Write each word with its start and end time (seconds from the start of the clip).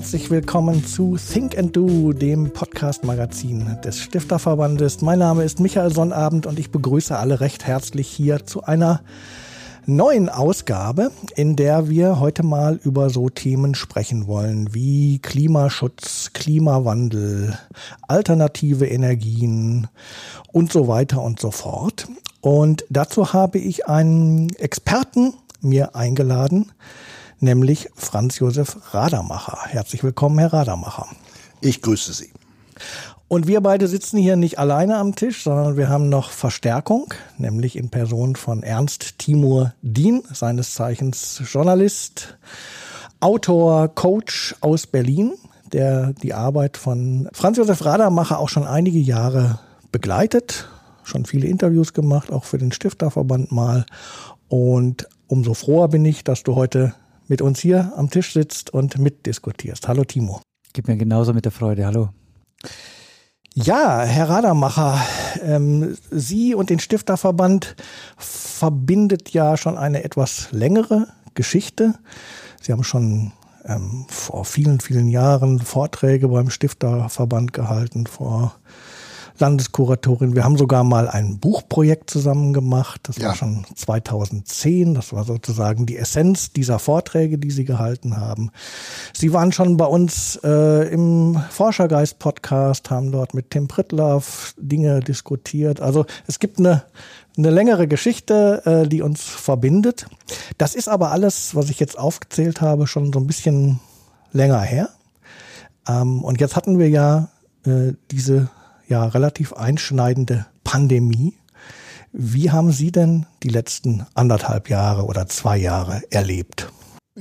Herzlich 0.00 0.30
willkommen 0.30 0.86
zu 0.86 1.18
Think 1.18 1.58
and 1.58 1.76
Do, 1.76 2.14
dem 2.14 2.54
Podcast-Magazin 2.54 3.76
des 3.84 4.00
Stifterverbandes. 4.00 5.02
Mein 5.02 5.18
Name 5.18 5.44
ist 5.44 5.60
Michael 5.60 5.92
Sonnabend 5.92 6.46
und 6.46 6.58
ich 6.58 6.70
begrüße 6.70 7.14
alle 7.14 7.40
recht 7.40 7.66
herzlich 7.66 8.08
hier 8.08 8.46
zu 8.46 8.64
einer 8.64 9.02
neuen 9.84 10.30
Ausgabe, 10.30 11.10
in 11.36 11.54
der 11.54 11.90
wir 11.90 12.18
heute 12.18 12.42
mal 12.42 12.80
über 12.82 13.10
so 13.10 13.28
Themen 13.28 13.74
sprechen 13.74 14.26
wollen 14.26 14.72
wie 14.72 15.18
Klimaschutz, 15.18 16.30
Klimawandel, 16.32 17.58
alternative 18.08 18.86
Energien 18.86 19.86
und 20.50 20.72
so 20.72 20.88
weiter 20.88 21.20
und 21.20 21.40
so 21.40 21.50
fort. 21.50 22.08
Und 22.40 22.86
dazu 22.88 23.34
habe 23.34 23.58
ich 23.58 23.86
einen 23.86 24.48
Experten 24.54 25.34
mir 25.60 25.94
eingeladen, 25.94 26.72
nämlich 27.40 27.90
Franz 27.94 28.38
Josef 28.38 28.76
Radermacher. 28.94 29.58
Herzlich 29.66 30.04
willkommen, 30.04 30.38
Herr 30.38 30.52
Radermacher. 30.52 31.06
Ich 31.60 31.82
grüße 31.82 32.12
Sie. 32.12 32.30
Und 33.28 33.46
wir 33.46 33.60
beide 33.60 33.86
sitzen 33.86 34.18
hier 34.18 34.36
nicht 34.36 34.58
alleine 34.58 34.96
am 34.96 35.14
Tisch, 35.14 35.44
sondern 35.44 35.76
wir 35.76 35.88
haben 35.88 36.08
noch 36.08 36.30
Verstärkung, 36.30 37.14
nämlich 37.38 37.76
in 37.76 37.88
Person 37.88 38.36
von 38.36 38.62
Ernst 38.62 39.18
Timur 39.18 39.74
Dien, 39.82 40.22
seines 40.32 40.74
Zeichens 40.74 41.40
Journalist, 41.44 42.38
Autor, 43.20 43.88
Coach 43.88 44.56
aus 44.60 44.86
Berlin, 44.86 45.34
der 45.72 46.12
die 46.14 46.34
Arbeit 46.34 46.76
von 46.76 47.28
Franz 47.32 47.58
Josef 47.58 47.84
Radermacher 47.84 48.38
auch 48.38 48.48
schon 48.48 48.66
einige 48.66 48.98
Jahre 48.98 49.60
begleitet, 49.92 50.68
schon 51.04 51.24
viele 51.24 51.46
Interviews 51.46 51.92
gemacht, 51.92 52.32
auch 52.32 52.44
für 52.44 52.58
den 52.58 52.72
Stifterverband 52.72 53.52
mal. 53.52 53.86
Und 54.48 55.06
umso 55.28 55.54
froher 55.54 55.88
bin 55.88 56.04
ich, 56.04 56.24
dass 56.24 56.42
du 56.42 56.56
heute 56.56 56.94
mit 57.30 57.40
uns 57.40 57.60
hier 57.60 57.92
am 57.96 58.10
Tisch 58.10 58.32
sitzt 58.32 58.70
und 58.74 58.98
mitdiskutierst. 58.98 59.86
Hallo 59.86 60.04
Timo. 60.04 60.42
Gib 60.72 60.88
mir 60.88 60.96
genauso 60.96 61.32
mit 61.32 61.44
der 61.44 61.52
Freude. 61.52 61.86
Hallo. 61.86 62.10
Ja, 63.54 64.02
Herr 64.02 64.28
Radermacher, 64.28 65.00
ähm, 65.42 65.96
Sie 66.10 66.54
und 66.54 66.70
den 66.70 66.80
Stifterverband 66.80 67.76
verbindet 68.16 69.30
ja 69.30 69.56
schon 69.56 69.78
eine 69.78 70.02
etwas 70.02 70.48
längere 70.50 71.06
Geschichte. 71.34 71.94
Sie 72.60 72.72
haben 72.72 72.84
schon 72.84 73.32
ähm, 73.64 74.06
vor 74.08 74.44
vielen, 74.44 74.80
vielen 74.80 75.08
Jahren 75.08 75.60
Vorträge 75.60 76.28
beim 76.28 76.50
Stifterverband 76.50 77.52
gehalten, 77.52 78.06
vor 78.06 78.56
Landeskuratorin. 79.40 80.34
Wir 80.34 80.44
haben 80.44 80.56
sogar 80.56 80.84
mal 80.84 81.08
ein 81.08 81.38
Buchprojekt 81.38 82.10
zusammen 82.10 82.52
gemacht. 82.52 83.00
Das 83.04 83.16
ja. 83.16 83.28
war 83.28 83.34
schon 83.34 83.64
2010. 83.74 84.94
Das 84.94 85.12
war 85.12 85.24
sozusagen 85.24 85.86
die 85.86 85.96
Essenz 85.96 86.52
dieser 86.52 86.78
Vorträge, 86.78 87.38
die 87.38 87.50
Sie 87.50 87.64
gehalten 87.64 88.16
haben. 88.16 88.50
Sie 89.12 89.32
waren 89.32 89.52
schon 89.52 89.76
bei 89.76 89.86
uns 89.86 90.38
äh, 90.44 90.92
im 90.92 91.40
Forschergeist-Podcast, 91.50 92.90
haben 92.90 93.12
dort 93.12 93.34
mit 93.34 93.50
Tim 93.50 93.66
Pritlaff 93.66 94.54
Dinge 94.58 95.00
diskutiert. 95.00 95.80
Also 95.80 96.06
es 96.26 96.38
gibt 96.38 96.58
eine 96.58 96.84
eine 97.36 97.50
längere 97.50 97.86
Geschichte, 97.86 98.62
äh, 98.64 98.88
die 98.88 99.02
uns 99.02 99.22
verbindet. 99.22 100.06
Das 100.58 100.74
ist 100.74 100.88
aber 100.88 101.10
alles, 101.10 101.54
was 101.54 101.70
ich 101.70 101.80
jetzt 101.80 101.98
aufgezählt 101.98 102.60
habe, 102.60 102.86
schon 102.86 103.12
so 103.12 103.20
ein 103.20 103.26
bisschen 103.26 103.80
länger 104.32 104.60
her. 104.60 104.90
Ähm, 105.88 106.22
und 106.22 106.40
jetzt 106.40 106.56
hatten 106.56 106.78
wir 106.78 106.88
ja 106.88 107.28
äh, 107.64 107.92
diese 108.10 108.50
ja 108.90 109.06
relativ 109.06 109.54
einschneidende 109.54 110.46
Pandemie. 110.64 111.34
Wie 112.12 112.50
haben 112.50 112.72
Sie 112.72 112.92
denn 112.92 113.26
die 113.42 113.48
letzten 113.48 114.04
anderthalb 114.14 114.68
Jahre 114.68 115.04
oder 115.04 115.26
zwei 115.28 115.56
Jahre 115.56 116.02
erlebt? 116.10 116.70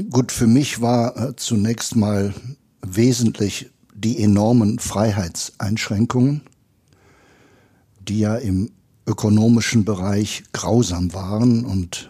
Gut, 0.09 0.31
für 0.31 0.47
mich 0.47 0.81
war 0.81 1.15
äh, 1.15 1.35
zunächst 1.35 1.95
mal 1.95 2.33
wesentlich 2.81 3.69
die 3.93 4.21
enormen 4.23 4.79
Freiheitseinschränkungen, 4.79 6.41
die 7.99 8.19
ja 8.19 8.35
im 8.35 8.71
ökonomischen 9.05 9.85
Bereich 9.85 10.43
grausam 10.53 11.13
waren 11.13 11.65
und 11.65 12.09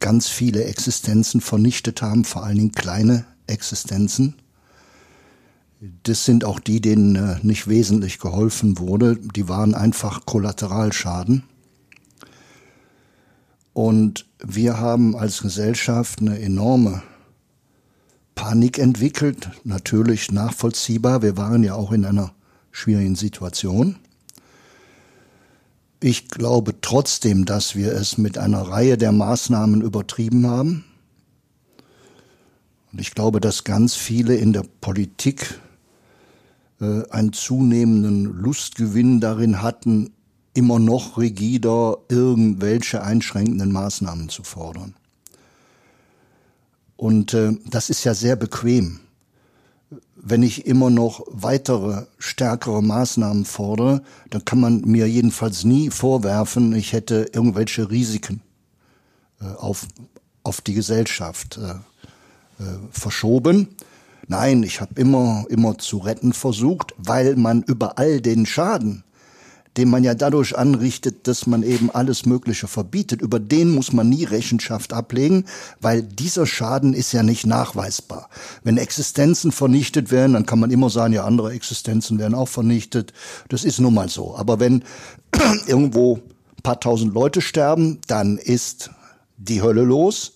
ganz 0.00 0.28
viele 0.28 0.64
Existenzen 0.64 1.40
vernichtet 1.40 2.02
haben, 2.02 2.24
vor 2.24 2.44
allen 2.44 2.56
Dingen 2.56 2.72
kleine 2.72 3.24
Existenzen. 3.46 4.34
Das 5.80 6.24
sind 6.24 6.44
auch 6.44 6.58
die, 6.58 6.80
denen 6.80 7.16
äh, 7.16 7.36
nicht 7.42 7.68
wesentlich 7.68 8.18
geholfen 8.18 8.78
wurde. 8.78 9.16
Die 9.16 9.48
waren 9.48 9.74
einfach 9.74 10.24
Kollateralschaden. 10.24 11.42
Und 13.74 14.24
wir 14.42 14.80
haben 14.80 15.14
als 15.14 15.42
Gesellschaft 15.42 16.20
eine 16.20 16.38
enorme 16.38 17.02
Panik 18.34 18.78
entwickelt, 18.78 19.50
natürlich 19.64 20.32
nachvollziehbar. 20.32 21.20
Wir 21.20 21.36
waren 21.36 21.62
ja 21.62 21.74
auch 21.74 21.92
in 21.92 22.06
einer 22.06 22.32
schwierigen 22.70 23.16
Situation. 23.16 23.96
Ich 26.00 26.28
glaube 26.28 26.80
trotzdem, 26.80 27.44
dass 27.44 27.74
wir 27.74 27.92
es 27.92 28.16
mit 28.16 28.38
einer 28.38 28.62
Reihe 28.62 28.96
der 28.96 29.12
Maßnahmen 29.12 29.82
übertrieben 29.82 30.46
haben. 30.46 30.84
Und 32.92 33.00
ich 33.00 33.14
glaube, 33.14 33.40
dass 33.40 33.64
ganz 33.64 33.94
viele 33.94 34.36
in 34.36 34.54
der 34.54 34.64
Politik 34.80 35.58
einen 36.78 37.32
zunehmenden 37.32 38.24
Lustgewinn 38.24 39.20
darin 39.20 39.62
hatten, 39.62 40.10
immer 40.52 40.78
noch 40.78 41.18
rigider 41.18 41.98
irgendwelche 42.08 43.02
einschränkenden 43.02 43.72
Maßnahmen 43.72 44.28
zu 44.28 44.42
fordern. 44.42 44.94
Und 46.96 47.34
äh, 47.34 47.52
das 47.66 47.90
ist 47.90 48.04
ja 48.04 48.14
sehr 48.14 48.36
bequem. 48.36 49.00
Wenn 50.16 50.42
ich 50.42 50.66
immer 50.66 50.90
noch 50.90 51.24
weitere, 51.28 52.06
stärkere 52.18 52.82
Maßnahmen 52.82 53.44
fordere, 53.44 54.02
dann 54.30 54.44
kann 54.44 54.60
man 54.60 54.80
mir 54.80 55.06
jedenfalls 55.08 55.64
nie 55.64 55.90
vorwerfen, 55.90 56.74
ich 56.74 56.92
hätte 56.92 57.28
irgendwelche 57.32 57.90
Risiken 57.90 58.40
äh, 59.40 59.44
auf, 59.44 59.86
auf 60.42 60.62
die 60.62 60.74
Gesellschaft 60.74 61.58
äh, 61.58 61.70
äh, 62.62 62.78
verschoben. 62.90 63.76
Nein, 64.28 64.62
ich 64.64 64.80
habe 64.80 65.00
immer, 65.00 65.44
immer 65.48 65.78
zu 65.78 65.98
retten 65.98 66.32
versucht, 66.32 66.94
weil 66.98 67.36
man 67.36 67.62
überall 67.62 68.20
den 68.20 68.44
Schaden, 68.44 69.04
den 69.76 69.88
man 69.88 70.02
ja 70.02 70.14
dadurch 70.14 70.56
anrichtet, 70.56 71.28
dass 71.28 71.46
man 71.46 71.62
eben 71.62 71.90
alles 71.90 72.26
Mögliche 72.26 72.66
verbietet, 72.66 73.22
über 73.22 73.38
den 73.38 73.70
muss 73.70 73.92
man 73.92 74.08
nie 74.08 74.24
Rechenschaft 74.24 74.92
ablegen, 74.92 75.44
weil 75.80 76.02
dieser 76.02 76.46
Schaden 76.46 76.92
ist 76.92 77.12
ja 77.12 77.22
nicht 77.22 77.46
nachweisbar. 77.46 78.28
Wenn 78.64 78.78
Existenzen 78.78 79.52
vernichtet 79.52 80.10
werden, 80.10 80.32
dann 80.32 80.46
kann 80.46 80.58
man 80.58 80.70
immer 80.70 80.90
sagen, 80.90 81.12
ja, 81.12 81.24
andere 81.24 81.52
Existenzen 81.52 82.18
werden 82.18 82.34
auch 82.34 82.48
vernichtet. 82.48 83.12
Das 83.48 83.64
ist 83.64 83.78
nun 83.78 83.94
mal 83.94 84.08
so. 84.08 84.34
Aber 84.36 84.58
wenn 84.58 84.82
irgendwo 85.66 86.16
ein 86.16 86.62
paar 86.62 86.80
tausend 86.80 87.14
Leute 87.14 87.42
sterben, 87.42 88.00
dann 88.08 88.38
ist 88.38 88.90
die 89.36 89.62
Hölle 89.62 89.82
los. 89.82 90.35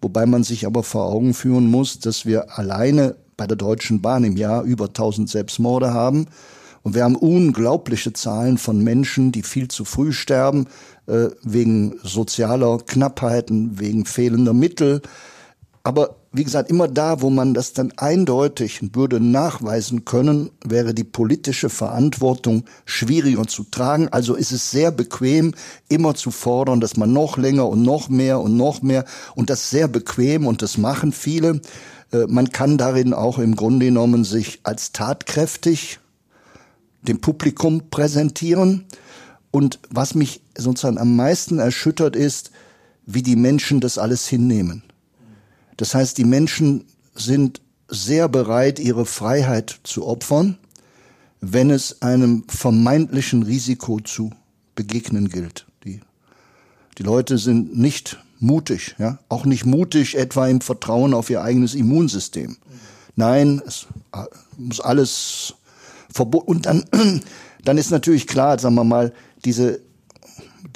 Wobei 0.00 0.26
man 0.26 0.44
sich 0.44 0.66
aber 0.66 0.82
vor 0.82 1.06
Augen 1.06 1.34
führen 1.34 1.70
muss, 1.70 1.98
dass 1.98 2.26
wir 2.26 2.58
alleine 2.58 3.16
bei 3.36 3.46
der 3.46 3.56
Deutschen 3.56 4.02
Bahn 4.02 4.24
im 4.24 4.36
Jahr 4.36 4.62
über 4.62 4.86
1000 4.86 5.28
Selbstmorde 5.28 5.92
haben. 5.92 6.26
Und 6.82 6.94
wir 6.94 7.04
haben 7.04 7.16
unglaubliche 7.16 8.12
Zahlen 8.12 8.58
von 8.58 8.82
Menschen, 8.82 9.32
die 9.32 9.42
viel 9.42 9.68
zu 9.68 9.84
früh 9.84 10.12
sterben, 10.12 10.66
äh, 11.06 11.28
wegen 11.42 11.98
sozialer 12.02 12.78
Knappheiten, 12.78 13.80
wegen 13.80 14.06
fehlender 14.06 14.52
Mittel. 14.52 15.02
Aber 15.82 16.16
wie 16.36 16.44
gesagt, 16.44 16.68
immer 16.68 16.86
da, 16.86 17.22
wo 17.22 17.30
man 17.30 17.54
das 17.54 17.72
dann 17.72 17.92
eindeutig 17.96 18.80
würde 18.94 19.20
nachweisen 19.20 20.04
können, 20.04 20.50
wäre 20.62 20.92
die 20.92 21.04
politische 21.04 21.70
Verantwortung 21.70 22.64
schwieriger 22.84 23.46
zu 23.46 23.64
tragen. 23.64 24.08
Also 24.08 24.34
ist 24.34 24.52
es 24.52 24.70
sehr 24.70 24.90
bequem, 24.90 25.54
immer 25.88 26.14
zu 26.14 26.30
fordern, 26.30 26.80
dass 26.80 26.96
man 26.98 27.12
noch 27.12 27.38
länger 27.38 27.66
und 27.68 27.82
noch 27.82 28.10
mehr 28.10 28.40
und 28.40 28.56
noch 28.56 28.82
mehr 28.82 29.06
und 29.34 29.48
das 29.48 29.70
sehr 29.70 29.88
bequem 29.88 30.46
und 30.46 30.60
das 30.60 30.76
machen 30.76 31.12
viele. 31.12 31.62
Äh, 32.12 32.26
man 32.28 32.50
kann 32.50 32.76
darin 32.76 33.14
auch 33.14 33.38
im 33.38 33.56
Grunde 33.56 33.86
genommen 33.86 34.24
sich 34.24 34.60
als 34.62 34.92
tatkräftig 34.92 36.00
dem 37.00 37.20
Publikum 37.20 37.88
präsentieren. 37.90 38.84
Und 39.50 39.78
was 39.88 40.14
mich 40.14 40.42
sozusagen 40.56 40.98
am 40.98 41.16
meisten 41.16 41.58
erschüttert 41.58 42.14
ist, 42.14 42.50
wie 43.06 43.22
die 43.22 43.36
Menschen 43.36 43.80
das 43.80 43.96
alles 43.96 44.26
hinnehmen. 44.26 44.82
Das 45.76 45.94
heißt, 45.94 46.18
die 46.18 46.24
Menschen 46.24 46.84
sind 47.14 47.60
sehr 47.88 48.28
bereit, 48.28 48.78
ihre 48.78 49.06
Freiheit 49.06 49.80
zu 49.84 50.06
opfern, 50.06 50.58
wenn 51.40 51.70
es 51.70 52.02
einem 52.02 52.44
vermeintlichen 52.48 53.42
Risiko 53.42 54.00
zu 54.00 54.30
begegnen 54.74 55.28
gilt. 55.28 55.66
Die, 55.84 56.00
die 56.98 57.02
Leute 57.02 57.38
sind 57.38 57.76
nicht 57.76 58.18
mutig, 58.38 58.96
ja, 58.98 59.18
auch 59.28 59.44
nicht 59.44 59.64
mutig 59.64 60.16
etwa 60.16 60.48
im 60.48 60.60
Vertrauen 60.60 61.14
auf 61.14 61.30
ihr 61.30 61.42
eigenes 61.42 61.74
Immunsystem. 61.74 62.56
Nein, 63.14 63.62
es 63.66 63.86
muss 64.58 64.80
alles 64.80 65.54
verboten. 66.12 66.50
Und 66.50 66.66
dann, 66.66 66.84
dann 67.64 67.78
ist 67.78 67.90
natürlich 67.90 68.26
klar, 68.26 68.58
sagen 68.58 68.74
wir 68.74 68.84
mal, 68.84 69.12
diese, 69.44 69.80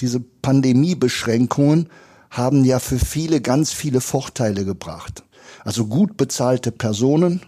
diese 0.00 0.20
Pandemiebeschränkungen 0.20 1.88
haben 2.31 2.65
ja 2.65 2.79
für 2.79 2.99
viele 2.99 3.41
ganz 3.41 3.73
viele 3.73 4.00
Vorteile 4.00 4.65
gebracht. 4.65 5.25
Also 5.65 5.87
gut 5.87 6.17
bezahlte 6.17 6.73
Personen, 6.73 7.43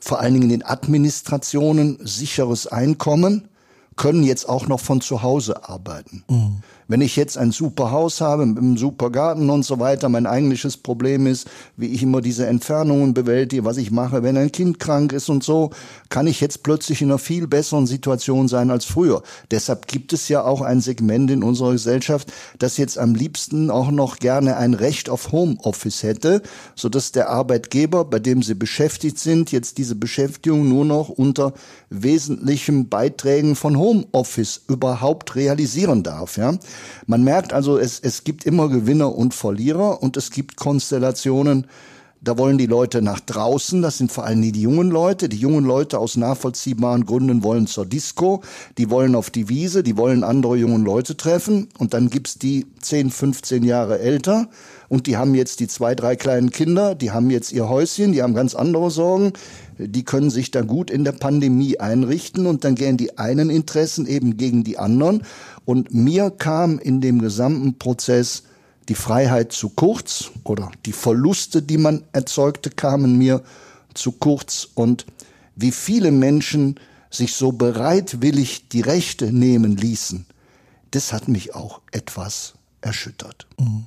vor 0.00 0.20
allen 0.20 0.34
Dingen 0.34 0.44
in 0.44 0.60
den 0.60 0.64
Administrationen, 0.64 1.98
sicheres 2.06 2.66
Einkommen, 2.66 3.48
können 3.96 4.22
jetzt 4.22 4.48
auch 4.48 4.66
noch 4.66 4.80
von 4.80 5.00
zu 5.00 5.22
Hause 5.22 5.68
arbeiten. 5.68 6.24
Mhm. 6.28 6.62
Wenn 6.86 7.00
ich 7.00 7.16
jetzt 7.16 7.38
ein 7.38 7.50
super 7.50 7.90
Haus 7.90 8.20
habe, 8.20 8.44
mit 8.44 8.58
einem 8.58 8.76
super 8.76 9.10
Garten 9.10 9.48
und 9.48 9.64
so 9.64 9.80
weiter, 9.80 10.08
mein 10.08 10.26
eigentliches 10.26 10.76
Problem 10.76 11.26
ist, 11.26 11.48
wie 11.76 11.86
ich 11.86 12.02
immer 12.02 12.20
diese 12.20 12.46
Entfernungen 12.46 13.14
bewältige, 13.14 13.64
was 13.64 13.78
ich 13.78 13.90
mache, 13.90 14.22
wenn 14.22 14.36
ein 14.36 14.52
Kind 14.52 14.78
krank 14.78 15.12
ist 15.12 15.28
und 15.28 15.42
so, 15.42 15.70
kann 16.10 16.26
ich 16.26 16.40
jetzt 16.40 16.62
plötzlich 16.62 17.00
in 17.00 17.08
einer 17.08 17.18
viel 17.18 17.46
besseren 17.46 17.86
Situation 17.86 18.48
sein 18.48 18.70
als 18.70 18.84
früher. 18.84 19.22
Deshalb 19.50 19.86
gibt 19.86 20.12
es 20.12 20.28
ja 20.28 20.44
auch 20.44 20.60
ein 20.60 20.80
Segment 20.80 21.30
in 21.30 21.42
unserer 21.42 21.72
Gesellschaft, 21.72 22.32
das 22.58 22.76
jetzt 22.76 22.98
am 22.98 23.14
liebsten 23.14 23.70
auch 23.70 23.90
noch 23.90 24.18
gerne 24.18 24.56
ein 24.56 24.74
Recht 24.74 25.08
auf 25.08 25.32
Homeoffice 25.32 26.02
hätte, 26.02 26.42
so 26.74 26.88
dass 26.88 27.12
der 27.12 27.30
Arbeitgeber, 27.30 28.04
bei 28.04 28.18
dem 28.18 28.42
sie 28.42 28.54
beschäftigt 28.54 29.18
sind, 29.18 29.52
jetzt 29.52 29.78
diese 29.78 29.94
Beschäftigung 29.94 30.68
nur 30.68 30.84
noch 30.84 31.08
unter 31.08 31.54
wesentlichen 31.88 32.88
Beiträgen 32.88 33.56
von 33.56 33.78
Homeoffice 33.78 34.62
überhaupt 34.68 35.34
realisieren 35.36 36.02
darf, 36.02 36.36
ja. 36.36 36.54
Man 37.06 37.24
merkt 37.24 37.52
also, 37.52 37.78
es, 37.78 38.00
es 38.00 38.24
gibt 38.24 38.44
immer 38.44 38.68
Gewinner 38.68 39.14
und 39.14 39.34
Verlierer 39.34 40.02
und 40.02 40.16
es 40.16 40.30
gibt 40.30 40.56
Konstellationen, 40.56 41.66
da 42.24 42.38
wollen 42.38 42.56
die 42.56 42.64
Leute 42.64 43.02
nach 43.02 43.20
draußen, 43.20 43.82
das 43.82 43.98
sind 43.98 44.10
vor 44.10 44.24
allem 44.24 44.40
die 44.40 44.62
jungen 44.62 44.90
Leute. 44.90 45.28
Die 45.28 45.36
jungen 45.36 45.66
Leute 45.66 45.98
aus 45.98 46.16
nachvollziehbaren 46.16 47.04
Gründen 47.04 47.42
wollen 47.42 47.66
zur 47.66 47.84
Disco, 47.84 48.40
die 48.78 48.88
wollen 48.88 49.14
auf 49.14 49.28
die 49.28 49.50
Wiese, 49.50 49.82
die 49.82 49.98
wollen 49.98 50.24
andere 50.24 50.56
jungen 50.56 50.84
Leute 50.84 51.18
treffen. 51.18 51.68
Und 51.76 51.92
dann 51.92 52.08
gibt's 52.08 52.38
die 52.38 52.66
10, 52.80 53.10
15 53.10 53.62
Jahre 53.62 53.98
älter 53.98 54.48
und 54.88 55.06
die 55.06 55.18
haben 55.18 55.34
jetzt 55.34 55.60
die 55.60 55.68
zwei, 55.68 55.94
drei 55.94 56.16
kleinen 56.16 56.50
Kinder, 56.50 56.94
die 56.94 57.10
haben 57.10 57.28
jetzt 57.28 57.52
ihr 57.52 57.68
Häuschen, 57.68 58.12
die 58.12 58.22
haben 58.22 58.34
ganz 58.34 58.54
andere 58.54 58.90
Sorgen. 58.90 59.32
Die 59.76 60.04
können 60.04 60.30
sich 60.30 60.50
da 60.50 60.62
gut 60.62 60.88
in 60.88 61.04
der 61.04 61.12
Pandemie 61.12 61.78
einrichten 61.80 62.46
und 62.46 62.64
dann 62.64 62.74
gehen 62.76 62.96
die 62.96 63.18
einen 63.18 63.50
Interessen 63.50 64.06
eben 64.06 64.36
gegen 64.36 64.62
die 64.62 64.78
anderen. 64.78 65.24
Und 65.64 65.94
mir 65.94 66.30
kam 66.30 66.78
in 66.78 67.00
dem 67.00 67.20
gesamten 67.20 67.78
Prozess 67.78 68.44
die 68.88 68.94
Freiheit 68.94 69.52
zu 69.52 69.70
kurz 69.70 70.30
oder 70.44 70.70
die 70.84 70.92
Verluste, 70.92 71.62
die 71.62 71.78
man 71.78 72.04
erzeugte, 72.12 72.70
kamen 72.70 73.16
mir 73.16 73.42
zu 73.94 74.12
kurz 74.12 74.68
und 74.74 75.06
wie 75.56 75.72
viele 75.72 76.10
Menschen 76.10 76.78
sich 77.10 77.34
so 77.34 77.52
bereitwillig 77.52 78.68
die 78.68 78.80
Rechte 78.80 79.32
nehmen 79.32 79.76
ließen, 79.76 80.26
das 80.90 81.12
hat 81.12 81.28
mich 81.28 81.54
auch 81.54 81.80
etwas 81.92 82.54
erschüttert. 82.80 83.46
Mhm. 83.58 83.86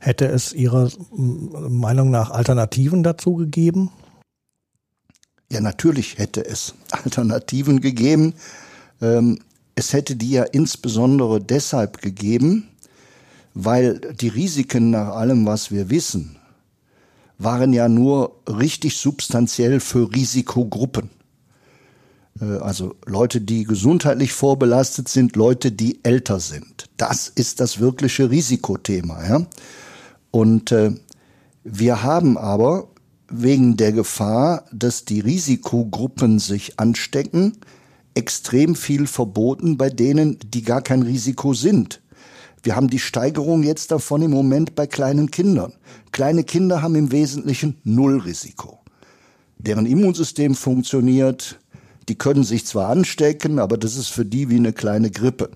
Hätte 0.00 0.26
es 0.26 0.52
Ihrer 0.52 0.90
Meinung 1.10 2.10
nach 2.10 2.30
Alternativen 2.30 3.02
dazu 3.02 3.34
gegeben? 3.34 3.90
Ja, 5.50 5.60
natürlich 5.60 6.18
hätte 6.18 6.44
es 6.44 6.74
Alternativen 6.90 7.80
gegeben. 7.80 8.34
Ähm, 9.00 9.38
es 9.74 9.92
hätte 9.92 10.16
die 10.16 10.30
ja 10.30 10.44
insbesondere 10.44 11.40
deshalb 11.40 12.02
gegeben, 12.02 12.68
weil 13.54 14.00
die 14.20 14.28
Risiken 14.28 14.90
nach 14.90 15.08
allem, 15.08 15.46
was 15.46 15.70
wir 15.70 15.90
wissen, 15.90 16.36
waren 17.38 17.72
ja 17.72 17.88
nur 17.88 18.36
richtig 18.46 18.96
substanziell 18.96 19.80
für 19.80 20.12
Risikogruppen. 20.12 21.10
Äh, 22.40 22.58
also 22.58 22.94
Leute, 23.06 23.40
die 23.40 23.64
gesundheitlich 23.64 24.32
vorbelastet 24.32 25.08
sind, 25.08 25.36
Leute, 25.36 25.72
die 25.72 26.04
älter 26.04 26.40
sind. 26.40 26.88
Das 26.96 27.28
ist 27.28 27.60
das 27.60 27.80
wirkliche 27.80 28.30
Risikothema. 28.30 29.26
Ja? 29.26 29.46
Und 30.30 30.72
äh, 30.72 30.92
wir 31.64 32.02
haben 32.02 32.36
aber 32.36 32.88
wegen 33.28 33.76
der 33.76 33.92
Gefahr, 33.92 34.64
dass 34.72 35.04
die 35.04 35.20
Risikogruppen 35.20 36.38
sich 36.38 36.78
anstecken, 36.78 37.56
extrem 38.14 38.74
viel 38.74 39.06
verboten 39.06 39.76
bei 39.76 39.90
denen, 39.90 40.38
die 40.44 40.62
gar 40.62 40.82
kein 40.82 41.02
Risiko 41.02 41.54
sind. 41.54 42.00
Wir 42.62 42.76
haben 42.76 42.88
die 42.88 42.98
Steigerung 42.98 43.62
jetzt 43.62 43.90
davon 43.90 44.22
im 44.22 44.30
Moment 44.30 44.74
bei 44.74 44.86
kleinen 44.86 45.30
Kindern. 45.30 45.72
Kleine 46.12 46.44
Kinder 46.44 46.82
haben 46.82 46.94
im 46.94 47.10
Wesentlichen 47.12 47.78
Nullrisiko. 47.84 48.80
Deren 49.58 49.86
Immunsystem 49.86 50.54
funktioniert, 50.54 51.58
die 52.08 52.16
können 52.16 52.44
sich 52.44 52.66
zwar 52.66 52.88
anstecken, 52.88 53.58
aber 53.58 53.78
das 53.78 53.96
ist 53.96 54.08
für 54.08 54.24
die 54.24 54.50
wie 54.50 54.56
eine 54.56 54.72
kleine 54.72 55.10
Grippe. 55.10 55.50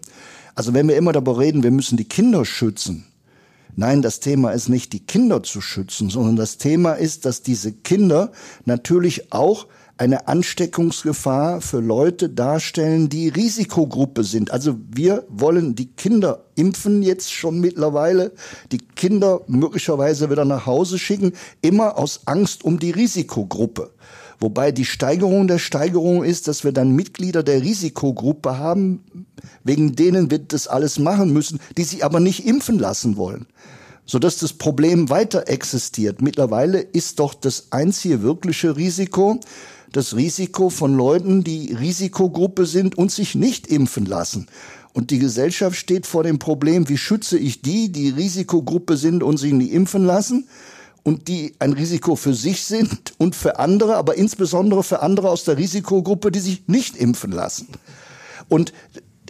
Also 0.55 0.73
wenn 0.73 0.89
wir 0.89 0.97
immer 0.97 1.12
darüber 1.12 1.39
reden, 1.39 1.62
wir 1.62 1.71
müssen 1.71 1.97
die 1.97 2.09
Kinder 2.09 2.45
schützen, 2.45 3.06
Nein, 3.77 4.03
das 4.03 4.21
Thema 4.21 4.51
ist 4.51 4.69
nicht, 4.69 4.93
die 4.93 5.05
Kinder 5.05 5.43
zu 5.43 5.61
schützen, 5.61 6.09
sondern 6.09 6.37
das 6.37 6.59
Thema 6.59 6.93
ist, 6.93 7.25
dass 7.25 7.43
diese 7.43 7.73
Kinder 7.73 8.31
natürlich 8.65 9.33
auch 9.33 9.67
eine 9.96 10.26
Ansteckungsgefahr 10.26 11.61
für 11.61 11.81
Leute 11.81 12.29
darstellen, 12.29 13.08
die 13.08 13.29
Risikogruppe 13.29 14.25
sind. 14.25 14.50
Also 14.50 14.76
wir 14.91 15.25
wollen 15.29 15.76
die 15.76 15.87
Kinder 15.87 16.44
impfen 16.56 17.02
jetzt 17.02 17.32
schon 17.32 17.61
mittlerweile, 17.61 18.32
die 18.73 18.79
Kinder 18.79 19.43
möglicherweise 19.46 20.31
wieder 20.31 20.44
nach 20.44 20.67
Hause 20.67 20.99
schicken, 20.99 21.32
immer 21.62 21.96
aus 21.96 22.23
Angst 22.26 22.64
um 22.64 22.79
die 22.79 22.91
Risikogruppe. 22.91 23.91
Wobei 24.41 24.73
die 24.73 24.85
Steigerung 24.85 25.46
der 25.46 25.58
Steigerung 25.58 26.25
ist, 26.25 26.49
dass 26.49 26.64
wir 26.64 26.73
dann 26.73 26.91
Mitglieder 26.91 27.44
der 27.44 27.62
Risikogruppe 27.62 28.58
haben, 28.58 29.05
wegen 29.62 29.94
denen 29.94 30.31
wir 30.31 30.41
das 30.41 30.67
alles 30.67 30.99
machen 30.99 31.32
müssen, 31.32 31.61
die 31.76 31.85
sich 31.85 32.05
aber 32.05 32.19
nicht 32.19 32.46
impfen 32.46 32.79
lassen 32.79 33.17
wollen 33.17 33.46
sodass 34.06 34.37
das 34.37 34.52
Problem 34.52 35.08
weiter 35.08 35.49
existiert. 35.49 36.20
Mittlerweile 36.20 36.81
ist 36.81 37.20
doch 37.20 37.32
das 37.32 37.69
einzige 37.70 38.23
wirkliche 38.23 38.76
Risiko, 38.76 39.41
das 39.94 40.17
Risiko 40.17 40.70
von 40.70 40.96
Leuten, 40.96 41.44
die 41.44 41.73
Risikogruppe 41.73 42.67
sind 42.67 42.99
und 42.99 43.12
sich 43.12 43.37
nicht 43.37 43.69
impfen 43.69 44.06
lassen. 44.06 44.49
Und 44.93 45.11
die 45.11 45.20
Gesellschaft 45.20 45.76
steht 45.76 46.06
vor 46.06 46.25
dem 46.25 46.41
Problem, 46.41 46.88
wie 46.88 46.99
schütze 46.99 47.38
ich 47.38 47.62
die, 47.62 47.93
die 47.93 48.11
Risikogruppe 48.11 48.96
sind 48.96 49.23
und 49.23 49.37
sich 49.37 49.52
nicht 49.52 49.73
impfen 49.73 50.05
lassen 50.05 50.49
und 51.05 51.29
die 51.29 51.55
ein 51.61 51.73
Risiko 51.73 52.17
für 52.17 52.35
sich 52.35 52.64
sind 52.64 53.14
und 53.19 53.37
für 53.37 53.61
andere, 53.61 53.94
aber 53.94 54.17
insbesondere 54.17 54.82
für 54.82 55.01
andere 55.01 55.31
aus 55.31 55.44
der 55.44 55.58
Risikogruppe, 55.58 56.32
die 56.32 56.41
sich 56.41 56.67
nicht 56.67 56.96
impfen 56.96 57.31
lassen. 57.31 57.69
Und 58.48 58.72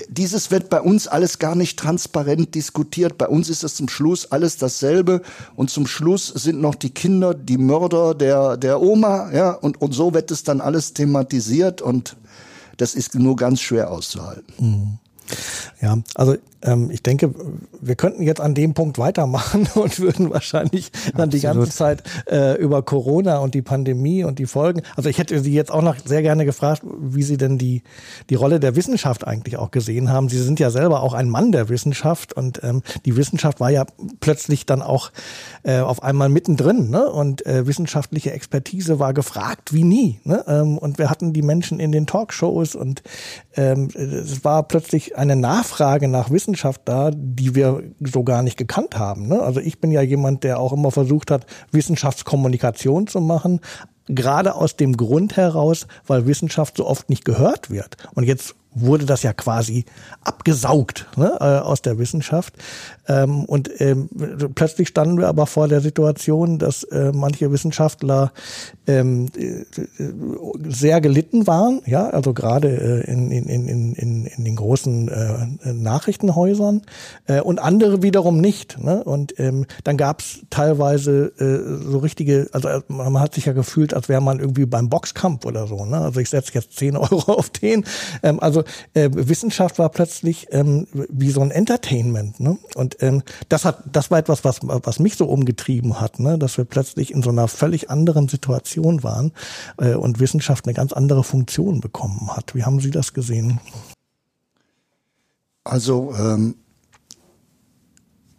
dieses 0.08 0.50
wird 0.50 0.70
bei 0.70 0.80
uns 0.80 1.06
alles 1.06 1.38
gar 1.38 1.54
nicht 1.54 1.78
transparent 1.78 2.54
diskutiert. 2.54 3.16
Bei 3.16 3.28
uns 3.28 3.48
ist 3.48 3.62
es 3.62 3.76
zum 3.76 3.88
Schluss 3.88 4.30
alles 4.32 4.56
dasselbe. 4.56 5.22
Und 5.54 5.70
zum 5.70 5.86
Schluss 5.86 6.28
sind 6.28 6.60
noch 6.60 6.74
die 6.74 6.90
Kinder 6.90 7.34
die 7.34 7.58
Mörder 7.58 8.14
der, 8.14 8.56
der 8.56 8.80
Oma. 8.80 9.30
Ja, 9.32 9.52
und, 9.52 9.80
und 9.80 9.92
so 9.92 10.12
wird 10.12 10.30
es 10.30 10.42
dann 10.42 10.60
alles 10.60 10.94
thematisiert. 10.94 11.80
Und 11.80 12.16
das 12.76 12.94
ist 12.94 13.14
nur 13.14 13.36
ganz 13.36 13.60
schwer 13.60 13.90
auszuhalten. 13.90 14.54
Mhm. 14.58 14.98
Ja, 15.80 15.98
also 16.14 16.36
ich 16.90 17.02
denke, 17.02 17.34
wir 17.80 17.94
könnten 17.94 18.22
jetzt 18.22 18.40
an 18.40 18.54
dem 18.54 18.74
Punkt 18.74 18.98
weitermachen 18.98 19.68
und 19.74 20.00
würden 20.00 20.30
wahrscheinlich 20.30 20.90
dann 20.92 21.28
Absolut. 21.28 21.32
die 21.34 21.40
ganze 21.40 21.70
Zeit 21.70 22.02
äh, 22.30 22.56
über 22.56 22.82
Corona 22.82 23.38
und 23.38 23.54
die 23.54 23.62
Pandemie 23.62 24.24
und 24.24 24.38
die 24.38 24.46
Folgen. 24.46 24.82
Also 24.96 25.08
ich 25.08 25.18
hätte 25.18 25.38
Sie 25.40 25.52
jetzt 25.52 25.70
auch 25.70 25.82
noch 25.82 25.96
sehr 26.04 26.22
gerne 26.22 26.44
gefragt, 26.44 26.82
wie 26.84 27.22
Sie 27.22 27.36
denn 27.36 27.58
die, 27.58 27.82
die 28.30 28.34
Rolle 28.34 28.60
der 28.60 28.76
Wissenschaft 28.76 29.26
eigentlich 29.26 29.58
auch 29.58 29.70
gesehen 29.70 30.10
haben. 30.10 30.28
Sie 30.28 30.40
sind 30.40 30.58
ja 30.58 30.70
selber 30.70 31.02
auch 31.02 31.12
ein 31.12 31.28
Mann 31.28 31.52
der 31.52 31.68
Wissenschaft 31.68 32.32
und 32.32 32.62
ähm, 32.64 32.82
die 33.04 33.16
Wissenschaft 33.16 33.60
war 33.60 33.70
ja 33.70 33.84
plötzlich 34.20 34.64
dann 34.66 34.82
auch 34.82 35.12
äh, 35.64 35.80
auf 35.80 36.02
einmal 36.02 36.28
mittendrin 36.28 36.88
ne? 36.90 37.10
und 37.10 37.44
äh, 37.46 37.66
wissenschaftliche 37.66 38.32
Expertise 38.32 38.98
war 38.98 39.12
gefragt 39.12 39.74
wie 39.74 39.84
nie. 39.84 40.20
Ne? 40.24 40.44
Ähm, 40.48 40.78
und 40.78 40.98
wir 40.98 41.10
hatten 41.10 41.32
die 41.32 41.42
Menschen 41.42 41.78
in 41.78 41.92
den 41.92 42.06
Talkshows 42.06 42.74
und 42.74 43.02
ähm, 43.56 43.88
es 43.94 44.44
war 44.44 44.62
plötzlich 44.62 45.16
eine 45.16 45.36
Nachfrage 45.36 46.08
nach 46.08 46.30
Wissenschaft 46.30 46.53
Wissenschaft 46.54 46.82
da, 46.84 47.10
die 47.12 47.56
wir 47.56 47.82
so 48.00 48.22
gar 48.22 48.42
nicht 48.44 48.56
gekannt 48.56 48.96
haben. 48.96 49.26
Ne? 49.26 49.42
Also 49.42 49.58
ich 49.58 49.80
bin 49.80 49.90
ja 49.90 50.02
jemand, 50.02 50.44
der 50.44 50.60
auch 50.60 50.72
immer 50.72 50.92
versucht 50.92 51.32
hat, 51.32 51.46
Wissenschaftskommunikation 51.72 53.08
zu 53.08 53.20
machen, 53.20 53.60
gerade 54.06 54.54
aus 54.54 54.76
dem 54.76 54.96
Grund 54.96 55.36
heraus, 55.36 55.88
weil 56.06 56.26
Wissenschaft 56.26 56.76
so 56.76 56.86
oft 56.86 57.10
nicht 57.10 57.24
gehört 57.24 57.70
wird. 57.70 57.96
Und 58.14 58.24
jetzt 58.24 58.54
wurde 58.74 59.06
das 59.06 59.22
ja 59.22 59.32
quasi 59.32 59.84
abgesaugt 60.22 61.06
ne, 61.16 61.36
äh, 61.40 61.44
aus 61.44 61.82
der 61.82 61.98
Wissenschaft. 61.98 62.54
Ähm, 63.06 63.44
und 63.44 63.70
ähm, 63.80 64.08
plötzlich 64.54 64.88
standen 64.88 65.18
wir 65.18 65.28
aber 65.28 65.46
vor 65.46 65.68
der 65.68 65.80
Situation, 65.80 66.58
dass 66.58 66.84
äh, 66.84 67.12
manche 67.12 67.50
Wissenschaftler 67.52 68.32
ähm, 68.86 69.28
äh, 69.36 69.64
sehr 70.68 71.00
gelitten 71.00 71.46
waren, 71.46 71.82
ja, 71.86 72.08
also 72.10 72.32
gerade 72.32 73.04
äh, 73.06 73.10
in, 73.10 73.30
in, 73.30 73.48
in, 73.48 73.94
in, 73.94 74.26
in 74.26 74.44
den 74.44 74.56
großen 74.56 75.08
äh, 75.08 75.72
Nachrichtenhäusern 75.72 76.82
äh, 77.26 77.40
und 77.40 77.58
andere 77.58 78.02
wiederum 78.02 78.40
nicht. 78.40 78.78
Ne? 78.82 79.04
Und 79.04 79.38
ähm, 79.38 79.66
dann 79.84 79.96
gab 79.96 80.20
es 80.20 80.40
teilweise 80.50 81.32
äh, 81.38 81.90
so 81.90 81.98
richtige, 81.98 82.48
also 82.52 82.68
äh, 82.68 82.80
man 82.88 83.20
hat 83.20 83.34
sich 83.34 83.46
ja 83.46 83.52
gefühlt, 83.52 83.94
als 83.94 84.08
wäre 84.08 84.20
man 84.20 84.40
irgendwie 84.40 84.66
beim 84.66 84.88
Boxkampf 84.88 85.44
oder 85.44 85.66
so. 85.66 85.84
Ne? 85.84 85.98
Also 85.98 86.20
ich 86.20 86.30
setze 86.30 86.52
jetzt 86.54 86.76
10 86.76 86.96
Euro 86.96 87.32
auf 87.32 87.50
den. 87.50 87.84
Ähm, 88.22 88.40
also 88.40 88.63
Also 88.64 89.08
äh, 89.16 89.28
Wissenschaft 89.28 89.78
war 89.78 89.88
plötzlich 89.88 90.48
ähm, 90.50 90.86
wie 90.92 91.30
so 91.30 91.40
ein 91.40 91.50
Entertainment. 91.50 92.40
Ne? 92.40 92.58
Und 92.74 92.96
ähm, 93.00 93.22
das 93.48 93.64
hat, 93.64 93.82
das 93.90 94.10
war 94.10 94.18
etwas, 94.18 94.44
was, 94.44 94.60
was 94.62 94.98
mich 94.98 95.16
so 95.16 95.26
umgetrieben 95.26 96.00
hat, 96.00 96.18
ne? 96.18 96.38
dass 96.38 96.56
wir 96.56 96.64
plötzlich 96.64 97.12
in 97.12 97.22
so 97.22 97.30
einer 97.30 97.48
völlig 97.48 97.90
anderen 97.90 98.28
Situation 98.28 99.02
waren 99.02 99.32
äh, 99.78 99.94
und 99.94 100.20
Wissenschaft 100.20 100.66
eine 100.66 100.74
ganz 100.74 100.92
andere 100.92 101.24
Funktion 101.24 101.80
bekommen 101.80 102.36
hat. 102.36 102.54
Wie 102.54 102.64
haben 102.64 102.80
Sie 102.80 102.90
das 102.90 103.12
gesehen? 103.12 103.60
Also 105.64 106.14
ähm, 106.18 106.56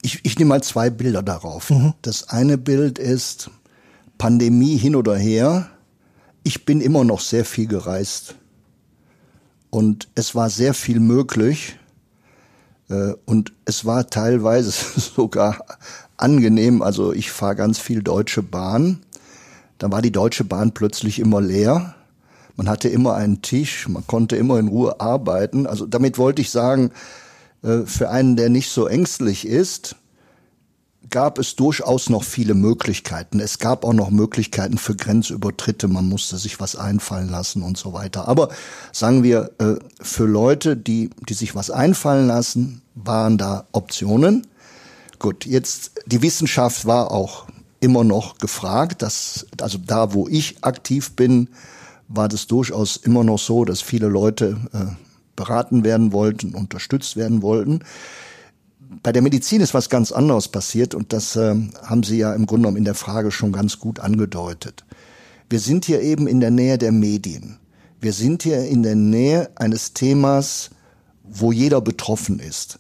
ich, 0.01 0.23
ich 0.23 0.37
nehme 0.37 0.49
mal 0.49 0.63
zwei 0.63 0.89
Bilder 0.89 1.23
darauf. 1.23 1.69
Mhm. 1.71 1.93
Das 2.01 2.29
eine 2.29 2.57
Bild 2.57 2.99
ist 2.99 3.49
Pandemie 4.17 4.77
hin 4.77 4.95
oder 4.95 5.17
her. 5.17 5.69
Ich 6.43 6.65
bin 6.65 6.79
immer 6.79 7.03
noch 7.03 7.21
sehr 7.21 7.43
viel 7.43 7.67
gereist 7.67 8.35
und 9.75 10.07
es 10.15 10.35
war 10.35 10.49
sehr 10.49 10.73
viel 10.73 11.01
möglich 11.01 11.77
äh, 12.87 13.11
und 13.25 13.51
es 13.65 13.83
war 13.83 14.09
teilweise 14.09 14.71
sogar 15.15 15.65
angenehm. 16.15 16.81
Also 16.81 17.11
ich 17.11 17.29
fahre 17.29 17.57
ganz 17.57 17.77
viel 17.77 18.01
Deutsche 18.01 18.41
Bahn. 18.41 19.01
Da 19.77 19.91
war 19.91 20.01
die 20.01 20.13
Deutsche 20.13 20.45
Bahn 20.45 20.71
plötzlich 20.71 21.19
immer 21.19 21.41
leer. 21.41 21.93
Man 22.55 22.69
hatte 22.69 22.87
immer 22.87 23.15
einen 23.15 23.41
Tisch, 23.41 23.89
man 23.89 24.07
konnte 24.07 24.37
immer 24.37 24.59
in 24.59 24.69
Ruhe 24.69 25.01
arbeiten. 25.01 25.67
Also 25.67 25.85
damit 25.85 26.17
wollte 26.17 26.41
ich 26.41 26.51
sagen, 26.51 26.91
äh, 27.61 27.79
für 27.81 28.09
einen, 28.09 28.37
der 28.37 28.49
nicht 28.49 28.69
so 28.69 28.87
ängstlich 28.87 29.45
ist, 29.45 29.97
gab 31.09 31.39
es 31.39 31.55
durchaus 31.55 32.09
noch 32.09 32.23
viele 32.23 32.53
Möglichkeiten. 32.53 33.39
Es 33.39 33.59
gab 33.59 33.83
auch 33.85 33.93
noch 33.93 34.09
Möglichkeiten 34.09 34.77
für 34.77 34.95
Grenzübertritte. 34.95 35.87
Man 35.87 36.07
musste 36.07 36.37
sich 36.37 36.59
was 36.59 36.75
einfallen 36.75 37.29
lassen 37.29 37.61
und 37.61 37.77
so 37.77 37.93
weiter. 37.93 38.27
Aber 38.27 38.49
sagen 38.91 39.23
wir, 39.23 39.51
äh, 39.59 39.75
für 40.01 40.25
Leute, 40.25 40.75
die, 40.77 41.09
die 41.27 41.33
sich 41.33 41.55
was 41.55 41.69
einfallen 41.69 42.27
lassen, 42.27 42.81
waren 42.95 43.37
da 43.37 43.67
Optionen. 43.71 44.47
Gut, 45.19 45.45
jetzt 45.45 45.91
die 46.05 46.21
Wissenschaft 46.21 46.85
war 46.85 47.11
auch 47.11 47.45
immer 47.79 48.03
noch 48.03 48.37
gefragt. 48.37 49.01
Dass, 49.01 49.45
also 49.61 49.77
da, 49.77 50.13
wo 50.13 50.27
ich 50.27 50.63
aktiv 50.63 51.11
bin, 51.15 51.49
war 52.07 52.27
das 52.27 52.47
durchaus 52.47 52.97
immer 52.97 53.23
noch 53.23 53.39
so, 53.39 53.65
dass 53.65 53.81
viele 53.81 54.07
Leute 54.07 54.57
äh, 54.73 54.85
beraten 55.35 55.83
werden 55.83 56.11
wollten, 56.11 56.53
unterstützt 56.53 57.15
werden 57.15 57.41
wollten. 57.41 57.81
Bei 59.03 59.11
der 59.11 59.21
Medizin 59.21 59.61
ist 59.61 59.73
was 59.73 59.89
ganz 59.89 60.11
anderes 60.11 60.47
passiert 60.47 60.95
und 60.95 61.13
das 61.13 61.35
äh, 61.35 61.55
haben 61.83 62.03
Sie 62.03 62.17
ja 62.17 62.33
im 62.33 62.45
Grunde 62.45 62.63
genommen 62.63 62.77
in 62.77 62.85
der 62.85 62.95
Frage 62.95 63.31
schon 63.31 63.51
ganz 63.51 63.79
gut 63.79 63.99
angedeutet. 63.99 64.85
Wir 65.49 65.59
sind 65.59 65.85
hier 65.85 66.01
eben 66.01 66.27
in 66.27 66.39
der 66.39 66.51
Nähe 66.51 66.77
der 66.77 66.91
Medien. 66.91 67.59
Wir 68.01 68.13
sind 68.13 68.43
hier 68.43 68.65
in 68.65 68.83
der 68.83 68.95
Nähe 68.95 69.49
eines 69.55 69.93
Themas, 69.93 70.69
wo 71.23 71.51
jeder 71.51 71.81
betroffen 71.81 72.39
ist 72.39 72.79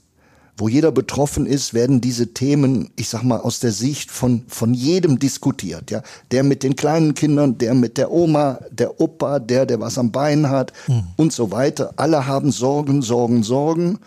wo 0.57 0.69
jeder 0.69 0.91
betroffen 0.91 1.45
ist, 1.45 1.73
werden 1.73 1.99
diese 1.99 2.33
Themen, 2.33 2.89
ich 2.95 3.09
sag 3.09 3.23
mal, 3.23 3.39
aus 3.39 3.59
der 3.59 3.71
Sicht 3.71 4.09
von, 4.09 4.43
von 4.47 4.73
jedem 4.73 5.19
diskutiert, 5.19 5.91
ja. 5.91 6.01
Der 6.31 6.43
mit 6.43 6.63
den 6.63 6.75
kleinen 6.75 7.13
Kindern, 7.13 7.57
der 7.57 7.73
mit 7.73 7.97
der 7.97 8.11
Oma, 8.11 8.59
der 8.71 9.01
Opa, 9.01 9.39
der, 9.39 9.65
der 9.65 9.81
was 9.81 9.97
am 9.97 10.11
Bein 10.11 10.49
hat 10.49 10.71
hm. 10.85 11.03
und 11.17 11.33
so 11.33 11.51
weiter. 11.51 11.93
Alle 11.97 12.25
haben 12.25 12.51
Sorgen, 12.51 13.01
Sorgen, 13.01 13.43
Sorgen. 13.43 13.99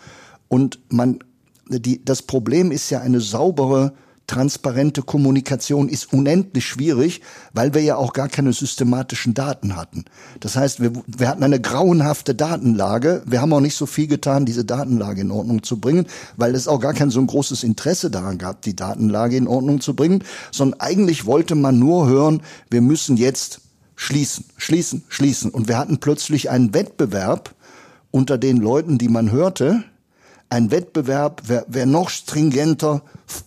Und 0.47 0.79
man, 0.89 1.19
die, 1.69 2.03
das 2.03 2.23
Problem 2.23 2.71
ist 2.71 2.89
ja 2.89 2.99
eine 3.01 3.21
saubere 3.21 3.93
transparente 4.29 5.01
Kommunikation 5.01 5.89
ist 5.89 6.13
unendlich 6.13 6.65
schwierig, 6.65 7.21
weil 7.51 7.73
wir 7.73 7.81
ja 7.81 7.95
auch 7.95 8.13
gar 8.13 8.29
keine 8.29 8.53
systematischen 8.53 9.33
Daten 9.33 9.75
hatten. 9.75 10.05
Das 10.39 10.55
heißt, 10.55 10.81
wir, 10.81 10.91
wir 11.07 11.27
hatten 11.27 11.43
eine 11.43 11.59
grauenhafte 11.59 12.35
Datenlage. 12.35 13.23
Wir 13.25 13.41
haben 13.41 13.51
auch 13.53 13.59
nicht 13.59 13.75
so 13.75 13.87
viel 13.87 14.05
getan, 14.05 14.45
diese 14.45 14.65
Datenlage 14.65 15.21
in 15.21 15.31
Ordnung 15.31 15.63
zu 15.63 15.79
bringen, 15.79 16.05
weil 16.37 16.53
es 16.53 16.67
auch 16.67 16.79
gar 16.79 16.93
kein 16.93 17.09
so 17.09 17.19
ein 17.19 17.27
großes 17.27 17.63
Interesse 17.63 18.11
daran 18.11 18.37
gab, 18.37 18.61
die 18.61 18.75
Datenlage 18.75 19.35
in 19.35 19.47
Ordnung 19.47 19.81
zu 19.81 19.95
bringen, 19.95 20.23
sondern 20.51 20.79
eigentlich 20.79 21.25
wollte 21.25 21.55
man 21.55 21.79
nur 21.79 22.07
hören, 22.07 22.43
wir 22.69 22.81
müssen 22.81 23.17
jetzt 23.17 23.61
schließen, 23.95 24.45
schließen, 24.57 25.03
schließen. 25.09 25.49
Und 25.49 25.67
wir 25.67 25.79
hatten 25.79 25.97
plötzlich 25.97 26.51
einen 26.51 26.75
Wettbewerb 26.75 27.55
unter 28.11 28.37
den 28.37 28.57
Leuten, 28.57 28.99
die 28.99 29.09
man 29.09 29.31
hörte, 29.31 29.83
ein 30.49 30.71
Wettbewerb, 30.71 31.43
wer, 31.45 31.65
wer 31.67 31.85
noch 31.85 32.09
stringenter 32.09 33.01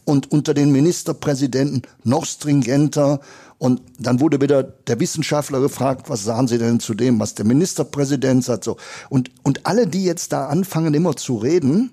und 0.04 0.30
unter 0.30 0.54
den 0.54 0.70
Ministerpräsidenten 0.70 1.82
noch 2.04 2.24
stringenter. 2.24 3.20
Und 3.58 3.82
dann 3.98 4.20
wurde 4.20 4.40
wieder 4.40 4.62
der 4.62 5.00
Wissenschaftler 5.00 5.60
gefragt, 5.60 6.08
was 6.08 6.24
sagen 6.24 6.48
Sie 6.48 6.58
denn 6.58 6.80
zu 6.80 6.94
dem, 6.94 7.18
was 7.20 7.34
der 7.34 7.44
Ministerpräsident 7.44 8.44
sagt, 8.44 8.64
so. 8.64 8.76
Und, 9.08 9.30
und 9.42 9.66
alle, 9.66 9.86
die 9.86 10.04
jetzt 10.04 10.32
da 10.32 10.46
anfangen, 10.46 10.94
immer 10.94 11.16
zu 11.16 11.36
reden, 11.36 11.90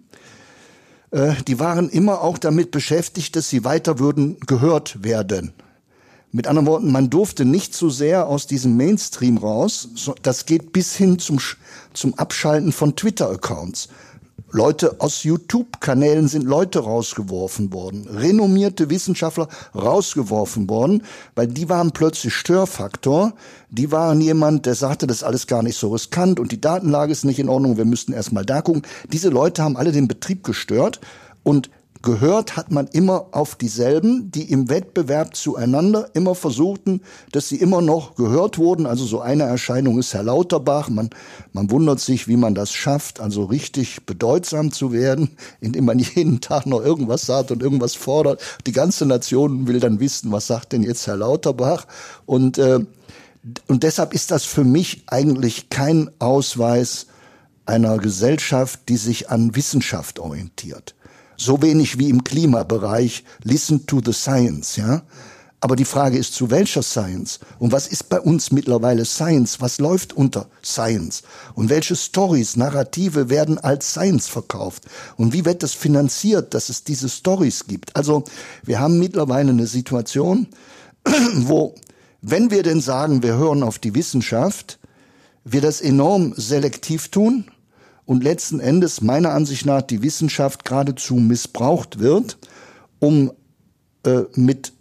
äh, 1.11 1.33
die 1.47 1.59
waren 1.59 1.89
immer 1.89 2.21
auch 2.21 2.37
damit 2.37 2.71
beschäftigt, 2.71 3.35
dass 3.35 3.49
sie 3.49 3.63
weiter 3.63 3.99
würden 3.99 4.37
gehört 4.45 5.03
werden. 5.03 5.53
Mit 6.31 6.45
anderen 6.45 6.67
Worten, 6.67 6.91
man 6.91 7.09
durfte 7.09 7.43
nicht 7.43 7.73
so 7.73 7.89
sehr 7.89 8.27
aus 8.27 8.45
diesem 8.45 8.77
Mainstream 8.77 9.37
raus. 9.37 9.89
Das 10.21 10.45
geht 10.45 10.71
bis 10.73 10.95
hin 10.95 11.17
zum, 11.17 11.39
zum 11.93 12.13
Abschalten 12.13 12.71
von 12.71 12.95
Twitter-Accounts. 12.95 13.89
Leute 14.51 14.99
aus 14.99 15.23
YouTube-Kanälen 15.23 16.27
sind 16.27 16.43
Leute 16.43 16.79
rausgeworfen 16.79 17.71
worden, 17.73 18.07
renommierte 18.07 18.89
Wissenschaftler 18.89 19.47
rausgeworfen 19.75 20.69
worden, 20.69 21.03
weil 21.35 21.47
die 21.47 21.69
waren 21.69 21.91
plötzlich 21.91 22.33
Störfaktor. 22.33 23.33
Die 23.69 23.91
waren 23.91 24.21
jemand, 24.21 24.65
der 24.65 24.75
sagte, 24.75 25.07
das 25.07 25.17
ist 25.17 25.23
alles 25.23 25.47
gar 25.47 25.63
nicht 25.63 25.77
so 25.77 25.89
riskant 25.89 26.39
und 26.39 26.51
die 26.51 26.61
Datenlage 26.61 27.11
ist 27.11 27.25
nicht 27.25 27.39
in 27.39 27.49
Ordnung, 27.49 27.77
wir 27.77 27.85
müssten 27.85 28.13
erstmal 28.13 28.45
da 28.45 28.61
gucken. 28.61 28.83
Diese 29.11 29.29
Leute 29.29 29.63
haben 29.63 29.77
alle 29.77 29.91
den 29.91 30.07
Betrieb 30.07 30.43
gestört 30.43 30.99
und 31.43 31.69
gehört 32.01 32.55
hat 32.55 32.71
man 32.71 32.87
immer 32.87 33.27
auf 33.31 33.55
dieselben, 33.55 34.31
die 34.31 34.49
im 34.51 34.69
Wettbewerb 34.69 35.35
zueinander 35.35 36.09
immer 36.13 36.33
versuchten, 36.33 37.01
dass 37.31 37.49
sie 37.49 37.57
immer 37.57 37.81
noch 37.81 38.15
gehört 38.15 38.57
wurden. 38.57 38.85
Also 38.85 39.05
so 39.05 39.19
eine 39.19 39.43
Erscheinung 39.43 39.99
ist 39.99 40.13
Herr 40.13 40.23
Lauterbach. 40.23 40.89
Man, 40.89 41.09
man 41.51 41.69
wundert 41.71 41.99
sich, 41.99 42.27
wie 42.29 42.37
man 42.37 42.55
das 42.55 42.71
schafft, 42.71 43.19
also 43.19 43.43
richtig 43.43 44.05
bedeutsam 44.05 44.71
zu 44.71 44.93
werden, 44.93 45.31
indem 45.61 45.85
man 45.85 45.99
jeden 45.99 46.39
Tag 46.39 46.65
noch 46.65 46.81
irgendwas 46.81 47.23
sagt 47.25 47.51
und 47.51 47.61
irgendwas 47.61 47.95
fordert. 47.95 48.41
Die 48.65 48.71
ganze 48.71 49.05
Nation 49.05 49.67
will 49.67 49.81
dann 49.81 49.99
wissen, 49.99 50.31
was 50.31 50.47
sagt 50.47 50.71
denn 50.71 50.83
jetzt 50.83 51.05
Herr 51.05 51.17
Lauterbach? 51.17 51.85
Und, 52.25 52.57
äh, 52.59 52.79
und 53.67 53.83
deshalb 53.83 54.13
ist 54.13 54.31
das 54.31 54.45
für 54.45 54.63
mich 54.63 55.03
eigentlich 55.07 55.69
kein 55.69 56.09
Ausweis 56.19 57.07
einer 57.65 57.97
Gesellschaft, 57.97 58.87
die 58.87 58.97
sich 58.97 59.29
an 59.29 59.55
Wissenschaft 59.55 60.19
orientiert 60.19 60.95
so 61.39 61.61
wenig 61.61 61.97
wie 61.97 62.09
im 62.09 62.23
Klimabereich. 62.23 63.23
Listen 63.43 63.85
to 63.85 64.01
the 64.03 64.13
science, 64.13 64.75
ja. 64.75 65.03
Aber 65.61 65.75
die 65.75 65.85
Frage 65.85 66.17
ist, 66.17 66.33
zu 66.33 66.51
welcher 66.51 66.81
Science? 66.83 67.39
Und 67.59 67.73
was 67.73 67.87
ist 67.87 68.07
bei 68.07 68.21
uns 68.21 68.51
mittlerweile 68.51 69.03
Science? 69.03 69.59
Was 69.59 69.77
läuft 69.79 70.13
unter 70.13 70.47
Science? 70.63 71.23
Und 71.53 71.69
welche 71.69 71.97
Stories, 71.97 72.55
Narrative 72.55 73.29
werden 73.29 73.57
als 73.57 73.91
Science 73.91 74.29
verkauft? 74.29 74.85
Und 75.17 75.33
wie 75.33 75.43
wird 75.43 75.61
das 75.61 75.73
finanziert, 75.73 76.53
dass 76.53 76.69
es 76.69 76.85
diese 76.85 77.09
Stories 77.09 77.65
gibt? 77.67 77.93
Also, 77.97 78.23
wir 78.63 78.79
haben 78.79 78.99
mittlerweile 78.99 79.49
eine 79.49 79.67
Situation, 79.67 80.47
wo, 81.35 81.75
wenn 82.21 82.51
wir 82.51 82.63
denn 82.63 82.79
sagen, 82.79 83.21
wir 83.21 83.35
hören 83.35 83.63
auf 83.63 83.79
die 83.79 83.95
Wissenschaft, 83.95 84.79
wir 85.43 85.59
das 85.59 85.81
enorm 85.81 86.33
selektiv 86.37 87.09
tun 87.09 87.51
und 88.09 88.23
letzten 88.23 88.59
Endes 88.59 89.01
meiner 89.01 89.33
Ansicht 89.33 89.67
nach 89.67 89.83
die 89.83 90.01
Wissenschaft 90.01 90.65
geradezu 90.65 91.13
missbraucht 91.13 91.99
wird, 91.99 92.39
um 92.97 93.31
äh, 94.03 94.21
mit 94.33 94.73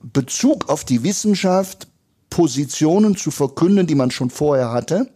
Bezug 0.00 0.68
auf 0.68 0.84
die 0.84 1.02
Wissenschaft 1.02 1.88
Positionen 2.30 3.16
zu 3.16 3.32
verkünden, 3.32 3.88
die 3.88 3.96
man 3.96 4.12
schon 4.12 4.30
vorher 4.30 4.70
hatte 4.70 5.10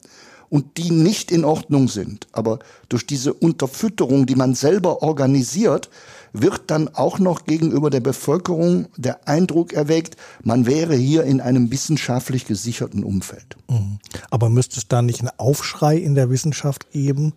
und 0.51 0.79
die 0.79 0.91
nicht 0.91 1.31
in 1.31 1.45
Ordnung 1.45 1.87
sind. 1.87 2.27
Aber 2.33 2.59
durch 2.89 3.07
diese 3.07 3.33
Unterfütterung, 3.33 4.27
die 4.27 4.35
man 4.35 4.57
selber 4.57 5.03
organisiert, 5.03 5.91
wird 6.35 6.63
dann 6.67 6.89
auch 6.89 7.21
noch 7.21 7.45
gegenüber 7.45 7.89
der 7.89 8.01
Bevölkerung 8.01 8.89
der 8.97 9.27
Eindruck 9.27 9.73
erweckt, 9.73 10.17
man 10.43 10.67
wäre 10.67 10.95
hier 10.95 11.23
in 11.23 11.41
einem 11.41 11.71
wissenschaftlich 11.71 12.45
gesicherten 12.45 13.05
Umfeld. 13.05 13.57
Mhm. 13.71 14.01
Aber 14.31 14.51
müsste 14.51 14.79
es 14.79 14.89
da 14.89 15.01
nicht 15.01 15.21
einen 15.21 15.31
Aufschrei 15.39 15.97
in 15.97 16.17
der 16.17 16.29
Wissenschaft 16.31 16.91
geben? 16.91 17.35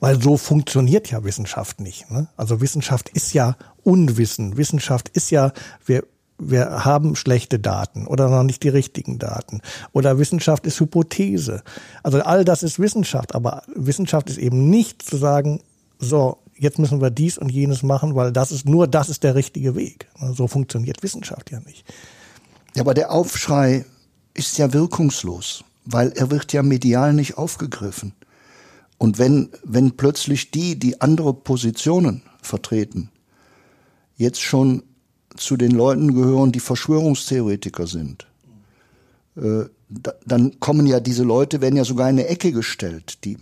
Weil 0.00 0.20
so 0.20 0.36
funktioniert 0.36 1.08
ja 1.12 1.22
Wissenschaft 1.22 1.80
nicht. 1.80 2.10
Ne? 2.10 2.26
Also 2.36 2.60
Wissenschaft 2.60 3.08
ist 3.10 3.32
ja 3.32 3.56
Unwissen. 3.84 4.56
Wissenschaft 4.56 5.08
ist 5.10 5.30
ja, 5.30 5.52
wir, 5.86 6.04
wir 6.40 6.84
haben 6.84 7.14
schlechte 7.14 7.60
Daten 7.60 8.08
oder 8.08 8.28
noch 8.28 8.42
nicht 8.42 8.64
die 8.64 8.68
richtigen 8.68 9.20
Daten. 9.20 9.60
Oder 9.92 10.18
Wissenschaft 10.18 10.66
ist 10.66 10.80
Hypothese. 10.80 11.62
Also 12.02 12.20
all 12.22 12.44
das 12.44 12.64
ist 12.64 12.80
Wissenschaft. 12.80 13.36
Aber 13.36 13.62
Wissenschaft 13.76 14.28
ist 14.28 14.38
eben 14.38 14.68
nicht 14.68 15.02
zu 15.02 15.16
sagen, 15.16 15.60
so, 16.00 16.38
jetzt 16.62 16.78
müssen 16.78 17.00
wir 17.00 17.10
dies 17.10 17.38
und 17.38 17.50
jenes 17.50 17.82
machen, 17.82 18.14
weil 18.14 18.32
das 18.32 18.52
ist 18.52 18.66
nur 18.66 18.86
das 18.86 19.08
ist 19.08 19.22
der 19.22 19.34
richtige 19.34 19.74
Weg. 19.74 20.08
So 20.34 20.46
funktioniert 20.46 21.02
Wissenschaft 21.02 21.50
ja 21.50 21.60
nicht. 21.60 21.84
Ja, 22.74 22.82
aber 22.82 22.94
der 22.94 23.10
Aufschrei 23.10 23.84
ist 24.34 24.58
ja 24.58 24.72
wirkungslos, 24.72 25.64
weil 25.84 26.12
er 26.12 26.30
wird 26.30 26.52
ja 26.52 26.62
medial 26.62 27.12
nicht 27.12 27.36
aufgegriffen. 27.36 28.14
Und 28.96 29.18
wenn, 29.18 29.50
wenn 29.64 29.96
plötzlich 29.96 30.52
die, 30.52 30.78
die 30.78 31.00
andere 31.00 31.34
Positionen 31.34 32.22
vertreten, 32.40 33.10
jetzt 34.16 34.40
schon 34.40 34.84
zu 35.36 35.56
den 35.56 35.72
Leuten 35.72 36.14
gehören, 36.14 36.52
die 36.52 36.60
Verschwörungstheoretiker 36.60 37.86
sind, 37.88 38.26
äh, 39.36 39.64
da, 39.88 40.14
dann 40.24 40.58
kommen 40.60 40.86
ja 40.86 41.00
diese 41.00 41.24
Leute, 41.24 41.60
werden 41.60 41.76
ja 41.76 41.84
sogar 41.84 42.08
in 42.08 42.18
eine 42.18 42.28
Ecke 42.28 42.52
gestellt. 42.52 43.24
Die, 43.24 43.38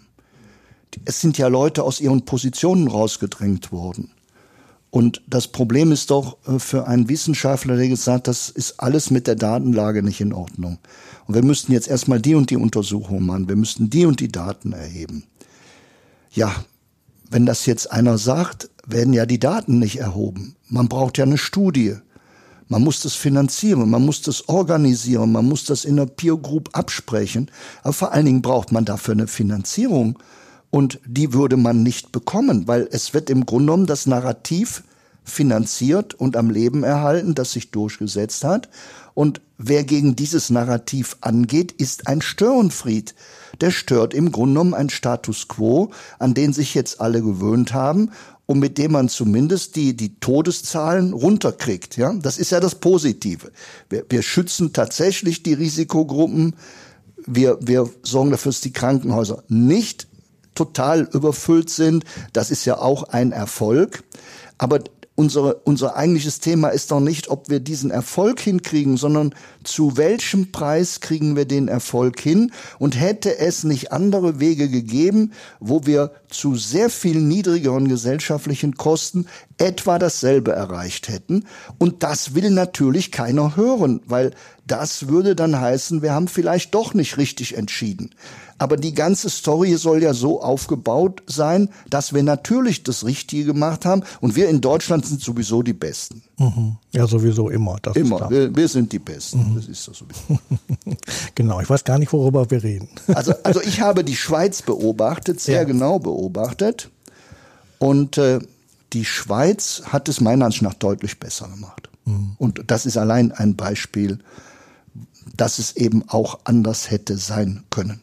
es 1.05 1.21
sind 1.21 1.39
ja 1.39 1.49
Leute 1.49 1.83
aus 1.83 2.01
ihren 2.01 2.25
Positionen 2.25 2.89
rausgedrängt 2.89 3.73
worden. 3.73 4.11
Und 4.91 5.23
das 5.29 5.47
Problem 5.47 5.93
ist 5.93 6.11
doch 6.11 6.37
äh, 6.47 6.59
für 6.59 6.87
einen 6.87 7.09
Wissenschaftler, 7.09 7.77
der 7.77 7.89
gesagt, 7.89 8.27
das 8.27 8.51
ist 8.51 8.81
alles 8.81 9.11
mit 9.11 9.27
der 9.27 9.37
Datenlage 9.37 10.03
nicht 10.03 10.21
in 10.21 10.33
Ordnung. 10.33 10.79
Und 11.27 11.35
wir 11.35 11.45
müssten 11.45 11.73
jetzt 11.73 11.89
erstmal 11.89 12.21
die 12.21 12.35
und 12.35 12.51
die 12.51 12.57
Untersuchung 12.57 13.25
machen, 13.25 13.49
wir 13.49 13.57
müssten 13.57 13.89
die 13.89 14.05
und 14.05 14.19
die 14.19 14.33
Daten 14.33 14.73
erheben. 14.73 15.25
Ja, 16.33 16.53
wenn 17.31 17.47
das 17.47 17.67
jetzt 17.67 17.93
einer 17.93 18.19
sagt, 18.19 18.69
werden 18.85 19.13
ja 19.13 19.27
die 19.27 19.39
Daten 19.39 19.79
nicht 19.79 20.01
erhoben. 20.01 20.57
Man 20.69 20.89
braucht 20.89 21.19
ja 21.19 21.25
eine 21.25 21.39
Studie. 21.39 21.95
Man 22.67 22.83
muss 22.83 23.01
das 23.01 23.15
finanzieren, 23.15 23.91
man 23.91 24.05
muss 24.05 24.23
das 24.23 24.49
organisieren, 24.49 25.33
man 25.33 25.45
muss 25.45 25.65
das 25.65 25.85
in 25.85 25.99
einer 25.99 26.07
Peer 26.07 26.37
Group 26.37 26.69
absprechen. 26.73 27.51
Aber 27.83 27.93
vor 27.93 28.13
allen 28.13 28.27
Dingen 28.27 28.43
braucht 28.43 28.71
man 28.71 28.85
dafür 28.85 29.15
eine 29.15 29.27
Finanzierung. 29.27 30.19
Und 30.71 31.01
die 31.05 31.33
würde 31.33 31.57
man 31.57 31.83
nicht 31.83 32.13
bekommen, 32.13 32.69
weil 32.69 32.89
es 32.91 33.13
wird 33.13 33.29
im 33.29 33.45
Grunde 33.45 33.67
genommen 33.67 33.87
das 33.87 34.07
Narrativ 34.07 34.85
finanziert 35.25 36.15
und 36.15 36.37
am 36.37 36.51
Leben 36.51 36.85
erhalten, 36.85 37.35
das 37.35 37.53
sich 37.53 37.71
durchgesetzt 37.71 38.45
hat. 38.45 38.69
Und 39.15 39.41
wer 39.59 39.85
gegen 39.85 40.17
dieses 40.17 40.51
Narrativ 40.51 41.17
angeht, 41.21 41.73
ist 41.73 42.07
ein 42.07 42.23
Störenfried. 42.23 43.15
Der 43.61 43.71
stört 43.71 44.15
im 44.15 44.33
Grunde 44.33 44.55
genommen 44.55 44.75
ein 44.75 44.91
Status 44.91 45.49
quo, 45.49 45.91
an 46.19 46.35
den 46.35 46.53
sich 46.53 46.75
jetzt 46.75 47.01
alle 47.01 47.21
gewöhnt 47.21 47.75
haben 47.75 48.11
und 48.47 48.59
mit 48.59 48.79
dem 48.79 48.93
man 48.93 49.09
zumindest 49.09 49.77
die, 49.77 49.97
die 49.97 50.19
Todeszahlen 50.19 51.13
runterkriegt. 51.13 51.97
Ja, 51.97 52.13
das 52.15 52.39
ist 52.39 52.51
ja 52.51 52.61
das 52.61 52.77
Positive. 52.77 53.53
Wir, 53.89 54.05
wir 54.09 54.23
schützen 54.23 54.73
tatsächlich 54.73 55.43
die 55.43 55.55
Risikogruppen. 55.55 56.55
Wir, 57.27 57.59
wir 57.61 57.89
sorgen 58.03 58.31
dafür, 58.31 58.51
dass 58.51 58.61
die 58.61 58.73
Krankenhäuser 58.73 59.45
nicht 59.49 60.09
total 60.55 61.09
überfüllt 61.13 61.71
sind. 61.71 62.05
Das 62.33 62.51
ist 62.51 62.65
ja 62.65 62.79
auch 62.79 63.05
ein 63.05 63.33
Erfolg. 63.33 64.05
Aber 64.59 64.81
unsere, 65.21 65.57
unser 65.65 65.97
eigentliches 65.97 66.41
Thema 66.41 66.69
ist 66.69 66.91
doch 66.91 67.01
nicht, 67.01 67.29
ob 67.29 67.51
wir 67.51 67.61
diesen 67.61 67.91
Erfolg 67.91 68.41
hinkriegen, 68.41 68.97
sondern 68.97 69.35
zu 69.65 69.99
welchem 69.99 70.51
Preis 70.51 71.01
kriegen 71.01 71.37
wir 71.37 71.45
den 71.45 71.69
Erfolg 71.69 72.19
hin? 72.19 72.53
Und 72.79 72.99
hätte 72.99 73.37
es 73.39 73.63
nicht 73.63 73.93
andere 73.93 74.41
Wege 74.41 74.71
gegeben, 74.71 75.33
wo 75.61 75.85
wir 75.85 76.13
zu 76.31 76.57
sehr 76.57 76.89
viel 76.89 77.21
niedrigeren 77.21 77.89
gesellschaftlichen 77.89 78.77
Kosten 78.77 79.27
etwa 79.59 79.99
dasselbe 79.99 80.53
erreicht 80.53 81.09
hätten? 81.09 81.45
Und 81.77 82.03
das 82.03 82.35
will 82.35 82.49
natürlich 82.49 83.13
keiner 83.13 83.57
hören, 83.57 84.01
weil 84.07 84.31
das 84.67 85.09
würde 85.09 85.37
dann 85.37 85.61
heißen, 85.61 86.01
wir 86.01 86.15
haben 86.15 86.29
vielleicht 86.29 86.75
doch 86.75 86.95
nicht 86.95 87.19
richtig 87.19 87.59
entschieden. 87.59 88.15
Aber 88.61 88.77
die 88.77 88.93
ganze 88.93 89.31
Story 89.31 89.75
soll 89.77 90.03
ja 90.03 90.13
so 90.13 90.43
aufgebaut 90.43 91.23
sein, 91.27 91.71
dass 91.89 92.13
wir 92.13 92.23
natürlich 92.23 92.83
das 92.83 93.07
Richtige 93.07 93.47
gemacht 93.47 93.87
haben. 93.87 94.03
Und 94.21 94.37
wir 94.37 94.51
in 94.51 94.61
Deutschland 94.61 95.07
sind 95.07 95.23
sowieso 95.23 95.63
die 95.63 95.73
Besten. 95.73 96.23
Mhm. 96.37 96.77
Ja, 96.93 97.07
sowieso 97.07 97.49
immer. 97.49 97.79
Das 97.81 97.97
immer. 97.97 98.29
Wir, 98.29 98.55
wir, 98.55 98.69
sind 98.69 98.93
die 98.93 98.99
Besten. 98.99 99.53
Mhm. 99.53 99.57
Das 99.57 99.67
ist 99.67 99.83
so. 99.83 99.93
genau. 101.35 101.63
Ich 101.63 101.71
weiß 101.71 101.85
gar 101.85 101.99
nicht, 101.99 102.13
worüber 102.13 102.51
wir 102.51 102.63
reden. 102.63 102.91
also, 103.15 103.33
also 103.45 103.63
ich 103.63 103.81
habe 103.81 104.05
die 104.05 104.15
Schweiz 104.15 104.61
beobachtet, 104.61 105.41
sehr 105.41 105.61
ja. 105.61 105.65
genau 105.65 105.99
beobachtet. 105.99 106.91
Und 107.79 108.19
äh, 108.19 108.41
die 108.93 109.07
Schweiz 109.07 109.85
hat 109.87 110.11
es 110.11 110.21
meiner 110.21 110.45
Ansicht 110.45 110.65
nach 110.65 110.75
deutlich 110.75 111.19
besser 111.19 111.49
gemacht. 111.49 111.89
Mhm. 112.05 112.33
Und 112.37 112.63
das 112.67 112.85
ist 112.85 112.99
allein 112.99 113.33
ein 113.33 113.57
Beispiel, 113.57 114.19
dass 115.35 115.59
es 115.59 115.77
eben 115.77 116.07
auch 116.11 116.41
anders 116.45 116.91
hätte 116.91 117.17
sein 117.17 117.65
können. 117.71 118.03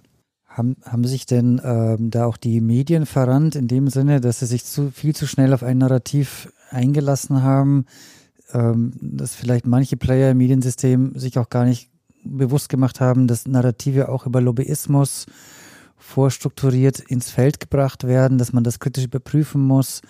Haben, 0.58 0.78
haben 0.84 1.06
sich 1.06 1.28
denn 1.28 1.62
ähm, 1.64 2.10
da 2.10 2.26
auch 2.26 2.38
die 2.38 2.62
Medien 2.62 3.06
verrannt 3.06 3.56
in 3.56 3.68
dem 3.68 3.90
Sinne, 3.90 4.22
dass 4.22 4.40
sie 4.40 4.48
sich 4.48 4.66
zu 4.66 4.90
viel 4.90 5.16
zu 5.16 5.28
schnell 5.28 5.54
auf 5.54 5.62
ein 5.62 5.78
Narrativ 5.78 6.52
eingelassen 6.72 7.44
haben, 7.44 7.86
ähm, 8.54 8.94
dass 9.00 9.36
vielleicht 9.36 9.68
manche 9.68 9.98
Player 9.98 10.32
im 10.32 10.38
Mediensystem 10.38 11.14
sich 11.16 11.38
auch 11.38 11.50
gar 11.50 11.66
nicht 11.66 11.92
bewusst 12.24 12.70
gemacht 12.70 13.00
haben, 13.00 13.28
dass 13.28 13.48
Narrative 13.48 14.10
auch 14.10 14.26
über 14.26 14.42
Lobbyismus 14.42 15.28
vorstrukturiert 15.98 17.00
ins 17.00 17.30
Feld 17.30 17.60
gebracht 17.60 18.06
werden, 18.06 18.40
dass 18.40 18.54
man 18.54 18.64
das 18.64 18.80
kritisch 18.80 19.06
überprüfen 19.06 19.62
muss. 19.62 20.02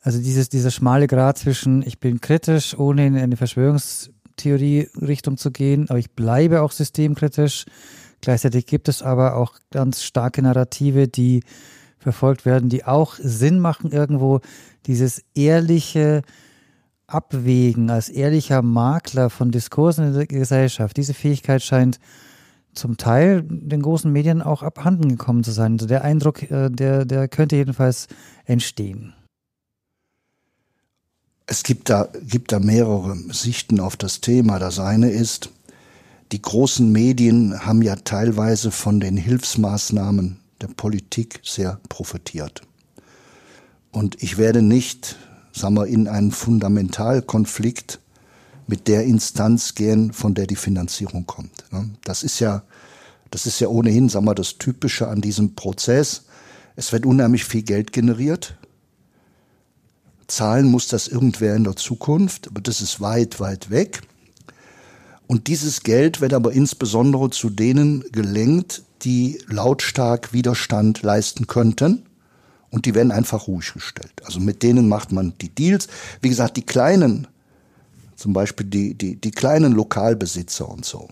Also 0.00 0.18
dieses, 0.20 0.48
dieser 0.48 0.70
schmale 0.70 1.06
Grad 1.06 1.36
zwischen 1.38 1.82
ich 1.82 2.00
bin 2.00 2.20
kritisch, 2.20 2.78
ohne 2.78 3.06
in 3.06 3.16
eine 3.16 3.36
Verschwörungstheorie-Richtung 3.36 5.36
zu 5.36 5.50
gehen, 5.50 5.90
aber 5.90 5.98
ich 5.98 6.12
bleibe 6.12 6.62
auch 6.62 6.72
systemkritisch 6.72 7.66
Gleichzeitig 8.20 8.66
gibt 8.66 8.88
es 8.88 9.02
aber 9.02 9.36
auch 9.36 9.54
ganz 9.70 10.02
starke 10.02 10.42
Narrative, 10.42 11.08
die 11.08 11.42
verfolgt 11.98 12.44
werden, 12.44 12.68
die 12.68 12.84
auch 12.84 13.14
Sinn 13.18 13.58
machen 13.58 13.92
irgendwo. 13.92 14.40
Dieses 14.86 15.24
ehrliche 15.34 16.22
Abwägen 17.06 17.90
als 17.90 18.08
ehrlicher 18.08 18.62
Makler 18.62 19.30
von 19.30 19.50
Diskursen 19.50 20.08
in 20.08 20.14
der 20.14 20.26
Gesellschaft, 20.26 20.96
diese 20.96 21.14
Fähigkeit 21.14 21.62
scheint 21.62 22.00
zum 22.74 22.96
Teil 22.96 23.42
den 23.42 23.82
großen 23.82 24.12
Medien 24.12 24.42
auch 24.42 24.62
abhanden 24.62 25.08
gekommen 25.08 25.42
zu 25.42 25.50
sein. 25.50 25.72
Also 25.72 25.86
der 25.86 26.04
Eindruck, 26.04 26.50
äh, 26.50 26.70
der, 26.70 27.04
der 27.04 27.28
könnte 27.28 27.56
jedenfalls 27.56 28.06
entstehen. 28.44 29.14
Es 31.46 31.62
gibt 31.62 31.88
da, 31.90 32.08
gibt 32.22 32.52
da 32.52 32.58
mehrere 32.58 33.16
Sichten 33.32 33.80
auf 33.80 33.96
das 33.96 34.20
Thema. 34.20 34.58
Das 34.58 34.78
eine 34.78 35.10
ist, 35.10 35.50
die 36.32 36.42
großen 36.42 36.90
Medien 36.90 37.66
haben 37.66 37.82
ja 37.82 37.96
teilweise 37.96 38.70
von 38.70 39.00
den 39.00 39.16
Hilfsmaßnahmen 39.16 40.38
der 40.60 40.68
Politik 40.68 41.40
sehr 41.44 41.80
profitiert. 41.88 42.62
Und 43.92 44.22
ich 44.22 44.36
werde 44.36 44.62
nicht, 44.62 45.16
sagen 45.52 45.74
wir, 45.74 45.86
in 45.86 46.08
einen 46.08 46.32
Fundamentalkonflikt 46.32 48.00
mit 48.66 48.88
der 48.88 49.04
Instanz 49.04 49.74
gehen, 49.74 50.12
von 50.12 50.34
der 50.34 50.46
die 50.46 50.56
Finanzierung 50.56 51.26
kommt. 51.26 51.64
Das 52.04 52.22
ist 52.22 52.40
ja, 52.40 52.62
das 53.30 53.46
ist 53.46 53.60
ja 53.60 53.68
ohnehin, 53.68 54.08
sagen 54.08 54.26
wir, 54.26 54.34
das 54.34 54.58
Typische 54.58 55.08
an 55.08 55.20
diesem 55.20 55.54
Prozess. 55.54 56.24
Es 56.74 56.92
wird 56.92 57.06
unheimlich 57.06 57.44
viel 57.44 57.62
Geld 57.62 57.92
generiert. 57.92 58.56
Zahlen 60.26 60.66
muss 60.66 60.88
das 60.88 61.06
irgendwer 61.06 61.54
in 61.54 61.64
der 61.64 61.76
Zukunft, 61.76 62.48
aber 62.48 62.60
das 62.60 62.80
ist 62.80 63.00
weit, 63.00 63.38
weit 63.38 63.70
weg. 63.70 64.02
Und 65.26 65.48
dieses 65.48 65.82
Geld 65.82 66.20
wird 66.20 66.32
aber 66.32 66.52
insbesondere 66.52 67.30
zu 67.30 67.50
denen 67.50 68.04
gelenkt, 68.12 68.82
die 69.02 69.40
lautstark 69.48 70.32
Widerstand 70.32 71.02
leisten 71.02 71.46
könnten. 71.46 72.06
Und 72.70 72.84
die 72.86 72.94
werden 72.94 73.12
einfach 73.12 73.46
ruhig 73.46 73.72
gestellt. 73.72 74.12
Also 74.24 74.40
mit 74.40 74.62
denen 74.62 74.88
macht 74.88 75.12
man 75.12 75.34
die 75.40 75.48
Deals. 75.48 75.88
Wie 76.20 76.28
gesagt, 76.28 76.56
die 76.56 76.66
kleinen, 76.66 77.26
zum 78.16 78.32
Beispiel 78.32 78.66
die, 78.66 78.94
die, 78.94 79.16
die 79.16 79.30
kleinen 79.30 79.72
Lokalbesitzer 79.72 80.68
und 80.68 80.84
so, 80.84 81.08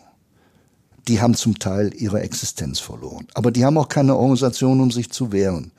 die 1.08 1.20
haben 1.20 1.34
zum 1.34 1.58
Teil 1.58 1.92
ihre 1.94 2.20
Existenz 2.20 2.80
verloren. 2.80 3.26
Aber 3.34 3.50
die 3.50 3.64
haben 3.64 3.78
auch 3.78 3.88
keine 3.88 4.16
Organisation, 4.16 4.80
um 4.80 4.90
sich 4.90 5.10
zu 5.10 5.32
wehren. 5.32 5.72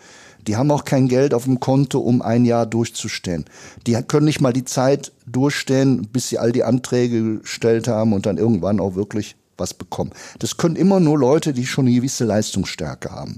Die 0.48 0.58
haben 0.58 0.72
auch 0.72 0.86
kein 0.86 1.08
Geld 1.08 1.34
auf 1.34 1.46
dem 1.46 1.60
Konto, 1.60 2.00
um 2.00 2.22
ein 2.22 2.46
Jahr 2.46 2.66
durchzustehen. 2.66 3.46
Die 3.88 3.94
können 4.04 4.26
nicht 4.26 4.42
mal 4.42 4.54
die 4.54 4.66
Zeit 4.66 5.12
durchstehen, 5.26 6.08
bis 6.12 6.30
sie 6.30 6.38
all 6.38 6.52
die 6.52 6.64
Anträge 6.64 7.40
gestellt 7.40 7.88
haben 7.88 8.14
und 8.14 8.26
dann 8.26 8.38
irgendwann 8.38 8.80
auch 8.80 8.96
wirklich 8.96 9.36
was 9.58 9.74
bekommen. 9.74 10.12
Das 10.40 10.58
können 10.58 10.76
immer 10.76 11.00
nur 11.00 11.18
Leute, 11.18 11.54
die 11.54 11.66
schon 11.66 11.86
eine 11.86 11.96
gewisse 11.96 12.26
Leistungsstärke 12.26 13.12
haben. 13.12 13.38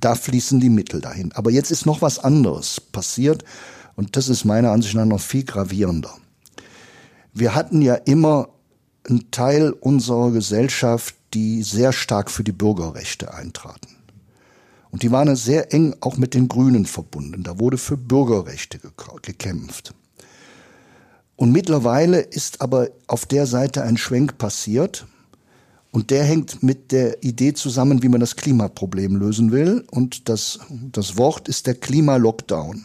Da 0.00 0.14
fließen 0.14 0.60
die 0.60 0.70
Mittel 0.70 1.00
dahin. 1.00 1.32
Aber 1.32 1.50
jetzt 1.50 1.70
ist 1.70 1.86
noch 1.86 2.02
was 2.02 2.18
anderes 2.18 2.80
passiert 2.80 3.44
und 3.96 4.16
das 4.16 4.28
ist 4.28 4.44
meiner 4.44 4.72
Ansicht 4.72 4.94
nach 4.94 5.04
noch 5.04 5.20
viel 5.20 5.44
gravierender. 5.44 6.14
Wir 7.32 7.54
hatten 7.54 7.82
ja 7.82 7.94
immer 7.94 8.48
einen 9.08 9.30
Teil 9.30 9.70
unserer 9.72 10.30
Gesellschaft, 10.30 11.14
die 11.34 11.62
sehr 11.62 11.92
stark 11.92 12.30
für 12.30 12.44
die 12.44 12.52
Bürgerrechte 12.52 13.34
eintraten. 13.34 13.93
Und 14.94 15.02
die 15.02 15.10
waren 15.10 15.34
sehr 15.34 15.74
eng 15.74 15.96
auch 16.02 16.18
mit 16.18 16.34
den 16.34 16.46
Grünen 16.46 16.86
verbunden. 16.86 17.42
Da 17.42 17.58
wurde 17.58 17.78
für 17.78 17.96
Bürgerrechte 17.96 18.78
gekämpft. 19.22 19.92
Und 21.34 21.50
mittlerweile 21.50 22.20
ist 22.20 22.60
aber 22.60 22.90
auf 23.08 23.26
der 23.26 23.48
Seite 23.48 23.82
ein 23.82 23.96
Schwenk 23.96 24.38
passiert. 24.38 25.04
Und 25.90 26.12
der 26.12 26.22
hängt 26.22 26.62
mit 26.62 26.92
der 26.92 27.24
Idee 27.24 27.54
zusammen, 27.54 28.04
wie 28.04 28.08
man 28.08 28.20
das 28.20 28.36
Klimaproblem 28.36 29.16
lösen 29.16 29.50
will. 29.50 29.84
Und 29.90 30.28
das, 30.28 30.60
das 30.70 31.18
Wort 31.18 31.48
ist 31.48 31.66
der 31.66 31.74
Klimalockdown. 31.74 32.84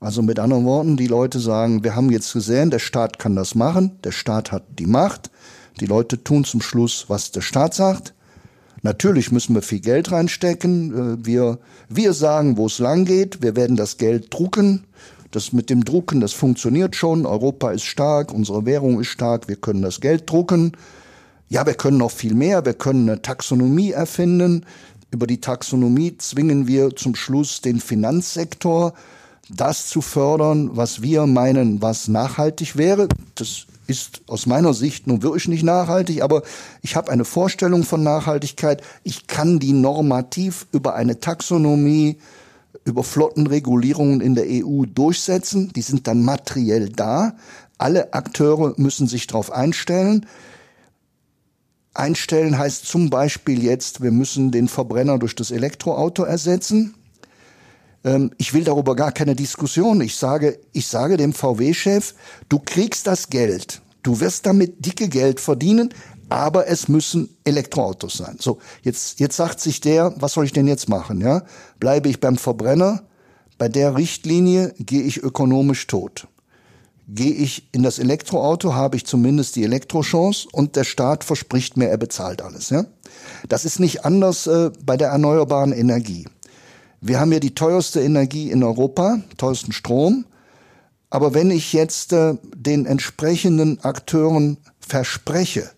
Also 0.00 0.20
mit 0.20 0.40
anderen 0.40 0.64
Worten, 0.64 0.96
die 0.96 1.06
Leute 1.06 1.38
sagen, 1.38 1.84
wir 1.84 1.94
haben 1.94 2.10
jetzt 2.10 2.32
gesehen, 2.32 2.70
der 2.70 2.80
Staat 2.80 3.20
kann 3.20 3.36
das 3.36 3.54
machen, 3.54 4.00
der 4.02 4.10
Staat 4.10 4.50
hat 4.50 4.64
die 4.80 4.86
Macht, 4.86 5.30
die 5.78 5.86
Leute 5.86 6.24
tun 6.24 6.42
zum 6.42 6.60
Schluss, 6.60 7.04
was 7.06 7.30
der 7.30 7.40
Staat 7.40 7.74
sagt. 7.74 8.13
Natürlich 8.84 9.32
müssen 9.32 9.54
wir 9.54 9.62
viel 9.62 9.80
Geld 9.80 10.12
reinstecken. 10.12 11.16
Äh, 11.22 11.26
wir, 11.26 11.58
wir 11.88 12.12
sagen, 12.12 12.58
wo 12.58 12.66
es 12.66 12.78
lang 12.78 13.06
geht. 13.06 13.42
Wir 13.42 13.56
werden 13.56 13.76
das 13.76 13.96
Geld 13.96 14.32
drucken. 14.32 14.84
Das 15.30 15.52
mit 15.52 15.68
dem 15.68 15.84
Drucken, 15.84 16.20
das 16.20 16.32
funktioniert 16.32 16.94
schon. 16.94 17.26
Europa 17.26 17.72
ist 17.72 17.84
stark, 17.84 18.32
unsere 18.32 18.66
Währung 18.66 19.00
ist 19.00 19.08
stark, 19.08 19.48
wir 19.48 19.56
können 19.56 19.82
das 19.82 20.00
Geld 20.00 20.30
drucken. 20.30 20.76
Ja, 21.48 21.66
wir 21.66 21.74
können 21.74 21.98
noch 21.98 22.12
viel 22.12 22.34
mehr. 22.34 22.64
Wir 22.64 22.74
können 22.74 23.08
eine 23.08 23.20
Taxonomie 23.20 23.90
erfinden. 23.90 24.64
Über 25.10 25.26
die 25.26 25.40
Taxonomie 25.40 26.16
zwingen 26.18 26.68
wir 26.68 26.94
zum 26.94 27.16
Schluss 27.16 27.62
den 27.62 27.80
Finanzsektor, 27.80 28.92
das 29.48 29.88
zu 29.88 30.02
fördern, 30.02 30.76
was 30.76 31.02
wir 31.02 31.26
meinen, 31.26 31.80
was 31.80 32.06
nachhaltig 32.06 32.76
wäre. 32.76 33.08
Das 33.34 33.66
ist 33.86 34.22
aus 34.28 34.46
meiner 34.46 34.74
Sicht 34.74 35.06
nun 35.06 35.22
wirklich 35.22 35.48
nicht 35.48 35.62
nachhaltig, 35.62 36.22
aber 36.22 36.42
ich 36.82 36.96
habe 36.96 37.10
eine 37.10 37.24
Vorstellung 37.24 37.84
von 37.84 38.02
Nachhaltigkeit. 38.02 38.82
Ich 39.02 39.26
kann 39.26 39.58
die 39.58 39.72
normativ 39.72 40.66
über 40.72 40.94
eine 40.94 41.20
Taxonomie, 41.20 42.18
über 42.84 43.04
Flottenregulierungen 43.04 44.20
in 44.20 44.34
der 44.34 44.46
EU 44.48 44.84
durchsetzen. 44.86 45.72
Die 45.74 45.82
sind 45.82 46.06
dann 46.06 46.22
materiell 46.22 46.88
da. 46.88 47.36
Alle 47.78 48.12
Akteure 48.14 48.74
müssen 48.76 49.06
sich 49.06 49.26
darauf 49.26 49.52
einstellen. 49.52 50.26
Einstellen 51.94 52.58
heißt 52.58 52.86
zum 52.86 53.08
Beispiel 53.10 53.62
jetzt, 53.62 54.02
wir 54.02 54.10
müssen 54.10 54.50
den 54.50 54.68
Verbrenner 54.68 55.18
durch 55.18 55.34
das 55.34 55.50
Elektroauto 55.50 56.24
ersetzen. 56.24 56.94
Ähm, 58.04 58.30
ich 58.38 58.54
will 58.54 58.64
darüber 58.64 58.94
gar 58.94 59.12
keine 59.12 59.34
Diskussion. 59.34 60.00
Ich 60.00 60.16
sage, 60.16 60.60
ich 60.72 60.86
sage 60.86 61.16
dem 61.16 61.32
VW-Chef, 61.32 62.14
du 62.48 62.58
kriegst 62.58 63.06
das 63.06 63.30
Geld. 63.30 63.80
Du 64.02 64.20
wirst 64.20 64.46
damit 64.46 64.84
dicke 64.84 65.08
Geld 65.08 65.40
verdienen, 65.40 65.92
aber 66.28 66.68
es 66.68 66.88
müssen 66.88 67.36
Elektroautos 67.44 68.14
sein. 68.14 68.36
So, 68.38 68.58
jetzt, 68.82 69.20
jetzt 69.20 69.36
sagt 69.36 69.60
sich 69.60 69.80
der, 69.80 70.14
was 70.18 70.34
soll 70.34 70.44
ich 70.44 70.52
denn 70.52 70.66
jetzt 70.66 70.88
machen, 70.88 71.20
ja? 71.20 71.42
Bleibe 71.80 72.08
ich 72.08 72.20
beim 72.20 72.36
Verbrenner? 72.36 73.04
Bei 73.56 73.68
der 73.68 73.96
Richtlinie 73.96 74.74
gehe 74.78 75.02
ich 75.02 75.22
ökonomisch 75.22 75.86
tot. 75.86 76.28
Gehe 77.06 77.32
ich 77.32 77.68
in 77.72 77.82
das 77.82 77.98
Elektroauto, 77.98 78.74
habe 78.74 78.96
ich 78.96 79.06
zumindest 79.06 79.56
die 79.56 79.64
Elektrochance 79.64 80.48
und 80.50 80.74
der 80.76 80.84
Staat 80.84 81.22
verspricht 81.22 81.76
mir, 81.76 81.88
er 81.88 81.98
bezahlt 81.98 82.42
alles. 82.42 82.70
Ja? 82.70 82.86
Das 83.48 83.64
ist 83.64 83.78
nicht 83.78 84.04
anders 84.04 84.46
äh, 84.46 84.70
bei 84.84 84.96
der 84.96 85.08
erneuerbaren 85.08 85.72
Energie. 85.72 86.26
Wir 87.06 87.20
haben 87.20 87.32
ja 87.32 87.38
die 87.38 87.54
teuerste 87.54 88.00
Energie 88.00 88.50
in 88.50 88.62
Europa, 88.62 89.20
teuersten 89.36 89.72
Strom. 89.72 90.24
Aber 91.10 91.34
wenn 91.34 91.50
ich 91.50 91.74
jetzt 91.74 92.14
äh, 92.14 92.36
den 92.56 92.86
entsprechenden 92.86 93.78
Akteuren 93.84 94.56
verspreche, 94.80 95.70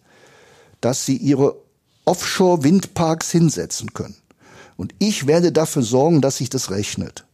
dass 0.80 1.04
sie 1.04 1.16
ihre 1.16 1.56
Offshore-Windparks 2.04 3.32
hinsetzen 3.32 3.92
können, 3.92 4.14
und 4.76 4.94
ich 5.00 5.26
werde 5.26 5.50
dafür 5.50 5.82
sorgen, 5.82 6.20
dass 6.20 6.36
sich 6.36 6.48
das 6.48 6.70
rechnet, 6.70 7.24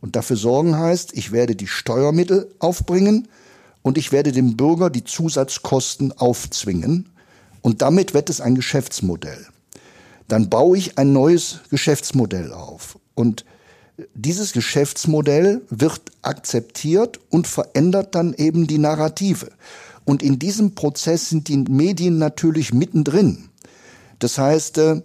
und 0.00 0.16
dafür 0.16 0.36
sorgen 0.36 0.76
heißt, 0.76 1.16
ich 1.16 1.30
werde 1.30 1.54
die 1.54 1.68
Steuermittel 1.68 2.52
aufbringen 2.58 3.28
und 3.82 3.96
ich 3.96 4.10
werde 4.10 4.32
dem 4.32 4.56
Bürger 4.56 4.90
die 4.90 5.04
Zusatzkosten 5.04 6.10
aufzwingen. 6.18 7.10
Und 7.62 7.80
damit 7.80 8.12
wird 8.12 8.28
es 8.28 8.40
ein 8.40 8.56
Geschäftsmodell. 8.56 9.46
Dann 10.26 10.50
baue 10.50 10.78
ich 10.78 10.98
ein 10.98 11.12
neues 11.12 11.60
Geschäftsmodell 11.70 12.52
auf. 12.52 12.98
Und 13.20 13.44
dieses 14.14 14.52
Geschäftsmodell 14.52 15.60
wird 15.68 16.00
akzeptiert 16.22 17.20
und 17.28 17.46
verändert 17.46 18.14
dann 18.14 18.32
eben 18.32 18.66
die 18.66 18.78
Narrative. 18.78 19.50
Und 20.06 20.22
in 20.22 20.38
diesem 20.38 20.74
Prozess 20.74 21.28
sind 21.28 21.48
die 21.48 21.58
Medien 21.58 22.16
natürlich 22.16 22.72
mittendrin. 22.72 23.50
Das 24.18 24.38
heißt, 24.38 24.78
äh, 24.78 25.02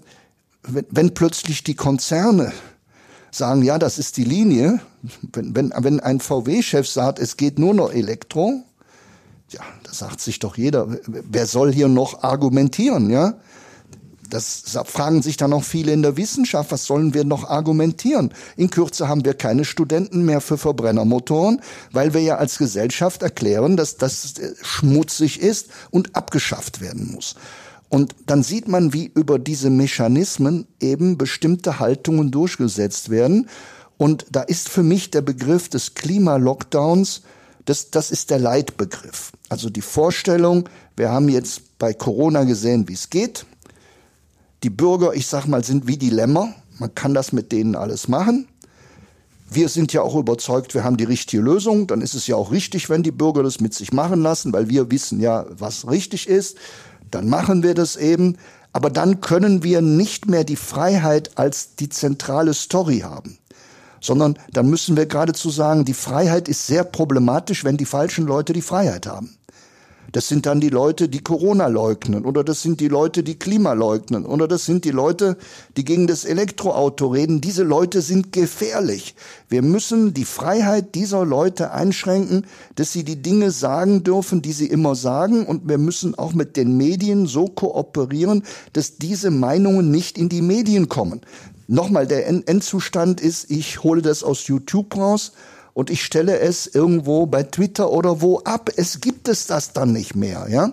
wenn 0.64 1.14
plötzlich 1.14 1.64
die 1.64 1.76
Konzerne 1.76 2.54
sagen, 3.32 3.64
ja, 3.64 3.78
das 3.78 4.00
ist 4.00 4.16
die 4.16 4.24
Linie. 4.24 4.80
Wenn, 5.34 5.56
wenn, 5.56 5.74
wenn 5.76 6.00
ein 6.00 6.22
VW-Chef 6.22 6.88
sagt, 6.88 7.20
es 7.20 7.36
geht 7.36 7.60
nur 7.60 7.74
noch 7.74 7.92
Elektro, 7.92 8.64
ja, 9.50 9.62
da 9.84 9.94
sagt 9.94 10.22
sich 10.22 10.40
doch 10.40 10.58
jeder, 10.58 10.88
wer 11.06 11.46
soll 11.46 11.74
hier 11.74 11.90
noch 11.90 12.24
argumentieren, 12.24 13.10
ja? 13.10 13.36
Das 14.30 14.64
fragen 14.86 15.22
sich 15.22 15.38
dann 15.38 15.54
auch 15.54 15.64
viele 15.64 15.94
in 15.94 16.02
der 16.02 16.18
Wissenschaft, 16.18 16.72
was 16.72 16.86
sollen 16.86 17.14
wir 17.14 17.24
noch 17.24 17.50
argumentieren? 17.50 18.34
In 18.58 18.70
Kürze 18.70 19.08
haben 19.08 19.26
wir 19.26 19.34
keine 19.34 19.66
Studenten 19.66 20.26
mehr 20.26 20.42
für 20.42 20.58
Verbrennermotoren, 20.58 21.62
weil 21.92 22.14
wir 22.14 22.22
ja 22.22 22.38
als 22.38 22.58
Gesellschaft 22.58 23.22
erklären, 23.22 23.78
dass 23.78 23.98
das 23.98 24.34
schmutzig 24.62 25.42
ist 25.42 25.70
und 25.92 26.16
abgeschafft 26.16 26.82
werden 26.82 27.12
muss. 27.14 27.36
Und 27.90 28.16
dann 28.26 28.44
sieht 28.44 28.68
man, 28.68 28.94
wie 28.94 29.06
über 29.14 29.40
diese 29.40 29.70
Mechanismen 29.70 30.68
eben 30.80 31.18
bestimmte 31.18 31.80
Haltungen 31.80 32.32
durchgesetzt 32.32 33.10
werden. 33.10 33.48
Und 33.98 34.26
da 34.32 34.42
ist 34.42 34.70
für 34.70 34.84
mich 34.84 35.12
der 35.12 35.22
Begriff 35.22 35.70
des 35.70 35.94
Klimalockdowns, 35.94 37.22
das, 37.66 37.92
das 37.92 38.12
ist 38.12 38.30
der 38.30 38.40
Leitbegriff. 38.40 39.32
Also 39.50 39.70
die 39.70 39.82
Vorstellung, 39.82 40.70
wir 40.96 41.10
haben 41.10 41.30
jetzt 41.30 41.78
bei 41.80 41.94
Corona 41.94 42.44
gesehen, 42.44 42.88
wie 42.88 42.94
es 42.94 43.10
geht. 43.10 43.46
Die 44.66 44.70
Bürger, 44.70 45.14
ich 45.14 45.28
sag 45.28 45.46
mal, 45.46 45.64
sind 45.64 45.88
wie 45.88 45.98
die 45.98 46.10
Lämmer. 46.10 46.54
Man 46.80 46.94
kann 46.94 47.14
das 47.14 47.32
mit 47.32 47.52
denen 47.54 47.76
alles 47.76 48.08
machen. 48.08 48.48
Wir 49.50 49.70
sind 49.70 49.94
ja 49.94 50.02
auch 50.02 50.16
überzeugt, 50.16 50.74
wir 50.74 50.84
haben 50.84 50.98
die 50.98 51.04
richtige 51.04 51.42
Lösung. 51.42 51.88
Dann 51.88 52.02
ist 52.02 52.16
es 52.16 52.26
ja 52.28 52.36
auch 52.36 52.52
richtig, 52.52 52.90
wenn 52.90 53.04
die 53.04 53.12
Bürger 53.12 53.44
das 53.44 53.62
mit 53.62 53.74
sich 53.74 53.94
machen 53.94 54.22
lassen, 54.22 54.52
weil 54.52 54.68
wir 54.68 54.92
wissen 54.92 55.22
ja, 55.22 55.46
was 55.50 55.88
richtig 55.88 56.28
ist 56.28 56.58
dann 57.16 57.30
machen 57.30 57.64
wir 57.64 57.74
das 57.74 57.96
eben. 57.96 58.38
Aber 58.74 58.90
dann 58.90 59.22
können 59.22 59.64
wir 59.64 59.82
nicht 59.82 60.28
mehr 60.28 60.44
die 60.44 60.58
Freiheit 60.58 61.38
als 61.38 61.76
die 61.76 61.90
zentrale 61.90 62.54
Story 62.54 63.00
haben 63.00 63.38
sondern 64.02 64.38
dann 64.52 64.70
müssen 64.70 64.96
wir 64.98 65.08
geradezu 65.08 65.50
sagen, 65.50 65.84
die 65.84 65.96
Freiheit 65.96 66.48
ist 66.48 66.68
sehr 66.68 66.84
problematisch, 66.84 67.64
wenn 67.64 67.76
die 67.76 67.86
falschen 67.86 68.28
Leute 68.28 68.54
die 68.54 68.62
Freiheit 68.62 69.08
haben. 69.08 69.36
Das 70.12 70.28
sind 70.28 70.46
dann 70.46 70.62
die 70.62 70.70
Leute, 70.70 71.10
die 71.10 71.22
Corona 71.22 71.68
leugnen 71.68 72.26
oder 72.26 72.44
das 72.44 72.62
sind 72.62 72.80
die 72.80 72.88
Leute, 72.88 73.24
die 73.24 73.38
Klima 73.38 73.74
leugnen 73.74 74.26
oder 74.26 74.48
das 74.48 74.66
sind 74.66 74.86
die 74.86 74.92
Leute, 74.92 75.38
die 75.78 75.86
gegen 75.86 76.08
das 76.08 76.26
Elektroauto 76.26 77.08
reden. 77.08 77.42
Diese 77.42 77.64
Leute 77.64 78.02
sind 78.02 78.32
gefährlich. 78.32 79.16
Wir 79.50 79.62
müssen 79.62 80.14
die 80.14 80.26
Freiheit 80.26 80.96
dieser 80.96 81.26
Leute 81.26 81.72
einschränken, 81.72 82.46
dass 82.76 82.94
sie 82.94 83.04
die 83.04 83.22
Dinge 83.22 83.52
sagen 83.52 84.04
dürfen, 84.04 84.42
die 84.42 84.54
sie 84.54 84.68
immer 84.68 84.96
sagen 84.96 85.46
und 85.46 85.68
wir 85.68 85.78
müssen 85.78 86.16
auch 86.16 86.34
mit 86.34 86.58
den 86.58 86.78
Medien 86.78 87.28
so 87.28 87.48
kooperieren, 87.48 88.44
dass 88.74 88.98
diese 88.98 89.32
Meinungen 89.32 89.92
nicht 89.92 90.18
in 90.18 90.30
die 90.30 90.42
Medien 90.42 90.90
kommen. 90.90 91.22
Nochmal, 91.68 92.06
der 92.06 92.28
Endzustand 92.28 93.22
ist, 93.22 93.50
ich 93.50 93.84
hole 93.84 94.02
das 94.02 94.24
aus 94.24 94.48
YouTube 94.48 94.96
raus 94.96 95.32
und 95.76 95.90
ich 95.90 96.06
stelle 96.06 96.40
es 96.40 96.68
irgendwo 96.68 97.26
bei 97.26 97.44
Twitter 97.44 97.92
oder 97.92 98.22
wo 98.22 98.40
ab. 98.40 98.70
Es 98.78 99.02
gibt 99.02 99.28
es 99.28 99.46
das 99.46 99.74
dann 99.74 99.92
nicht 99.92 100.16
mehr, 100.16 100.48
ja? 100.50 100.72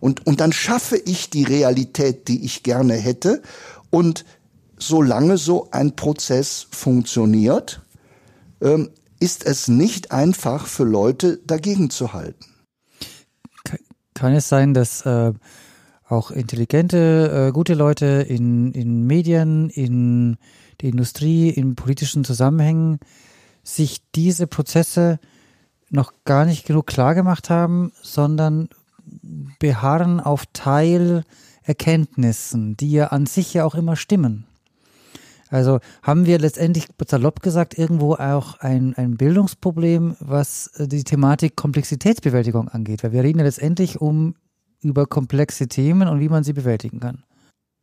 Und, 0.00 0.26
und 0.26 0.40
dann 0.40 0.52
schaffe 0.52 0.96
ich 0.96 1.30
die 1.30 1.44
Realität, 1.44 2.26
die 2.26 2.44
ich 2.44 2.64
gerne 2.64 2.94
hätte. 2.94 3.42
Und 3.90 4.24
solange 4.76 5.38
so 5.38 5.68
ein 5.70 5.94
Prozess 5.94 6.66
funktioniert, 6.72 7.82
ähm, 8.60 8.90
ist 9.20 9.46
es 9.46 9.68
nicht 9.68 10.10
einfach 10.10 10.66
für 10.66 10.84
Leute 10.84 11.38
dagegen 11.46 11.88
zu 11.88 12.12
halten. 12.12 12.46
Kann 14.14 14.32
es 14.32 14.48
sein, 14.48 14.74
dass 14.74 15.06
äh, 15.06 15.32
auch 16.08 16.32
intelligente, 16.32 17.48
äh, 17.48 17.52
gute 17.52 17.74
Leute 17.74 18.26
in, 18.28 18.72
in 18.72 19.06
Medien, 19.06 19.70
in 19.70 20.38
der 20.80 20.90
Industrie, 20.90 21.50
in 21.50 21.76
politischen 21.76 22.24
Zusammenhängen 22.24 22.98
sich 23.76 24.02
diese 24.14 24.46
Prozesse 24.46 25.18
noch 25.90 26.12
gar 26.24 26.44
nicht 26.44 26.66
genug 26.66 26.86
klar 26.86 27.14
gemacht 27.14 27.48
haben, 27.50 27.92
sondern 28.02 28.68
beharren 29.58 30.20
auf 30.20 30.44
Teilerkenntnissen, 30.52 32.76
die 32.76 32.92
ja 32.92 33.08
an 33.08 33.26
sich 33.26 33.52
ja 33.54 33.64
auch 33.64 33.74
immer 33.74 33.96
stimmen. 33.96 34.46
Also 35.50 35.80
haben 36.02 36.26
wir 36.26 36.38
letztendlich 36.38 36.86
salopp 37.08 37.42
gesagt 37.42 37.76
irgendwo 37.76 38.14
auch 38.14 38.60
ein, 38.60 38.94
ein 38.94 39.16
Bildungsproblem, 39.16 40.16
was 40.20 40.70
die 40.78 41.02
Thematik 41.02 41.56
Komplexitätsbewältigung 41.56 42.68
angeht, 42.68 43.02
weil 43.02 43.12
wir 43.12 43.24
reden 43.24 43.40
ja 43.40 43.44
letztendlich 43.44 44.00
um 44.00 44.36
über 44.80 45.06
komplexe 45.06 45.66
Themen 45.66 46.08
und 46.08 46.20
wie 46.20 46.28
man 46.28 46.44
sie 46.44 46.52
bewältigen 46.52 47.00
kann. 47.00 47.24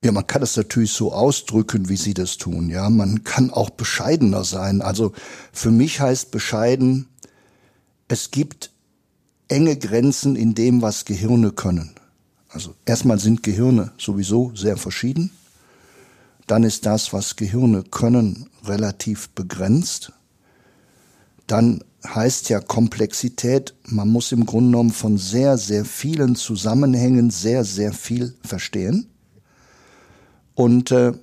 Ja, 0.04 0.12
man 0.12 0.28
kann 0.28 0.44
es 0.44 0.56
natürlich 0.56 0.92
so 0.92 1.12
ausdrücken, 1.12 1.90
wie 1.90 1.98
Sie 1.98 2.14
das 2.14 2.38
tun. 2.38 2.70
Ja, 2.70 2.90
man 2.90 3.24
kann 3.24 3.50
auch 3.50 3.72
bescheidener 3.72 4.44
sein. 4.44 4.82
Also 4.82 5.12
für 5.52 5.72
mich 5.72 6.00
heißt 6.00 6.30
bescheiden, 6.32 7.08
es 8.08 8.32
gibt 8.32 8.72
enge 9.48 9.76
Grenzen 9.76 10.36
in 10.36 10.54
dem, 10.54 10.82
was 10.82 11.06
Gehirne 11.06 11.52
können. 11.52 11.96
Also 12.50 12.76
erstmal 12.86 13.20
sind 13.20 13.44
Gehirne 13.44 13.92
sowieso 13.98 14.54
sehr 14.56 14.78
verschieden. 14.78 15.32
Dann 16.46 16.64
ist 16.64 16.86
das, 16.86 17.12
was 17.12 17.36
Gehirne 17.36 17.84
können, 17.84 18.50
relativ 18.64 19.30
begrenzt. 19.30 20.14
Dann 21.46 21.84
heißt 22.06 22.50
ja 22.50 22.60
Komplexität, 22.60 23.74
man 23.84 24.10
muss 24.10 24.32
im 24.32 24.46
Grunde 24.46 24.72
genommen 24.72 24.92
von 24.92 25.18
sehr, 25.18 25.58
sehr 25.58 25.84
vielen 25.84 26.36
Zusammenhängen 26.36 27.32
sehr, 27.32 27.66
sehr 27.66 27.92
viel 27.94 28.36
verstehen. 28.44 29.10
Und 30.58 30.89
äh, 30.89 31.13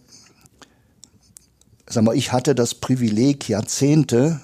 sag 1.88 2.04
mal, 2.04 2.16
ich 2.16 2.30
hatte 2.30 2.54
das 2.54 2.76
Privileg, 2.76 3.48
Jahrzehnte 3.48 4.40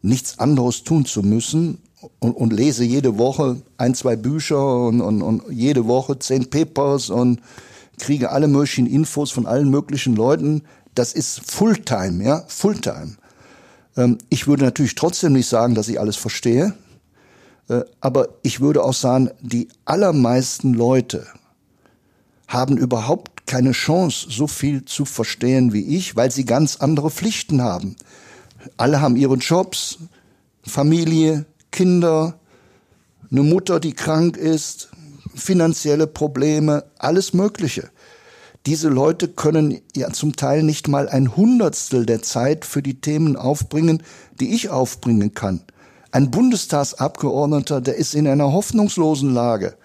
nichts 0.00 0.38
anderes 0.38 0.84
tun 0.84 1.04
zu 1.04 1.24
müssen 1.24 1.82
und, 2.20 2.36
und 2.36 2.52
lese 2.52 2.84
jede 2.84 3.18
Woche 3.18 3.60
ein, 3.78 3.96
zwei 3.96 4.14
Bücher 4.14 4.86
und, 4.86 5.00
und, 5.00 5.22
und 5.22 5.42
jede 5.50 5.88
Woche 5.88 6.20
zehn 6.20 6.48
Papers 6.48 7.10
und 7.10 7.40
kriege 7.98 8.30
alle 8.30 8.46
möglichen 8.46 8.86
Infos 8.86 9.32
von 9.32 9.44
allen 9.44 9.70
möglichen 9.70 10.14
Leuten. 10.14 10.62
Das 10.94 11.14
ist 11.14 11.40
Fulltime, 11.50 12.22
ja, 12.22 12.44
Fulltime. 12.46 13.16
Ähm, 13.96 14.18
ich 14.28 14.46
würde 14.46 14.62
natürlich 14.62 14.94
trotzdem 14.94 15.32
nicht 15.32 15.48
sagen, 15.48 15.74
dass 15.74 15.88
ich 15.88 15.98
alles 15.98 16.14
verstehe, 16.14 16.74
äh, 17.68 17.80
aber 18.00 18.28
ich 18.44 18.60
würde 18.60 18.84
auch 18.84 18.94
sagen, 18.94 19.30
die 19.40 19.66
allermeisten 19.84 20.74
Leute 20.74 21.26
haben 22.46 22.76
überhaupt 22.76 23.37
keine 23.48 23.72
Chance, 23.72 24.28
so 24.30 24.46
viel 24.46 24.84
zu 24.84 25.04
verstehen 25.04 25.72
wie 25.72 25.96
ich, 25.96 26.14
weil 26.14 26.30
sie 26.30 26.44
ganz 26.44 26.76
andere 26.76 27.10
Pflichten 27.10 27.62
haben. 27.62 27.96
Alle 28.76 29.00
haben 29.00 29.16
ihre 29.16 29.34
Jobs, 29.34 29.98
Familie, 30.62 31.46
Kinder, 31.72 32.38
eine 33.30 33.42
Mutter, 33.42 33.80
die 33.80 33.94
krank 33.94 34.36
ist, 34.36 34.90
finanzielle 35.34 36.06
Probleme, 36.06 36.84
alles 36.98 37.32
Mögliche. 37.32 37.90
Diese 38.66 38.88
Leute 38.88 39.28
können 39.28 39.80
ja 39.96 40.10
zum 40.12 40.36
Teil 40.36 40.62
nicht 40.62 40.88
mal 40.88 41.08
ein 41.08 41.36
Hundertstel 41.36 42.04
der 42.04 42.22
Zeit 42.22 42.64
für 42.64 42.82
die 42.82 43.00
Themen 43.00 43.36
aufbringen, 43.36 44.02
die 44.40 44.54
ich 44.54 44.68
aufbringen 44.68 45.32
kann. 45.32 45.62
Ein 46.10 46.30
Bundestagsabgeordneter, 46.30 47.80
der 47.80 47.96
ist 47.96 48.14
in 48.14 48.26
einer 48.26 48.52
hoffnungslosen 48.52 49.32
Lage. 49.32 49.76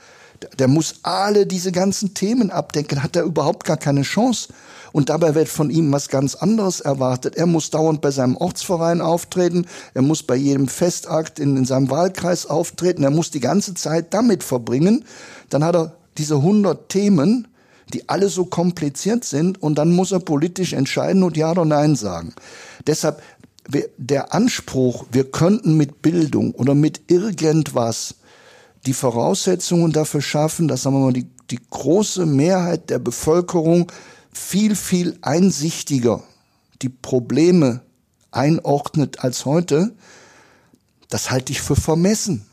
Der 0.58 0.68
muss 0.68 0.96
alle 1.04 1.46
diese 1.46 1.72
ganzen 1.72 2.14
Themen 2.14 2.52
abdenken, 2.52 3.04
hat 3.04 3.16
er 3.16 3.24
überhaupt 3.24 3.66
gar 3.66 3.78
keine 3.78 4.04
Chance. 4.04 4.50
Und 4.92 5.10
dabei 5.10 5.34
wird 5.34 5.50
von 5.50 5.70
ihm 5.70 5.92
was 5.92 6.08
ganz 6.08 6.36
anderes 6.36 6.80
erwartet. 6.80 7.36
Er 7.36 7.48
muss 7.48 7.72
dauernd 7.72 8.02
bei 8.02 8.12
seinem 8.12 8.38
Ortsverein 8.38 9.02
auftreten, 9.02 9.66
er 9.94 10.04
muss 10.04 10.22
bei 10.22 10.36
jedem 10.36 10.68
Festakt 10.68 11.40
in, 11.40 11.58
in 11.58 11.66
seinem 11.66 11.90
Wahlkreis 11.90 12.46
auftreten, 12.46 13.04
er 13.04 13.10
muss 13.10 13.32
die 13.32 13.40
ganze 13.40 13.74
Zeit 13.74 14.14
damit 14.14 14.44
verbringen. 14.44 15.06
Dann 15.50 15.64
hat 15.64 15.76
er 15.76 15.96
diese 16.18 16.36
100 16.36 16.90
Themen, 16.90 17.48
die 17.92 18.08
alle 18.08 18.30
so 18.30 18.46
kompliziert 18.46 19.26
sind 19.26 19.62
und 19.62 19.76
dann 19.76 19.92
muss 19.92 20.12
er 20.12 20.20
politisch 20.20 20.74
entscheiden 20.74 21.24
und 21.24 21.38
Ja 21.38 21.52
oder 21.52 21.66
Nein 21.66 21.96
sagen. 21.96 22.34
Deshalb 22.86 23.22
der 23.98 24.34
Anspruch, 24.34 25.06
wir 25.12 25.32
könnten 25.32 25.78
mit 25.78 26.02
Bildung 26.02 26.54
oder 26.54 26.76
mit 26.76 27.02
irgendwas 27.08 28.16
die 28.86 28.94
Voraussetzungen 28.94 29.92
dafür 29.92 30.22
schaffen, 30.22 30.68
dass 30.68 30.84
sagen 30.84 30.98
wir 30.98 31.06
mal 31.06 31.14
die, 31.14 31.28
die 31.50 31.60
große 31.70 32.26
Mehrheit 32.26 32.90
der 32.90 33.00
Bevölkerung 33.00 33.92
viel, 34.32 34.76
viel 34.76 35.18
einsichtiger 35.22 36.24
die 36.84 36.90
Probleme 36.90 37.82
einordnet 38.32 39.20
als 39.22 39.46
heute, 39.46 39.96
das 41.10 41.32
halte 41.32 41.52
ich 41.52 41.62
für 41.62 41.76
vermessen. 41.76 42.46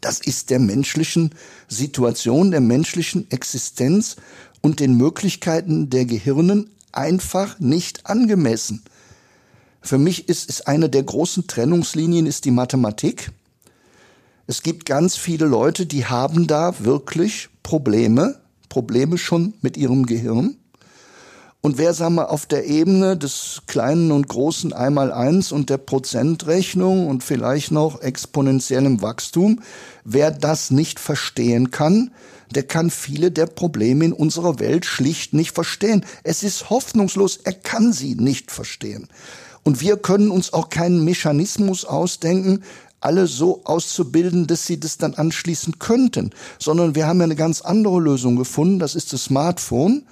Das 0.00 0.20
ist 0.20 0.50
der 0.50 0.58
menschlichen 0.58 1.30
Situation, 1.68 2.50
der 2.50 2.60
menschlichen 2.60 3.30
Existenz 3.30 4.16
und 4.60 4.80
den 4.80 4.96
Möglichkeiten 4.96 5.88
der 5.90 6.04
Gehirnen 6.04 6.70
einfach 6.92 7.58
nicht 7.60 8.06
angemessen. 8.06 8.82
Für 9.80 9.98
mich 9.98 10.28
ist, 10.28 10.48
ist 10.48 10.66
eine 10.66 10.88
der 10.88 11.02
großen 11.02 11.46
Trennungslinien 11.46 12.26
ist 12.26 12.44
die 12.44 12.50
Mathematik. 12.50 13.30
Es 14.46 14.62
gibt 14.62 14.84
ganz 14.84 15.16
viele 15.16 15.46
Leute, 15.46 15.86
die 15.86 16.04
haben 16.04 16.46
da 16.46 16.74
wirklich 16.84 17.48
Probleme, 17.62 18.40
Probleme 18.68 19.16
schon 19.16 19.54
mit 19.62 19.78
ihrem 19.78 20.04
Gehirn. 20.04 20.56
Und 21.62 21.78
wer, 21.78 21.94
sagen 21.94 22.16
wir, 22.16 22.30
auf 22.30 22.44
der 22.44 22.66
Ebene 22.66 23.16
des 23.16 23.62
kleinen 23.66 24.12
und 24.12 24.28
großen 24.28 24.74
Einmaleins 24.74 25.50
und 25.50 25.70
der 25.70 25.78
Prozentrechnung 25.78 27.06
und 27.06 27.24
vielleicht 27.24 27.70
noch 27.70 28.02
exponentiellem 28.02 29.00
Wachstum, 29.00 29.62
wer 30.04 30.30
das 30.30 30.70
nicht 30.70 31.00
verstehen 31.00 31.70
kann, 31.70 32.10
der 32.54 32.64
kann 32.64 32.90
viele 32.90 33.30
der 33.30 33.46
Probleme 33.46 34.04
in 34.04 34.12
unserer 34.12 34.58
Welt 34.58 34.84
schlicht 34.84 35.32
nicht 35.32 35.54
verstehen. 35.54 36.04
Es 36.22 36.42
ist 36.42 36.68
hoffnungslos, 36.68 37.38
er 37.44 37.54
kann 37.54 37.94
sie 37.94 38.14
nicht 38.14 38.50
verstehen. 38.50 39.08
Und 39.62 39.80
wir 39.80 39.96
können 39.96 40.30
uns 40.30 40.52
auch 40.52 40.68
keinen 40.68 41.04
Mechanismus 41.04 41.86
ausdenken, 41.86 42.62
alle 43.04 43.26
so 43.26 43.62
auszubilden, 43.64 44.46
dass 44.46 44.66
sie 44.66 44.80
das 44.80 44.98
dann 44.98 45.14
anschließen 45.14 45.78
könnten, 45.78 46.30
sondern 46.58 46.94
wir 46.94 47.06
haben 47.06 47.18
ja 47.18 47.24
eine 47.24 47.36
ganz 47.36 47.60
andere 47.60 48.00
Lösung 48.00 48.36
gefunden, 48.36 48.78
das 48.78 48.94
ist 48.94 49.12
das 49.12 49.24
Smartphone. 49.24 50.04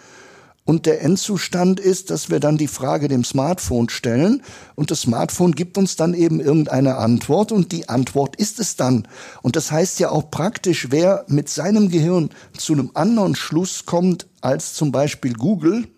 Und 0.65 0.87
der 0.87 1.03
Endzustand 1.03 1.81
ist, 1.81 2.11
dass 2.11 2.31
wir 2.31 2.39
dann 2.39 2.57
die 2.57 2.69
Frage 2.69 3.09
dem 3.09 3.25
Smartphone 3.25 3.89
stellen. 3.89 4.43
Und 4.77 4.93
das 4.93 5.01
Smartphone 5.01 5.53
gibt 5.53 5.77
uns 5.77 5.97
dann 5.97 6.15
eben 6.15 6.39
irgendeine 6.39 6.99
Antwort. 6.99 7.51
Und 7.51 7.73
die 7.73 7.89
Antwort 7.89 8.37
ist 8.37 8.61
es 8.61 8.77
dann. 8.77 9.09
Und 9.43 9.57
das 9.57 9.73
heißt 9.73 9.99
ja 9.99 10.11
auch 10.11 10.31
praktisch, 10.31 10.89
wer 10.91 11.25
mit 11.27 11.49
seinem 11.49 11.91
Gehirn 11.91 12.31
zu 12.57 12.75
einem 12.75 12.93
anderen 12.95 13.35
Schluss 13.35 13.87
kommt 13.87 14.29
als 14.41 14.75
zum 14.75 14.93
Beispiel 14.93 15.33
Google, 15.33 15.89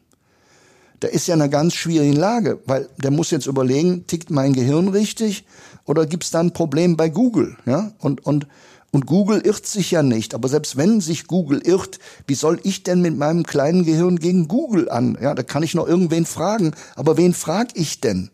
der 1.03 1.13
ist 1.13 1.27
ja 1.27 1.35
in 1.35 1.43
einer 1.43 1.51
ganz 1.51 1.75
schwierigen 1.75 2.17
Lage, 2.17 2.63
weil 2.65 2.89
der 2.97 3.11
muss 3.11 3.31
jetzt 3.31 3.47
überlegen, 3.47 4.07
tickt 4.07 4.31
mein 4.31 4.55
Gehirn 4.55 4.89
richtig 4.89 5.45
oder 5.85 6.07
gibt 6.07 6.25
es 6.25 6.31
da 6.31 6.41
ein 6.41 6.53
Problem 6.53 6.97
bei 6.97 7.09
Google? 7.09 7.57
Ja? 7.67 7.93
Und, 7.99 8.25
und 8.27 8.47
und 8.95 9.07
Google 9.07 9.41
irrt 9.41 9.67
sich 9.67 9.91
ja 9.91 10.05
nicht. 10.05 10.35
Aber 10.37 10.49
selbst 10.49 10.77
wenn 10.77 11.01
sich 11.01 11.27
Google 11.27 11.61
irrt, 11.67 11.99
wie 12.29 12.37
soll 12.37 12.61
ich 12.63 12.85
denn 12.85 13.03
mit 13.03 13.19
meinem 13.19 13.43
kleinen 13.43 13.85
Gehirn 13.85 14.21
gegen 14.21 14.47
Google 14.47 14.89
an? 14.89 15.19
Ja, 15.21 15.35
da 15.35 15.43
kann 15.43 15.65
ich 15.65 15.75
noch 15.75 15.89
irgendwen 15.89 16.27
fragen. 16.27 16.75
Aber 16.95 17.17
wen 17.17 17.35
frag 17.35 17.71
ich 17.75 18.01
denn? 18.01 18.31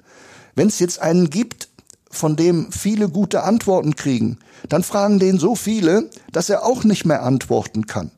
Wenn 0.55 0.69
es 0.69 0.79
jetzt 0.79 1.01
einen 1.01 1.31
gibt, 1.31 1.71
von 2.11 2.37
dem 2.37 2.71
viele 2.73 3.09
gute 3.09 3.43
Antworten 3.43 3.97
kriegen, 3.97 4.37
dann 4.69 4.83
fragen 4.83 5.19
den 5.19 5.39
so 5.39 5.55
viele, 5.55 6.11
dass 6.31 6.51
er 6.51 6.67
auch 6.67 6.85
nicht 6.85 7.07
mehr 7.07 7.23
antworten 7.23 7.87
kann. 7.87 8.11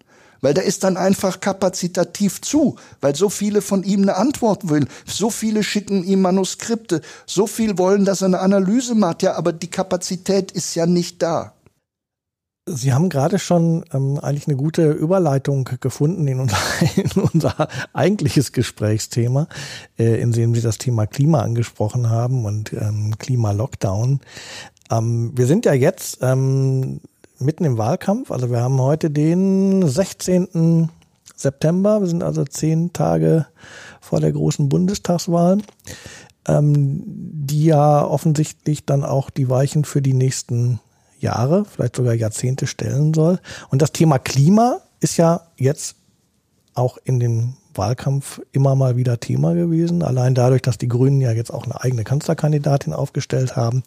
Weil 0.43 0.53
der 0.53 0.65
ist 0.65 0.85
dann 0.85 0.99
einfach 0.99 1.41
kapazitativ 1.41 2.43
zu, 2.43 2.77
weil 3.01 3.17
so 3.17 3.31
viele 3.31 3.63
von 3.63 3.83
ihm 3.83 4.03
eine 4.03 4.17
Antwort 4.17 4.69
wollen. 4.69 4.89
So 5.07 5.31
viele 5.31 5.63
schicken 5.63 6.05
ihm 6.05 6.21
Manuskripte, 6.21 7.01
so 7.27 7.47
viel 7.47 7.79
wollen, 7.79 8.05
dass 8.05 8.21
er 8.21 8.27
eine 8.27 8.41
Analyse 8.41 8.95
macht. 8.95 9.23
Ja, 9.23 9.37
aber 9.37 9.55
die 9.55 9.71
Kapazität 9.71 10.53
ist 10.53 10.75
ja 10.75 10.85
nicht 10.85 11.23
da. 11.23 11.55
Sie 12.67 12.93
haben 12.93 13.09
gerade 13.09 13.41
schon 13.41 13.85
ähm, 13.93 14.21
eigentlich 14.23 14.47
eine 14.47 14.57
gute 14.57 14.93
Überleitung 14.93 15.69
gefunden 15.81 16.29
in 16.29 16.39
unser, 16.39 16.59
in 16.97 17.11
unser 17.21 17.69
eigentliches 17.93 18.53
Gesprächsthema, 18.53 19.49
äh, 19.99 20.21
in 20.21 20.31
dem 20.31 20.55
Sie 20.55 20.61
das 20.61 20.79
Thema 20.79 21.07
Klima 21.07 21.41
angesprochen 21.41 22.09
haben 22.09 22.45
und 22.45 22.73
ähm, 22.73 23.19
Klima-Lockdown. 23.19 24.21
Ähm, 24.93 25.33
wir 25.35 25.47
sind 25.47 25.65
ja 25.65 25.73
jetzt 25.73 26.19
ähm, 26.23 27.01
mitten 27.45 27.65
im 27.65 27.79
Wahlkampf, 27.79 28.31
also 28.31 28.51
wir 28.51 28.61
haben 28.61 28.81
heute 28.81 29.11
den 29.11 29.87
16. 29.87 30.91
September, 31.35 32.01
wir 32.01 32.09
sind 32.09 32.23
also 32.23 32.45
zehn 32.45 32.93
Tage 32.93 33.47
vor 34.01 34.21
der 34.21 34.33
großen 34.33 34.69
Bundestagswahl, 34.69 35.59
ähm, 36.47 37.03
die 37.07 37.65
ja 37.67 38.05
offensichtlich 38.05 38.87
dann 38.87 39.05
auch 39.05 39.31
die 39.31 39.49
Weichen 39.49 39.85
für 39.85 40.03
die 40.03 40.15
nächsten 40.15 40.81
Jahre, 41.19 41.65
vielleicht 41.65 41.97
sogar 41.97 42.15
Jahrzehnte 42.15 42.67
stellen 42.67 43.15
soll. 43.15 43.39
Und 43.71 43.83
das 43.83 43.93
Thema 43.93 44.19
Klima 44.19 44.81
ist 45.01 45.17
ja 45.17 45.43
jetzt 45.57 45.97
auch 46.75 46.99
in 47.05 47.21
dem 47.21 47.55
Wahlkampf 47.75 48.41
immer 48.53 48.75
mal 48.75 48.97
wieder 48.97 49.21
Thema 49.21 49.55
gewesen. 49.55 50.03
Allein 50.03 50.35
dadurch, 50.35 50.63
dass 50.63 50.79
die 50.79 50.89
Grünen 50.89 51.21
ja 51.21 51.33
jetzt 51.33 51.53
auch 51.53 51.65
eine 51.65 51.81
eigene 51.81 52.05
Kanzlerkandidatin 52.05 52.93
aufgestellt 52.93 53.57
haben. 53.57 53.83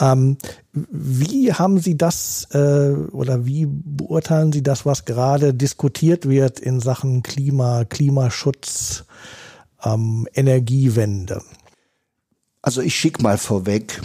Ähm, 0.00 0.36
wie 0.72 1.52
haben 1.52 1.78
Sie 1.78 1.96
das 1.96 2.48
äh, 2.52 2.90
oder 3.12 3.46
wie 3.46 3.66
beurteilen 3.68 4.52
Sie 4.52 4.62
das, 4.62 4.84
was 4.84 5.04
gerade 5.04 5.54
diskutiert 5.54 6.28
wird 6.28 6.60
in 6.60 6.80
Sachen 6.80 7.22
Klima, 7.22 7.84
Klimaschutz, 7.84 9.04
ähm, 9.84 10.28
Energiewende? 10.34 11.42
Also 12.62 12.80
ich 12.82 12.96
schicke 12.96 13.22
mal 13.22 13.38
vorweg, 13.38 14.02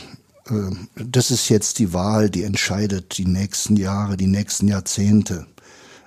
äh, 0.50 0.54
das 0.96 1.32
ist 1.32 1.50
jetzt 1.50 1.80
die 1.80 1.94
Wahl, 1.94 2.30
die 2.30 2.44
entscheidet 2.44 3.18
die 3.18 3.26
nächsten 3.26 3.76
Jahre, 3.76 4.18
die 4.18 4.28
nächsten 4.28 4.68
Jahrzehnte. 4.68 5.48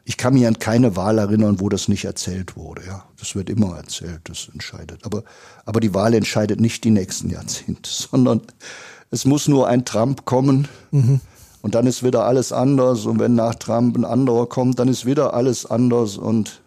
Ich 0.04 0.18
kann 0.18 0.34
mich 0.34 0.46
an 0.46 0.58
keine 0.58 0.96
Wahl 0.96 1.18
erinnern, 1.18 1.60
wo 1.60 1.70
das 1.70 1.88
nicht 1.88 2.04
erzählt 2.04 2.56
wurde. 2.56 2.82
Ja, 2.86 3.04
das 3.18 3.34
wird 3.34 3.48
immer 3.48 3.76
erzählt, 3.76 4.20
das 4.24 4.48
entscheidet. 4.52 5.04
Aber, 5.04 5.24
aber 5.64 5.80
die 5.80 5.94
Wahl 5.94 6.12
entscheidet 6.12 6.60
nicht 6.60 6.84
die 6.84 6.90
nächsten 6.90 7.30
Jahrzehnte, 7.30 7.88
sondern 8.10 8.42
es 9.10 9.24
muss 9.24 9.48
nur 9.48 9.66
ein 9.68 9.84
Trump 9.84 10.24
kommen 10.24 10.68
mhm. 10.90 11.20
und 11.62 11.74
dann 11.74 11.86
ist 11.86 12.02
wieder 12.02 12.26
alles 12.26 12.52
anders. 12.52 13.06
Und 13.06 13.18
wenn 13.18 13.34
nach 13.34 13.54
Trump 13.54 13.96
ein 13.96 14.04
anderer 14.04 14.46
kommt, 14.46 14.78
dann 14.78 14.88
ist 14.88 15.06
wieder 15.06 15.32
alles 15.32 15.64
anders. 15.64 16.18
Und 16.18 16.60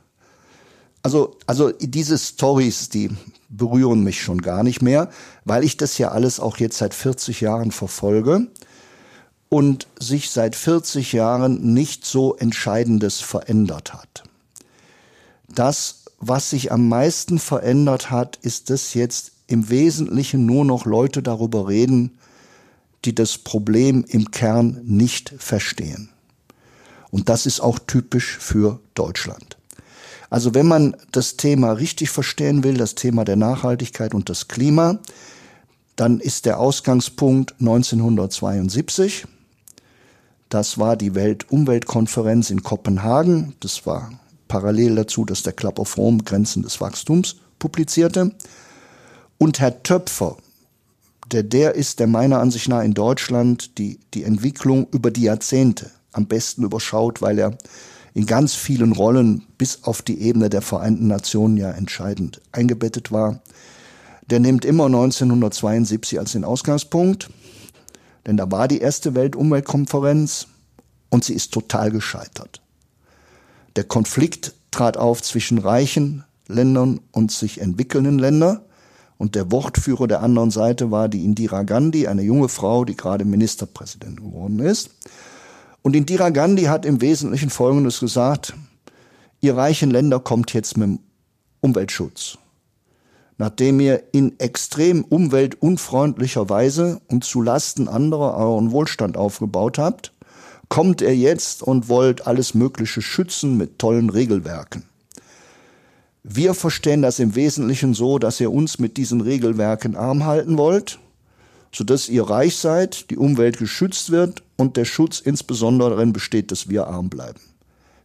also, 1.03 1.37
also 1.45 1.71
diese 1.79 2.17
Stories, 2.17 2.89
die 2.89 3.11
berühren 3.49 4.03
mich 4.03 4.21
schon 4.21 4.41
gar 4.41 4.63
nicht 4.63 4.81
mehr, 4.81 5.09
weil 5.45 5.63
ich 5.63 5.77
das 5.77 5.97
ja 5.97 6.09
alles 6.09 6.39
auch 6.39 6.57
jetzt 6.57 6.77
seit 6.79 6.93
40 6.93 7.41
Jahren 7.41 7.71
verfolge 7.71 8.47
und 9.49 9.87
sich 9.99 10.29
seit 10.29 10.55
40 10.55 11.13
Jahren 11.13 11.73
nicht 11.73 12.05
so 12.05 12.35
Entscheidendes 12.35 13.21
verändert 13.21 13.93
hat. 13.93 14.23
Das, 15.47 16.03
was 16.19 16.49
sich 16.49 16.71
am 16.71 16.89
meisten 16.89 17.39
verändert 17.39 18.11
hat, 18.11 18.37
ist, 18.41 18.69
dass 18.69 18.93
jetzt 18.93 19.31
im 19.47 19.69
Wesentlichen 19.69 20.45
nur 20.45 20.65
noch 20.65 20.85
Leute 20.85 21.23
darüber 21.23 21.67
reden, 21.67 22.17
die 23.05 23.15
das 23.15 23.37
Problem 23.37 24.03
im 24.07 24.31
Kern 24.31 24.81
nicht 24.83 25.33
verstehen. 25.37 26.09
Und 27.09 27.29
das 27.29 27.45
ist 27.45 27.61
auch 27.61 27.79
typisch 27.79 28.37
für 28.37 28.79
Deutschland. 28.93 29.57
Also 30.29 30.53
wenn 30.53 30.67
man 30.67 30.97
das 31.13 31.37
Thema 31.37 31.71
richtig 31.71 32.09
verstehen 32.09 32.63
will, 32.63 32.73
das 32.73 32.95
Thema 32.95 33.23
der 33.23 33.37
Nachhaltigkeit 33.37 34.13
und 34.13 34.29
das 34.29 34.49
Klima, 34.49 34.99
dann 35.95 36.19
ist 36.19 36.45
der 36.45 36.59
Ausgangspunkt 36.59 37.55
1972. 37.59 39.25
Das 40.49 40.77
war 40.77 40.95
die 40.95 41.13
Weltumweltkonferenz 41.15 42.49
in 42.49 42.63
Kopenhagen. 42.63 43.55
Das 43.59 43.85
war 43.85 44.11
parallel 44.47 44.95
dazu, 44.95 45.25
dass 45.25 45.43
der 45.43 45.53
Club 45.53 45.79
of 45.79 45.97
Rome 45.97 46.23
Grenzen 46.23 46.63
des 46.63 46.79
Wachstums 46.79 47.37
publizierte. 47.59 48.31
Und 49.37 49.59
Herr 49.59 49.83
Töpfer, 49.83 50.37
der 51.31 51.43
der 51.43 51.75
ist, 51.75 51.99
der 51.99 52.07
meiner 52.07 52.39
Ansicht 52.39 52.69
nach 52.69 52.83
in 52.83 52.93
Deutschland 52.93 53.77
die, 53.77 53.99
die 54.13 54.23
Entwicklung 54.23 54.87
über 54.91 55.11
die 55.11 55.23
Jahrzehnte 55.23 55.91
am 56.13 56.27
besten 56.27 56.63
überschaut, 56.63 57.21
weil 57.21 57.37
er 57.37 57.57
in 58.13 58.25
ganz 58.25 58.55
vielen 58.55 58.93
Rollen 58.93 59.43
bis 59.57 59.83
auf 59.83 60.01
die 60.01 60.21
Ebene 60.21 60.49
der 60.49 60.61
Vereinten 60.61 61.07
Nationen 61.07 61.57
ja 61.57 61.69
entscheidend 61.71 62.41
eingebettet 62.51 63.11
war. 63.11 63.41
Der 64.29 64.39
nimmt 64.39 64.65
immer 64.65 64.85
1972 64.85 66.19
als 66.19 66.31
den 66.31 66.43
Ausgangspunkt, 66.43 67.29
denn 68.27 68.37
da 68.37 68.51
war 68.51 68.67
die 68.67 68.79
erste 68.79 69.15
Weltumweltkonferenz 69.15 70.47
und 71.09 71.23
sie 71.23 71.33
ist 71.33 71.53
total 71.53 71.89
gescheitert. 71.89 72.61
Der 73.77 73.85
Konflikt 73.85 74.53
trat 74.69 74.97
auf 74.97 75.23
zwischen 75.23 75.57
reichen 75.57 76.25
Ländern 76.47 76.99
und 77.11 77.31
sich 77.31 77.61
entwickelnden 77.61 78.19
Ländern. 78.19 78.59
Und 79.17 79.33
der 79.33 79.51
Wortführer 79.51 80.07
der 80.07 80.21
anderen 80.21 80.51
Seite 80.51 80.91
war 80.91 81.09
die 81.09 81.25
Indira 81.25 81.63
Gandhi, 81.63 82.07
eine 82.07 82.21
junge 82.21 82.49
Frau, 82.49 82.85
die 82.85 82.95
gerade 82.95 83.25
Ministerpräsidentin 83.25 84.31
geworden 84.31 84.59
ist. 84.59 84.91
Und 85.81 85.95
Indira 85.95 86.29
Gandhi 86.29 86.63
hat 86.65 86.85
im 86.85 87.01
Wesentlichen 87.01 87.49
Folgendes 87.49 87.99
gesagt, 87.99 88.53
ihr 89.41 89.55
reichen 89.55 89.89
Länder 89.89 90.19
kommt 90.19 90.53
jetzt 90.53 90.77
mit 90.77 90.87
dem 90.87 90.99
Umweltschutz. 91.61 92.37
Nachdem 93.37 93.79
ihr 93.79 94.03
in 94.11 94.39
extrem 94.39 95.03
umweltunfreundlicher 95.03 96.49
Weise 96.49 97.01
und 97.07 97.23
zu 97.23 97.41
Lasten 97.41 97.87
anderer 97.87 98.35
euren 98.35 98.71
Wohlstand 98.71 99.15
aufgebaut 99.15 99.77
habt, 99.77 100.11
kommt 100.69 101.01
er 101.01 101.15
jetzt 101.15 101.61
und 101.61 101.87
wollt 101.87 102.25
alles 102.25 102.53
Mögliche 102.53 103.01
schützen 103.01 103.57
mit 103.57 103.79
tollen 103.79 104.09
Regelwerken. 104.09 104.83
Wir 106.23 106.53
verstehen 106.53 107.01
das 107.01 107.19
im 107.19 107.35
Wesentlichen 107.35 107.93
so, 107.93 108.19
dass 108.19 108.39
ihr 108.39 108.51
uns 108.51 108.79
mit 108.79 108.97
diesen 108.97 109.21
Regelwerken 109.21 109.95
arm 109.95 110.25
halten 110.25 110.57
wollt 110.57 110.99
sodass 111.77 112.09
ihr 112.09 112.23
reich 112.23 112.57
seid, 112.57 113.09
die 113.11 113.17
Umwelt 113.17 113.57
geschützt 113.57 114.11
wird 114.11 114.43
und 114.55 114.77
der 114.77 114.85
Schutz 114.85 115.19
insbesondere 115.19 115.91
darin 115.91 116.13
besteht, 116.13 116.51
dass 116.51 116.69
wir 116.69 116.87
arm 116.87 117.09
bleiben. 117.09 117.39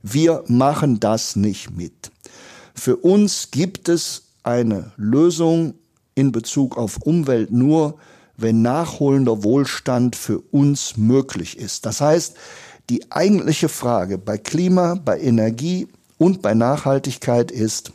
Wir 0.02 0.44
machen 0.48 1.00
das 1.00 1.36
nicht 1.36 1.70
mit. 1.70 2.10
Für 2.74 2.96
uns 2.96 3.50
gibt 3.50 3.88
es 3.88 4.24
eine 4.42 4.92
Lösung 4.96 5.74
in 6.14 6.32
Bezug 6.32 6.76
auf 6.76 6.98
Umwelt 6.98 7.50
nur, 7.50 7.98
wenn 8.36 8.62
nachholender 8.62 9.44
Wohlstand 9.44 10.16
für 10.16 10.40
uns 10.40 10.96
möglich 10.96 11.58
ist. 11.58 11.86
Das 11.86 12.00
heißt, 12.00 12.36
die 12.90 13.10
eigentliche 13.10 13.68
Frage 13.68 14.18
bei 14.18 14.38
Klima, 14.38 14.94
bei 14.94 15.20
Energie 15.20 15.88
und 16.18 16.42
bei 16.42 16.54
Nachhaltigkeit 16.54 17.50
ist, 17.50 17.92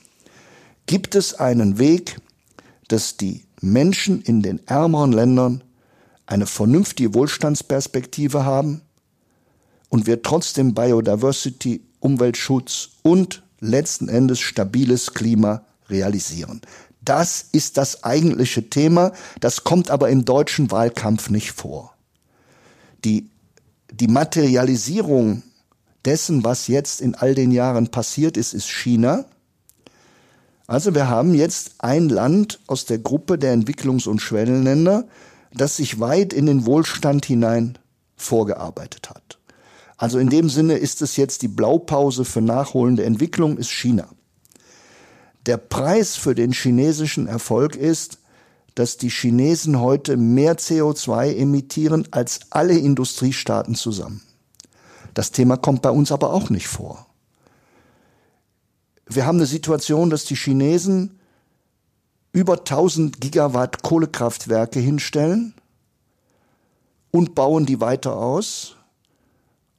gibt 0.86 1.16
es 1.16 1.34
einen 1.34 1.78
Weg, 1.80 2.20
dass 2.88 3.18
die 3.18 3.44
Menschen 3.62 4.22
in 4.22 4.42
den 4.42 4.66
ärmeren 4.68 5.12
Ländern 5.12 5.64
eine 6.26 6.46
vernünftige 6.46 7.14
Wohlstandsperspektive 7.14 8.46
haben 8.46 8.82
und 9.90 10.08
wir 10.08 10.22
trotzdem 10.22 10.74
Biodiversity, 10.74 11.82
Umweltschutz 12.00 12.90
und 13.02 13.44
letzten 13.60 14.08
Endes 14.08 14.40
stabiles 14.40 15.14
Klima 15.14 15.67
realisieren. 15.90 16.62
Das 17.02 17.46
ist 17.52 17.78
das 17.78 18.04
eigentliche 18.04 18.70
Thema, 18.70 19.14
das 19.40 19.64
kommt 19.64 19.90
aber 19.90 20.10
im 20.10 20.26
deutschen 20.26 20.72
Wahlkampf 20.72 21.30
nicht 21.30 21.52
vor. 21.52 21.94
Die, 23.06 23.30
die 23.92 24.08
Materialisierung 24.08 25.44
dessen, 26.04 26.44
was 26.44 26.68
jetzt 26.68 27.02
in 27.02 27.16
all 27.16 27.36
den 27.36 27.52
Jahren 27.52 27.90
passiert 27.90 28.38
ist, 28.38 28.54
ist 28.54 28.70
China. 28.70 29.26
Also 30.66 30.96
wir 30.96 31.08
haben 31.08 31.34
jetzt 31.34 31.76
ein 31.80 32.10
Land 32.10 32.60
aus 32.68 32.86
der 32.86 32.98
Gruppe 32.98 33.38
der 33.38 33.54
Entwicklungs- 33.56 34.08
und 34.08 34.22
Schwellenländer, 34.22 35.06
das 35.54 35.78
sich 35.78 36.00
weit 36.00 36.34
in 36.34 36.46
den 36.46 36.66
Wohlstand 36.66 37.26
hinein 37.26 37.78
vorgearbeitet 38.18 39.10
hat. 39.10 39.40
Also 39.98 40.20
in 40.20 40.30
dem 40.30 40.50
Sinne 40.50 40.76
ist 40.76 41.02
es 41.02 41.16
jetzt 41.16 41.42
die 41.42 41.48
Blaupause 41.48 42.26
für 42.26 42.42
nachholende 42.42 43.04
Entwicklung 43.04 43.58
ist 43.58 43.72
China. 43.72 44.10
Der 45.48 45.58
Preis 45.58 46.18
für 46.18 46.36
den 46.36 46.52
chinesischen 46.52 47.26
Erfolg 47.26 47.78
ist, 47.78 48.20
dass 48.76 48.98
die 48.98 49.10
Chinesen 49.10 49.80
heute 49.80 50.18
mehr 50.18 50.58
CO2 50.58 51.36
emittieren 51.36 52.06
als 52.12 52.42
alle 52.50 52.78
Industriestaaten 52.78 53.74
zusammen. 53.74 54.22
Das 55.14 55.32
Thema 55.32 55.56
kommt 55.56 55.82
bei 55.82 55.90
uns 55.90 56.12
aber 56.12 56.34
auch 56.34 56.50
nicht 56.50 56.68
vor. 56.68 57.08
Wir 59.08 59.26
haben 59.26 59.38
eine 59.38 59.46
Situation, 59.46 60.10
dass 60.10 60.26
die 60.26 60.36
Chinesen 60.36 61.18
über 62.34 62.58
1000 62.60 63.22
Gigawatt 63.22 63.82
Kohlekraftwerke 63.84 64.82
hinstellen 64.82 65.54
und 67.10 67.36
bauen 67.36 67.66
die 67.66 67.80
weiter 67.80 68.18
aus. 68.18 68.76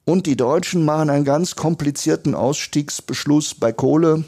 Und 0.06 0.24
die 0.24 0.36
Deutschen 0.36 0.86
machen 0.86 1.10
einen 1.10 1.26
ganz 1.26 1.56
komplizierten 1.56 2.34
Ausstiegsbeschluss 2.34 3.54
bei 3.54 3.70
Kohle 3.70 4.24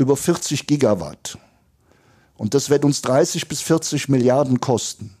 über 0.00 0.16
40 0.16 0.66
Gigawatt. 0.66 1.38
Und 2.36 2.54
das 2.54 2.70
wird 2.70 2.84
uns 2.84 3.02
30 3.02 3.48
bis 3.48 3.60
40 3.60 4.08
Milliarden 4.08 4.60
kosten. 4.60 5.16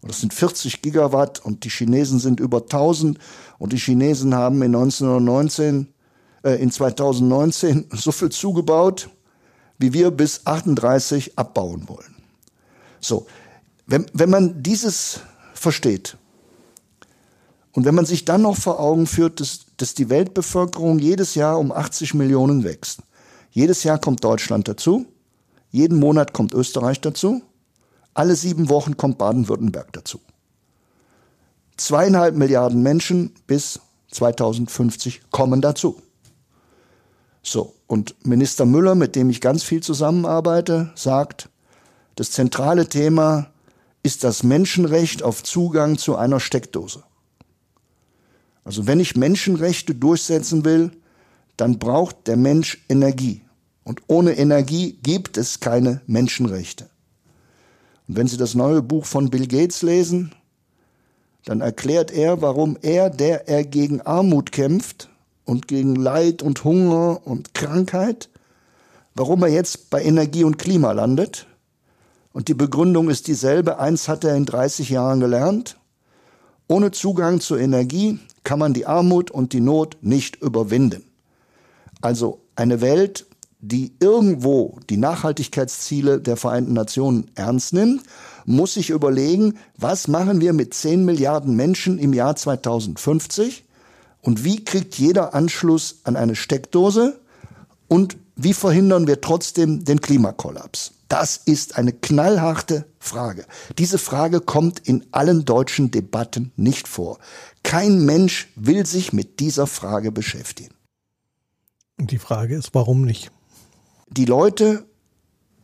Und 0.00 0.10
das 0.10 0.20
sind 0.20 0.34
40 0.34 0.82
Gigawatt 0.82 1.44
und 1.44 1.64
die 1.64 1.70
Chinesen 1.70 2.18
sind 2.18 2.40
über 2.40 2.62
1000 2.62 3.18
und 3.58 3.72
die 3.72 3.78
Chinesen 3.78 4.34
haben 4.34 4.56
in 4.62 4.74
1919 4.74 5.92
äh, 6.42 6.60
in 6.60 6.70
2019 6.70 7.88
so 7.92 8.12
viel 8.12 8.30
zugebaut, 8.30 9.10
wie 9.78 9.92
wir 9.92 10.10
bis 10.10 10.46
38 10.46 11.38
abbauen 11.38 11.88
wollen. 11.88 12.16
So, 13.00 13.26
wenn, 13.86 14.06
wenn 14.12 14.30
man 14.30 14.62
dieses 14.62 15.20
versteht 15.54 16.16
und 17.72 17.84
wenn 17.84 17.94
man 17.94 18.06
sich 18.06 18.24
dann 18.24 18.42
noch 18.42 18.56
vor 18.56 18.80
Augen 18.80 19.06
führt, 19.06 19.40
dass, 19.40 19.66
dass 19.76 19.94
die 19.94 20.08
Weltbevölkerung 20.08 20.98
jedes 20.98 21.34
Jahr 21.34 21.58
um 21.58 21.72
80 21.72 22.14
Millionen 22.14 22.64
wächst. 22.64 23.00
Jedes 23.52 23.84
Jahr 23.84 23.98
kommt 23.98 24.24
Deutschland 24.24 24.66
dazu, 24.66 25.06
jeden 25.70 25.98
Monat 25.98 26.32
kommt 26.32 26.54
Österreich 26.54 27.00
dazu, 27.00 27.42
alle 28.14 28.34
sieben 28.34 28.70
Wochen 28.70 28.96
kommt 28.96 29.18
Baden-Württemberg 29.18 29.92
dazu. 29.92 30.20
Zweieinhalb 31.76 32.34
Milliarden 32.34 32.82
Menschen 32.82 33.34
bis 33.46 33.80
2050 34.10 35.30
kommen 35.30 35.60
dazu. 35.60 36.00
So, 37.42 37.74
und 37.86 38.14
Minister 38.24 38.64
Müller, 38.64 38.94
mit 38.94 39.16
dem 39.16 39.28
ich 39.28 39.40
ganz 39.40 39.62
viel 39.62 39.82
zusammenarbeite, 39.82 40.90
sagt, 40.94 41.50
das 42.14 42.30
zentrale 42.30 42.88
Thema 42.88 43.50
ist 44.02 44.24
das 44.24 44.42
Menschenrecht 44.42 45.22
auf 45.22 45.42
Zugang 45.42 45.98
zu 45.98 46.16
einer 46.16 46.40
Steckdose. 46.40 47.02
Also 48.64 48.86
wenn 48.86 49.00
ich 49.00 49.16
Menschenrechte 49.16 49.94
durchsetzen 49.94 50.64
will, 50.64 50.92
dann 51.56 51.78
braucht 51.78 52.26
der 52.26 52.36
Mensch 52.36 52.82
Energie. 52.88 53.41
Und 53.84 54.02
ohne 54.06 54.36
Energie 54.36 54.98
gibt 55.02 55.36
es 55.36 55.60
keine 55.60 56.02
Menschenrechte. 56.06 56.88
Und 58.08 58.16
wenn 58.16 58.28
Sie 58.28 58.36
das 58.36 58.54
neue 58.54 58.82
Buch 58.82 59.04
von 59.06 59.30
Bill 59.30 59.46
Gates 59.46 59.82
lesen, 59.82 60.32
dann 61.44 61.60
erklärt 61.60 62.10
er, 62.12 62.40
warum 62.40 62.78
er, 62.82 63.10
der 63.10 63.48
er 63.48 63.64
gegen 63.64 64.00
Armut 64.00 64.52
kämpft, 64.52 65.08
und 65.44 65.68
gegen 65.68 65.96
Leid 65.96 66.42
und 66.42 66.64
Hunger 66.64 67.20
und 67.26 67.54
Krankheit, 67.54 68.28
warum 69.14 69.42
er 69.42 69.48
jetzt 69.48 69.90
bei 69.90 70.02
Energie 70.02 70.44
und 70.44 70.58
Klima 70.58 70.92
landet. 70.92 71.46
Und 72.32 72.48
die 72.48 72.54
Begründung 72.54 73.10
ist 73.10 73.26
dieselbe. 73.26 73.78
Eins 73.78 74.08
hat 74.08 74.24
er 74.24 74.36
in 74.36 74.46
30 74.46 74.88
Jahren 74.88 75.20
gelernt. 75.20 75.76
Ohne 76.68 76.90
Zugang 76.90 77.40
zur 77.40 77.60
Energie 77.60 78.18
kann 78.44 78.58
man 78.58 78.72
die 78.72 78.86
Armut 78.86 79.30
und 79.30 79.52
die 79.52 79.60
Not 79.60 79.98
nicht 80.00 80.36
überwinden. 80.36 81.04
Also 82.00 82.40
eine 82.56 82.80
Welt, 82.80 83.26
die 83.62 83.94
irgendwo 84.00 84.78
die 84.90 84.96
Nachhaltigkeitsziele 84.96 86.20
der 86.20 86.36
Vereinten 86.36 86.72
Nationen 86.72 87.30
ernst 87.36 87.72
nimmt, 87.72 88.02
muss 88.44 88.74
sich 88.74 88.90
überlegen, 88.90 89.54
was 89.78 90.08
machen 90.08 90.40
wir 90.40 90.52
mit 90.52 90.74
10 90.74 91.04
Milliarden 91.04 91.54
Menschen 91.54 91.98
im 91.98 92.12
Jahr 92.12 92.34
2050? 92.34 93.64
Und 94.20 94.44
wie 94.44 94.64
kriegt 94.64 94.96
jeder 94.98 95.34
Anschluss 95.34 96.00
an 96.02 96.16
eine 96.16 96.34
Steckdose? 96.34 97.20
Und 97.86 98.16
wie 98.34 98.52
verhindern 98.52 99.06
wir 99.06 99.20
trotzdem 99.20 99.84
den 99.84 100.00
Klimakollaps? 100.00 100.94
Das 101.08 101.36
ist 101.36 101.76
eine 101.76 101.92
knallharte 101.92 102.86
Frage. 102.98 103.44
Diese 103.78 103.98
Frage 103.98 104.40
kommt 104.40 104.80
in 104.80 105.06
allen 105.12 105.44
deutschen 105.44 105.92
Debatten 105.92 106.50
nicht 106.56 106.88
vor. 106.88 107.18
Kein 107.62 108.04
Mensch 108.04 108.48
will 108.56 108.86
sich 108.86 109.12
mit 109.12 109.38
dieser 109.38 109.68
Frage 109.68 110.10
beschäftigen. 110.10 110.74
Und 112.00 112.10
die 112.10 112.18
Frage 112.18 112.56
ist, 112.56 112.74
warum 112.74 113.02
nicht? 113.04 113.30
Die 114.16 114.26
Leute 114.26 114.84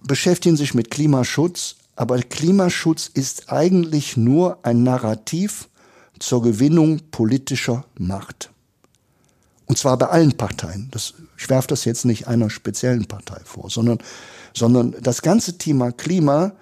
beschäftigen 0.02 0.56
sich 0.56 0.72
mit 0.72 0.90
Klimaschutz, 0.90 1.76
aber 1.96 2.18
Klimaschutz 2.18 3.10
ist 3.12 3.52
eigentlich 3.52 4.16
nur 4.16 4.58
ein 4.62 4.82
Narrativ 4.82 5.68
zur 6.18 6.42
Gewinnung 6.42 7.00
politischer 7.10 7.84
Macht. 7.98 8.50
Und 9.66 9.76
zwar 9.76 9.98
bei 9.98 10.06
allen 10.06 10.34
Parteien. 10.36 10.88
Das, 10.92 11.12
ich 11.36 11.50
werfe 11.50 11.68
das 11.68 11.84
jetzt 11.84 12.06
nicht 12.06 12.26
einer 12.26 12.48
speziellen 12.48 13.06
Partei 13.06 13.40
vor, 13.44 13.68
sondern, 13.68 13.98
sondern 14.54 14.96
das 15.02 15.20
ganze 15.20 15.58
Thema 15.58 15.92
Klima 15.92 16.52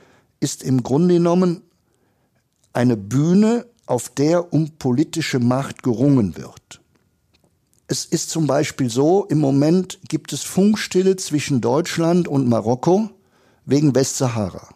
ist 0.41 0.65
im 0.65 0.83
Grunde 0.83 1.15
genommen 1.15 1.63
eine 2.73 2.97
Bühne, 2.97 3.67
auf 3.87 4.09
der 4.09 4.53
um 4.53 4.71
politische 4.79 5.39
Macht 5.39 5.85
gerungen 5.85 6.37
wird. 6.37 6.81
Es 7.89 8.05
ist 8.05 8.31
zum 8.31 8.47
Beispiel 8.47 8.91
so, 8.91 9.27
im 9.27 9.39
Moment 9.39 10.01
gibt 10.09 10.33
es 10.33 10.43
Funkstille 10.43 11.17
zwischen 11.17 11.61
Deutschland 11.61 12.27
und 12.27 12.49
Marokko 12.49 13.11
wegen 13.65 13.95
Westsahara. 13.95 14.69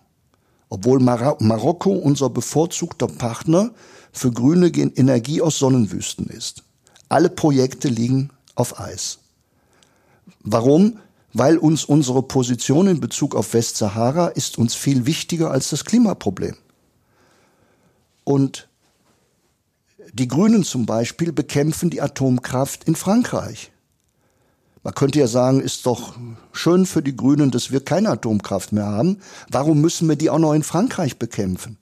Obwohl 0.68 1.00
Mar 1.00 1.36
Marokko 1.40 1.90
unser 1.90 2.30
bevorzugter 2.30 3.08
Partner 3.08 3.72
für 4.12 4.30
grüne 4.30 4.68
Energie 4.68 5.42
aus 5.42 5.58
Sonnenwüsten 5.58 6.26
ist. 6.26 6.62
Alle 7.08 7.28
Projekte 7.28 7.88
liegen 7.88 8.30
auf 8.54 8.78
Eis. 8.78 9.18
Warum? 10.44 11.00
Weil 11.32 11.58
uns 11.58 11.84
unsere 11.84 12.22
Position 12.22 12.86
in 12.86 13.00
Bezug 13.00 13.34
auf 13.34 13.54
Westsahara 13.54 14.28
ist 14.28 14.58
uns 14.58 14.74
viel 14.74 15.06
wichtiger 15.06 15.50
als 15.50 15.70
das 15.70 15.84
Klimaproblem. 15.84 16.56
Und 18.22 18.68
die 20.12 20.28
Grünen 20.28 20.64
zum 20.64 20.86
Beispiel 20.86 21.32
bekämpfen 21.32 21.90
die 21.90 22.00
Atomkraft 22.00 22.84
in 22.84 22.96
Frankreich. 22.96 23.70
Man 24.82 24.94
könnte 24.94 25.18
ja 25.18 25.26
sagen, 25.26 25.60
ist 25.60 25.84
doch 25.84 26.14
schön 26.52 26.86
für 26.86 27.02
die 27.02 27.14
Grünen, 27.14 27.50
dass 27.50 27.70
wir 27.70 27.84
keine 27.84 28.08
Atomkraft 28.10 28.72
mehr 28.72 28.86
haben. 28.86 29.18
Warum 29.50 29.80
müssen 29.80 30.08
wir 30.08 30.16
die 30.16 30.30
auch 30.30 30.38
noch 30.38 30.54
in 30.54 30.62
Frankreich 30.62 31.18
bekämpfen? 31.18 31.76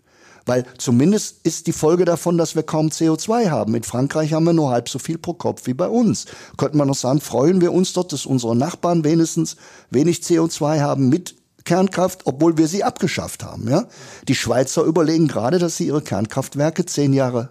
Weil 0.46 0.64
zumindest 0.78 1.40
ist 1.44 1.66
die 1.66 1.72
Folge 1.72 2.06
davon, 2.06 2.38
dass 2.38 2.56
wir 2.56 2.62
kaum 2.62 2.88
CO2 2.88 3.50
haben. 3.50 3.74
In 3.74 3.82
Frankreich 3.82 4.32
haben 4.32 4.44
wir 4.44 4.54
nur 4.54 4.70
halb 4.70 4.88
so 4.88 4.98
viel 4.98 5.18
pro 5.18 5.34
Kopf 5.34 5.66
wie 5.66 5.74
bei 5.74 5.88
uns. 5.88 6.24
Könnte 6.56 6.76
man 6.76 6.88
noch 6.88 6.96
sagen, 6.96 7.20
freuen 7.20 7.60
wir 7.60 7.72
uns 7.72 7.92
dort, 7.92 8.12
dass 8.12 8.26
unsere 8.26 8.56
Nachbarn 8.56 9.04
wenigstens 9.04 9.56
wenig 9.90 10.20
CO2 10.20 10.80
haben 10.80 11.08
mit 11.10 11.36
Kernkraft, 11.64 12.22
obwohl 12.24 12.56
wir 12.56 12.66
sie 12.66 12.82
abgeschafft 12.82 13.44
haben. 13.44 13.68
Ja? 13.68 13.84
Die 14.26 14.34
Schweizer 14.34 14.82
überlegen 14.84 15.28
gerade, 15.28 15.58
dass 15.58 15.76
sie 15.76 15.86
ihre 15.86 16.02
Kernkraftwerke 16.02 16.86
zehn 16.86 17.12
Jahre 17.12 17.50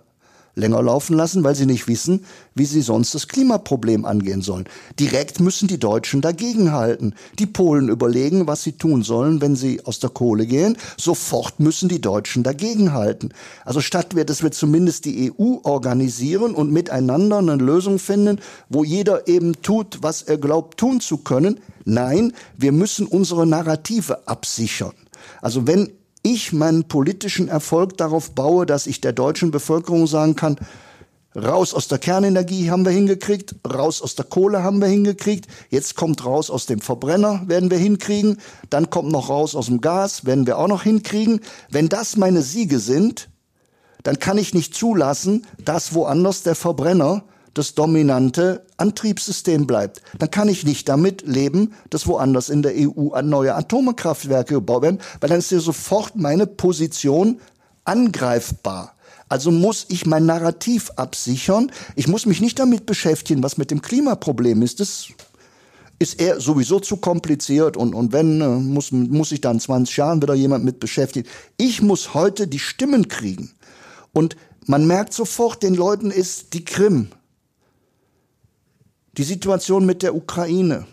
länger 0.57 0.81
laufen 0.81 1.15
lassen, 1.15 1.43
weil 1.43 1.55
sie 1.55 1.65
nicht 1.65 1.87
wissen, 1.87 2.25
wie 2.55 2.65
sie 2.65 2.81
sonst 2.81 3.13
das 3.13 3.27
Klimaproblem 3.27 4.05
angehen 4.05 4.41
sollen. 4.41 4.65
Direkt 4.99 5.39
müssen 5.39 5.67
die 5.67 5.79
Deutschen 5.79 6.21
dagegenhalten. 6.21 7.13
Die 7.39 7.45
Polen 7.45 7.89
überlegen, 7.89 8.47
was 8.47 8.63
sie 8.63 8.73
tun 8.73 9.03
sollen, 9.03 9.39
wenn 9.41 9.55
sie 9.55 9.85
aus 9.85 9.99
der 9.99 10.09
Kohle 10.09 10.45
gehen. 10.45 10.77
Sofort 10.97 11.59
müssen 11.59 11.89
die 11.89 12.01
Deutschen 12.01 12.43
dagegenhalten. 12.43 13.33
Also 13.63 13.81
statt 13.81 14.15
wir, 14.15 14.25
dass 14.25 14.43
wir 14.43 14.51
zumindest 14.51 15.05
die 15.05 15.31
EU 15.31 15.57
organisieren 15.63 16.55
und 16.55 16.71
miteinander 16.71 17.37
eine 17.37 17.55
Lösung 17.55 17.99
finden, 17.99 18.39
wo 18.69 18.83
jeder 18.83 19.27
eben 19.27 19.61
tut, 19.61 19.99
was 20.01 20.23
er 20.23 20.37
glaubt 20.37 20.79
tun 20.79 20.99
zu 20.99 21.17
können. 21.17 21.59
Nein, 21.85 22.33
wir 22.57 22.71
müssen 22.71 23.05
unsere 23.05 23.45
Narrative 23.45 24.27
absichern. 24.27 24.93
Also 25.41 25.67
wenn 25.67 25.91
ich 26.33 26.53
meinen 26.53 26.87
politischen 26.87 27.47
Erfolg 27.47 27.97
darauf 27.97 28.31
baue, 28.31 28.65
dass 28.65 28.87
ich 28.87 29.01
der 29.01 29.13
deutschen 29.13 29.51
Bevölkerung 29.51 30.07
sagen 30.07 30.35
kann, 30.35 30.57
raus 31.35 31.73
aus 31.73 31.87
der 31.87 31.99
Kernenergie 31.99 32.69
haben 32.69 32.85
wir 32.85 32.91
hingekriegt, 32.91 33.55
raus 33.67 34.01
aus 34.01 34.15
der 34.15 34.25
Kohle 34.25 34.63
haben 34.63 34.81
wir 34.81 34.87
hingekriegt, 34.87 35.47
jetzt 35.69 35.95
kommt 35.95 36.25
raus 36.25 36.49
aus 36.49 36.65
dem 36.65 36.81
Verbrenner, 36.81 37.43
werden 37.47 37.69
wir 37.69 37.77
hinkriegen, 37.77 38.39
dann 38.69 38.89
kommt 38.89 39.11
noch 39.11 39.29
raus 39.29 39.55
aus 39.55 39.67
dem 39.67 39.81
Gas, 39.81 40.25
werden 40.25 40.47
wir 40.47 40.57
auch 40.57 40.67
noch 40.67 40.83
hinkriegen. 40.83 41.41
Wenn 41.69 41.89
das 41.89 42.17
meine 42.17 42.41
Siege 42.41 42.79
sind, 42.79 43.29
dann 44.03 44.19
kann 44.19 44.37
ich 44.37 44.53
nicht 44.53 44.73
zulassen, 44.73 45.45
dass 45.63 45.93
woanders 45.93 46.43
der 46.43 46.55
Verbrenner 46.55 47.23
das 47.57 47.73
dominante 47.73 48.65
Antriebssystem 48.77 49.65
bleibt. 49.65 50.01
Dann 50.19 50.29
kann 50.29 50.49
ich 50.49 50.63
nicht 50.63 50.87
damit 50.87 51.23
leben, 51.25 51.73
dass 51.89 52.07
woanders 52.07 52.49
in 52.49 52.61
der 52.61 52.73
EU 52.75 53.19
neue 53.21 53.55
Atomkraftwerke 53.55 54.55
gebaut 54.55 54.83
werden, 54.83 54.99
weil 55.19 55.29
dann 55.29 55.39
ist 55.39 55.51
ja 55.51 55.59
sofort 55.59 56.15
meine 56.15 56.45
Position 56.45 57.39
angreifbar. 57.83 58.93
Also 59.29 59.51
muss 59.51 59.85
ich 59.89 60.05
mein 60.05 60.25
Narrativ 60.25 60.91
absichern. 60.95 61.71
Ich 61.95 62.07
muss 62.07 62.25
mich 62.25 62.41
nicht 62.41 62.59
damit 62.59 62.85
beschäftigen, 62.85 63.43
was 63.43 63.57
mit 63.57 63.71
dem 63.71 63.81
Klimaproblem 63.81 64.61
ist. 64.61 64.79
Das 64.79 65.07
ist 65.99 66.21
eher 66.21 66.39
sowieso 66.39 66.79
zu 66.79 66.97
kompliziert 66.97 67.75
und, 67.75 67.95
und 67.95 68.13
wenn, 68.13 68.39
äh, 68.39 68.47
muss, 68.47 68.91
muss 68.91 69.31
ich 69.31 69.41
dann 69.41 69.59
20 69.59 69.97
Jahren 69.97 70.21
wieder 70.21 70.35
jemand 70.35 70.63
mit 70.63 70.79
beschäftigen. 70.79 71.27
Ich 71.57 71.81
muss 71.81 72.13
heute 72.13 72.47
die 72.47 72.59
Stimmen 72.59 73.07
kriegen. 73.07 73.51
Und 74.13 74.37
man 74.67 74.85
merkt 74.85 75.13
sofort, 75.13 75.63
den 75.63 75.73
Leuten 75.73 76.11
ist 76.11 76.53
die 76.53 76.63
Krim 76.63 77.09
die 79.17 79.23
Situation 79.23 79.85
mit 79.85 80.03
der 80.03 80.15
Ukraine. 80.15 80.85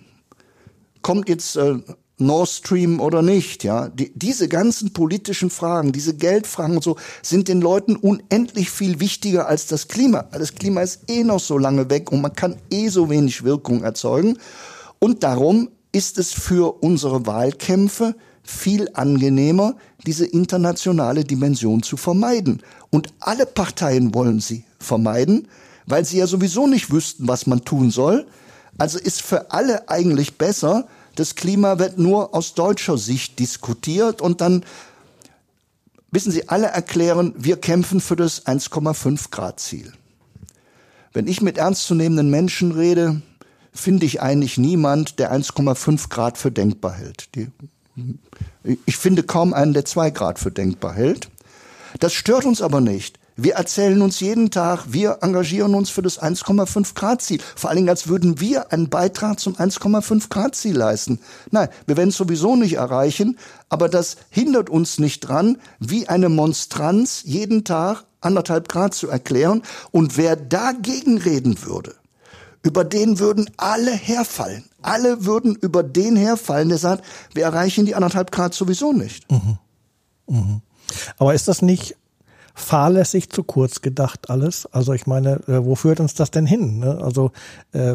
Kommt 1.02 1.28
jetzt 1.28 1.56
äh, 1.56 1.76
Nord 2.16 2.48
Stream 2.48 3.00
oder 3.00 3.22
nicht, 3.22 3.64
ja? 3.64 3.88
Die, 3.88 4.12
diese 4.14 4.48
ganzen 4.48 4.92
politischen 4.92 5.50
Fragen, 5.50 5.92
diese 5.92 6.14
Geldfragen 6.14 6.76
und 6.76 6.84
so, 6.84 6.96
sind 7.22 7.48
den 7.48 7.60
Leuten 7.60 7.96
unendlich 7.96 8.70
viel 8.70 9.00
wichtiger 9.00 9.48
als 9.48 9.66
das 9.66 9.88
Klima. 9.88 10.22
Das 10.32 10.54
Klima 10.54 10.80
ist 10.80 11.10
eh 11.10 11.24
noch 11.24 11.40
so 11.40 11.58
lange 11.58 11.90
weg 11.90 12.10
und 12.12 12.22
man 12.22 12.32
kann 12.32 12.56
eh 12.70 12.88
so 12.88 13.10
wenig 13.10 13.44
Wirkung 13.44 13.82
erzeugen. 13.82 14.38
Und 14.98 15.22
darum 15.22 15.68
ist 15.92 16.18
es 16.18 16.32
für 16.32 16.82
unsere 16.82 17.26
Wahlkämpfe 17.26 18.14
viel 18.42 18.88
angenehmer, 18.94 19.74
diese 20.06 20.24
internationale 20.24 21.24
Dimension 21.24 21.82
zu 21.82 21.96
vermeiden. 21.96 22.62
Und 22.90 23.08
alle 23.20 23.46
Parteien 23.46 24.14
wollen 24.14 24.40
sie 24.40 24.64
vermeiden 24.78 25.48
weil 25.86 26.04
sie 26.04 26.18
ja 26.18 26.26
sowieso 26.26 26.66
nicht 26.66 26.90
wüssten, 26.90 27.28
was 27.28 27.46
man 27.46 27.64
tun 27.64 27.90
soll. 27.90 28.26
Also 28.78 28.98
ist 28.98 29.22
für 29.22 29.50
alle 29.52 29.88
eigentlich 29.88 30.38
besser, 30.38 30.86
das 31.14 31.36
Klima 31.36 31.78
wird 31.78 31.98
nur 31.98 32.34
aus 32.34 32.54
deutscher 32.54 32.98
Sicht 32.98 33.38
diskutiert 33.38 34.20
und 34.20 34.40
dann 34.40 34.64
wissen 36.10 36.32
Sie, 36.32 36.48
alle 36.48 36.66
erklären, 36.66 37.34
wir 37.36 37.56
kämpfen 37.56 38.00
für 38.00 38.16
das 38.16 38.46
1,5 38.46 39.30
Grad 39.30 39.60
Ziel. 39.60 39.92
Wenn 41.12 41.28
ich 41.28 41.40
mit 41.40 41.58
ernstzunehmenden 41.58 42.30
Menschen 42.30 42.72
rede, 42.72 43.22
finde 43.72 44.06
ich 44.06 44.22
eigentlich 44.22 44.58
niemand, 44.58 45.18
der 45.18 45.32
1,5 45.32 46.08
Grad 46.08 46.38
für 46.38 46.50
denkbar 46.50 46.94
hält. 46.94 47.28
Die, 47.34 47.48
ich 48.86 48.96
finde 48.96 49.22
kaum 49.22 49.52
einen, 49.52 49.74
der 49.74 49.84
2 49.84 50.10
Grad 50.10 50.38
für 50.38 50.50
denkbar 50.50 50.94
hält. 50.94 51.28
Das 52.00 52.12
stört 52.12 52.44
uns 52.44 52.60
aber 52.62 52.80
nicht. 52.80 53.18
Wir 53.36 53.54
erzählen 53.54 54.00
uns 54.00 54.20
jeden 54.20 54.50
Tag, 54.50 54.84
wir 54.88 55.18
engagieren 55.22 55.74
uns 55.74 55.90
für 55.90 56.02
das 56.02 56.20
1,5 56.20 56.94
Grad 56.94 57.20
Ziel. 57.20 57.40
Vor 57.56 57.68
allen 57.68 57.78
Dingen, 57.78 57.88
als 57.88 58.06
würden 58.06 58.38
wir 58.40 58.72
einen 58.72 58.88
Beitrag 58.88 59.40
zum 59.40 59.56
1,5 59.56 60.28
Grad 60.28 60.54
Ziel 60.54 60.76
leisten. 60.76 61.18
Nein, 61.50 61.68
wir 61.86 61.96
werden 61.96 62.10
es 62.10 62.16
sowieso 62.16 62.54
nicht 62.54 62.74
erreichen, 62.74 63.36
aber 63.68 63.88
das 63.88 64.16
hindert 64.30 64.70
uns 64.70 65.00
nicht 65.00 65.20
dran, 65.20 65.58
wie 65.80 66.08
eine 66.08 66.28
Monstranz 66.28 67.22
jeden 67.24 67.64
Tag 67.64 68.04
anderthalb 68.20 68.68
Grad 68.68 68.94
zu 68.94 69.08
erklären. 69.08 69.62
Und 69.90 70.16
wer 70.16 70.36
dagegen 70.36 71.18
reden 71.18 71.64
würde, 71.64 71.96
über 72.62 72.84
den 72.84 73.18
würden 73.18 73.50
alle 73.56 73.92
herfallen. 73.92 74.64
Alle 74.80 75.24
würden 75.26 75.56
über 75.56 75.82
den 75.82 76.14
herfallen, 76.14 76.68
der 76.68 76.78
sagt, 76.78 77.04
wir 77.34 77.44
erreichen 77.44 77.84
die 77.84 77.96
anderthalb 77.96 78.30
Grad 78.30 78.54
sowieso 78.54 78.92
nicht. 78.92 79.30
Mhm. 79.30 79.58
Mhm. 80.28 80.60
Aber 81.18 81.34
ist 81.34 81.48
das 81.48 81.62
nicht 81.62 81.96
fahrlässig 82.54 83.30
zu 83.30 83.42
kurz 83.42 83.82
gedacht 83.82 84.30
alles. 84.30 84.66
Also 84.66 84.92
ich 84.92 85.06
meine, 85.06 85.40
äh, 85.48 85.64
wo 85.64 85.74
führt 85.74 86.00
uns 86.00 86.14
das 86.14 86.30
denn 86.30 86.46
hin? 86.46 86.78
Ne? 86.78 86.98
Also 87.02 87.32
äh, 87.72 87.94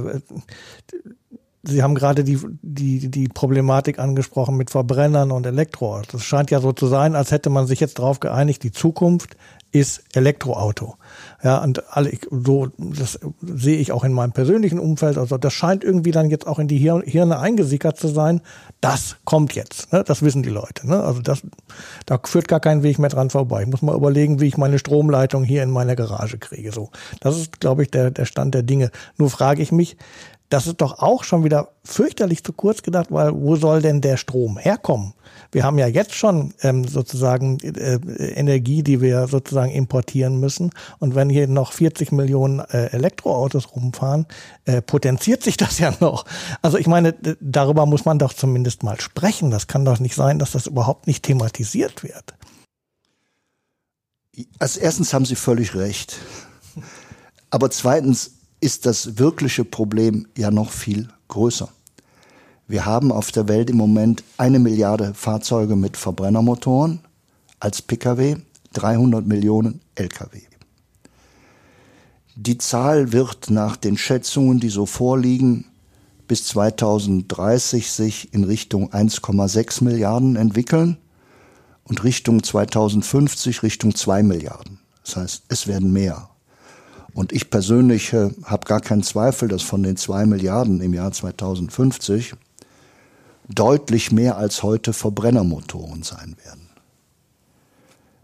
Sie 1.61 1.83
haben 1.83 1.93
gerade 1.93 2.23
die, 2.23 2.39
die, 2.61 3.11
die 3.11 3.27
Problematik 3.27 3.99
angesprochen 3.99 4.55
mit 4.55 4.69
Verbrennern 4.69 5.31
und 5.31 5.45
Elektro. 5.45 6.01
Das 6.09 6.23
scheint 6.23 6.51
ja 6.51 6.61
so 6.61 6.71
zu 6.71 6.87
sein, 6.87 7.15
als 7.15 7.31
hätte 7.31 7.49
man 7.49 7.67
sich 7.67 7.81
jetzt 7.81 7.99
darauf 7.99 8.21
geeinigt, 8.21 8.63
die 8.63 8.71
Zukunft 8.71 9.35
ist 9.71 10.03
Elektroauto. 10.13 10.95
Ja, 11.41 11.63
und 11.63 11.95
alle, 11.95 12.11
so, 12.29 12.67
das 12.77 13.19
sehe 13.41 13.77
ich 13.77 13.91
auch 13.93 14.03
in 14.03 14.11
meinem 14.11 14.33
persönlichen 14.33 14.77
Umfeld. 14.77 15.17
Also 15.17 15.37
das 15.37 15.53
scheint 15.53 15.83
irgendwie 15.83 16.11
dann 16.11 16.29
jetzt 16.29 16.45
auch 16.45 16.59
in 16.59 16.67
die 16.67 16.77
Hirne 16.77 17.39
eingesickert 17.39 17.97
zu 17.97 18.09
sein. 18.09 18.41
Das 18.81 19.15
kommt 19.23 19.55
jetzt. 19.55 19.91
Ne? 19.93 20.03
Das 20.05 20.21
wissen 20.21 20.43
die 20.43 20.49
Leute. 20.49 20.87
Ne? 20.87 21.01
Also 21.01 21.21
das, 21.21 21.41
da 22.05 22.19
führt 22.23 22.49
gar 22.49 22.59
kein 22.59 22.83
Weg 22.83 22.99
mehr 22.99 23.09
dran 23.09 23.29
vorbei. 23.29 23.61
Ich 23.61 23.67
muss 23.67 23.81
mal 23.81 23.95
überlegen, 23.95 24.41
wie 24.41 24.47
ich 24.47 24.57
meine 24.57 24.79
Stromleitung 24.79 25.43
hier 25.43 25.63
in 25.63 25.71
meiner 25.71 25.95
Garage 25.95 26.37
kriege. 26.37 26.73
So, 26.73 26.89
das 27.21 27.37
ist, 27.37 27.61
glaube 27.61 27.83
ich, 27.83 27.91
der, 27.91 28.11
der 28.11 28.25
Stand 28.25 28.53
der 28.53 28.63
Dinge. 28.63 28.91
Nur 29.17 29.29
frage 29.29 29.61
ich 29.61 29.71
mich, 29.71 29.95
das 30.49 30.65
ist 30.65 30.81
doch 30.81 30.99
auch 30.99 31.23
schon 31.23 31.43
wieder 31.43 31.69
fürchterlich 31.83 32.43
zu 32.43 32.53
kurz 32.53 32.81
gedacht, 32.81 33.11
weil 33.11 33.33
wo 33.33 33.55
soll 33.55 33.83
denn 33.83 34.01
der 34.01 34.17
Strom 34.17 34.57
herkommen? 34.57 35.13
Wir 35.51 35.63
haben 35.63 35.77
ja 35.77 35.85
jetzt 35.85 36.15
schon 36.15 36.55
ähm, 36.61 36.87
sozusagen 36.87 37.59
äh, 37.59 37.99
Energie, 38.33 38.81
die 38.81 38.99
wir 38.99 39.27
sozusagen 39.27 39.71
importieren 39.71 40.39
müssen. 40.39 40.71
Und 40.97 41.13
wenn 41.13 41.29
hier 41.29 41.47
noch 41.47 41.71
40 41.73 42.11
Millionen 42.11 42.59
äh, 42.59 42.87
Elektroautos 42.87 43.75
rumfahren, 43.75 44.25
äh, 44.65 44.81
potenziert 44.81 45.43
sich 45.43 45.55
das 45.55 45.77
ja 45.79 45.93
noch. 45.99 46.25
Also 46.63 46.79
ich 46.79 46.87
meine, 46.87 47.13
darüber 47.39 47.85
muss 47.85 48.05
man 48.05 48.17
doch 48.17 48.33
zumindest 48.33 48.81
mal 48.81 48.99
sprechen. 48.99 49.51
Das 49.51 49.67
kann 49.67 49.85
doch 49.85 49.99
nicht 49.99 50.15
sein, 50.15 50.39
dass 50.39 50.51
das 50.51 50.65
überhaupt 50.65 51.05
nicht 51.05 51.23
thematisiert 51.23 52.03
wird. 52.03 52.33
Als 54.57 54.77
erstens 54.77 55.13
haben 55.13 55.25
Sie 55.25 55.35
völlig 55.35 55.75
recht. 55.75 56.17
Aber 57.51 57.69
zweitens 57.69 58.38
ist 58.59 58.85
das 58.85 59.17
wirkliche 59.17 59.65
Problem 59.65 60.27
ja 60.37 60.51
noch 60.51 60.71
viel 60.71 61.09
größer. 61.27 61.69
Wir 62.67 62.85
haben 62.85 63.11
auf 63.11 63.31
der 63.31 63.47
Welt 63.47 63.69
im 63.69 63.77
Moment 63.77 64.23
eine 64.37 64.59
Milliarde 64.59 65.13
Fahrzeuge 65.13 65.75
mit 65.75 65.97
Verbrennermotoren 65.97 66.99
als 67.59 67.81
Pkw, 67.81 68.37
300 68.73 69.25
Millionen 69.25 69.81
Lkw. 69.95 70.41
Die 72.35 72.57
Zahl 72.57 73.11
wird 73.11 73.49
nach 73.49 73.75
den 73.75 73.97
Schätzungen, 73.97 74.59
die 74.59 74.69
so 74.69 74.85
vorliegen, 74.85 75.65
bis 76.27 76.45
2030 76.45 77.91
sich 77.91 78.33
in 78.33 78.43
Richtung 78.43 78.93
1,6 78.93 79.83
Milliarden 79.83 80.35
entwickeln 80.35 80.97
und 81.83 82.03
Richtung 82.03 82.43
2050 82.43 83.63
Richtung 83.63 83.95
2 83.95 84.23
Milliarden. 84.23 84.79
Das 85.03 85.15
heißt, 85.15 85.43
es 85.49 85.67
werden 85.67 85.91
mehr. 85.91 86.28
Und 87.19 87.33
ich 87.33 87.49
persönlich 87.49 88.13
äh, 88.13 88.29
habe 88.45 88.65
gar 88.65 88.79
keinen 88.79 89.03
Zweifel, 89.03 89.49
dass 89.49 89.61
von 89.61 89.83
den 89.83 89.97
2 89.97 90.25
Milliarden 90.25 90.79
im 90.79 90.93
Jahr 90.93 91.11
2050 91.11 92.33
deutlich 93.49 94.13
mehr 94.13 94.37
als 94.37 94.63
heute 94.63 94.93
Verbrennermotoren 94.93 96.01
sein 96.01 96.37
werden. 96.45 96.69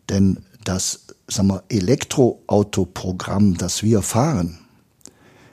Denn 0.07 0.45
das 0.63 1.07
sagen 1.27 1.49
wir, 1.49 1.63
Elektroautoprogramm, 1.67 3.57
das 3.57 3.83
wir 3.83 4.01
fahren, 4.01 4.59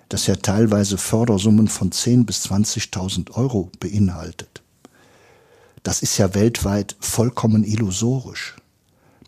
das 0.08 0.28
ja 0.28 0.36
teilweise 0.36 0.96
Fördersummen 0.96 1.66
von 1.66 1.90
10.000 1.90 2.24
bis 2.24 2.46
20.000 2.46 3.32
Euro 3.32 3.72
beinhaltet, 3.80 4.62
das 5.82 6.00
ist 6.00 6.16
ja 6.16 6.32
weltweit 6.36 6.94
vollkommen 7.00 7.64
illusorisch. 7.64 8.54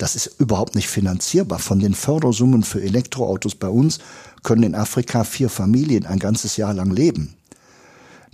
Das 0.05 0.16
ist 0.16 0.38
überhaupt 0.38 0.74
nicht 0.74 0.88
finanzierbar. 0.88 1.59
Von 1.59 1.78
den 1.78 1.94
Fördersummen 1.94 2.62
für 2.62 2.82
Elektroautos 2.82 3.55
bei 3.55 3.68
uns 3.70 4.00
können 4.42 4.62
in 4.62 4.74
Afrika 4.74 5.24
vier 5.24 5.48
Familien 5.48 6.05
ein 6.05 6.18
ganzes 6.18 6.59
Jahr 6.59 6.74
lang 6.74 6.90
leben. 6.90 7.36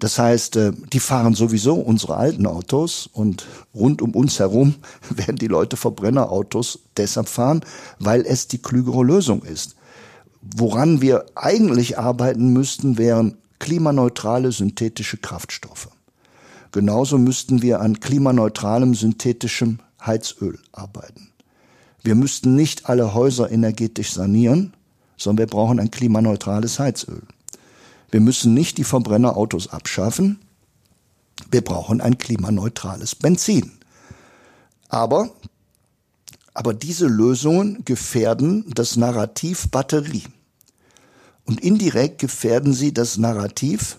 Das 0.00 0.18
heißt, 0.18 0.56
äh, 0.56 0.72
die 0.92 0.98
fahren 0.98 1.34
sowieso 1.34 1.74
unsere 1.76 2.16
alten 2.16 2.46
Autos 2.46 3.08
und 3.12 3.46
rund 3.72 4.02
um 4.02 4.16
uns 4.16 4.40
herum 4.40 4.74
werden 5.10 5.36
die 5.36 5.46
Leute 5.46 5.76
Verbrennerautos 5.76 6.80
deshalb 6.96 7.28
fahren, 7.28 7.60
weil 8.00 8.22
es 8.26 8.48
die 8.48 8.58
klügere 8.58 9.04
Lösung 9.04 9.44
ist. 9.44 9.76
Woran 10.42 11.00
wir 11.00 11.26
eigentlich 11.36 12.00
arbeiten 12.00 12.52
müssten, 12.52 12.98
wären 12.98 13.36
klimaneutrale 13.60 14.50
synthetische 14.50 15.18
Kraftstoffe. 15.18 15.90
Genauso 16.72 17.16
müssten 17.16 17.62
wir 17.62 17.80
an 17.80 18.00
klimaneutralem 18.00 18.96
synthetischem 18.96 19.78
Heizöl 20.04 20.58
arbeiten. 20.72 21.29
Wir 22.02 22.14
müssten 22.14 22.54
nicht 22.54 22.88
alle 22.88 23.14
Häuser 23.14 23.50
energetisch 23.50 24.12
sanieren, 24.12 24.74
sondern 25.16 25.46
wir 25.46 25.50
brauchen 25.50 25.78
ein 25.80 25.90
klimaneutrales 25.90 26.78
Heizöl. 26.78 27.22
Wir 28.10 28.20
müssen 28.20 28.54
nicht 28.54 28.78
die 28.78 28.84
Verbrennerautos 28.84 29.68
abschaffen. 29.68 30.40
Wir 31.50 31.62
brauchen 31.62 32.00
ein 32.00 32.18
klimaneutrales 32.18 33.14
Benzin. 33.14 33.72
Aber, 34.88 35.30
aber 36.54 36.74
diese 36.74 37.06
Lösungen 37.06 37.84
gefährden 37.84 38.64
das 38.74 38.96
Narrativ 38.96 39.70
Batterie. 39.70 40.24
Und 41.44 41.60
indirekt 41.60 42.20
gefährden 42.20 42.72
sie 42.72 42.92
das 42.92 43.16
Narrativ 43.16 43.98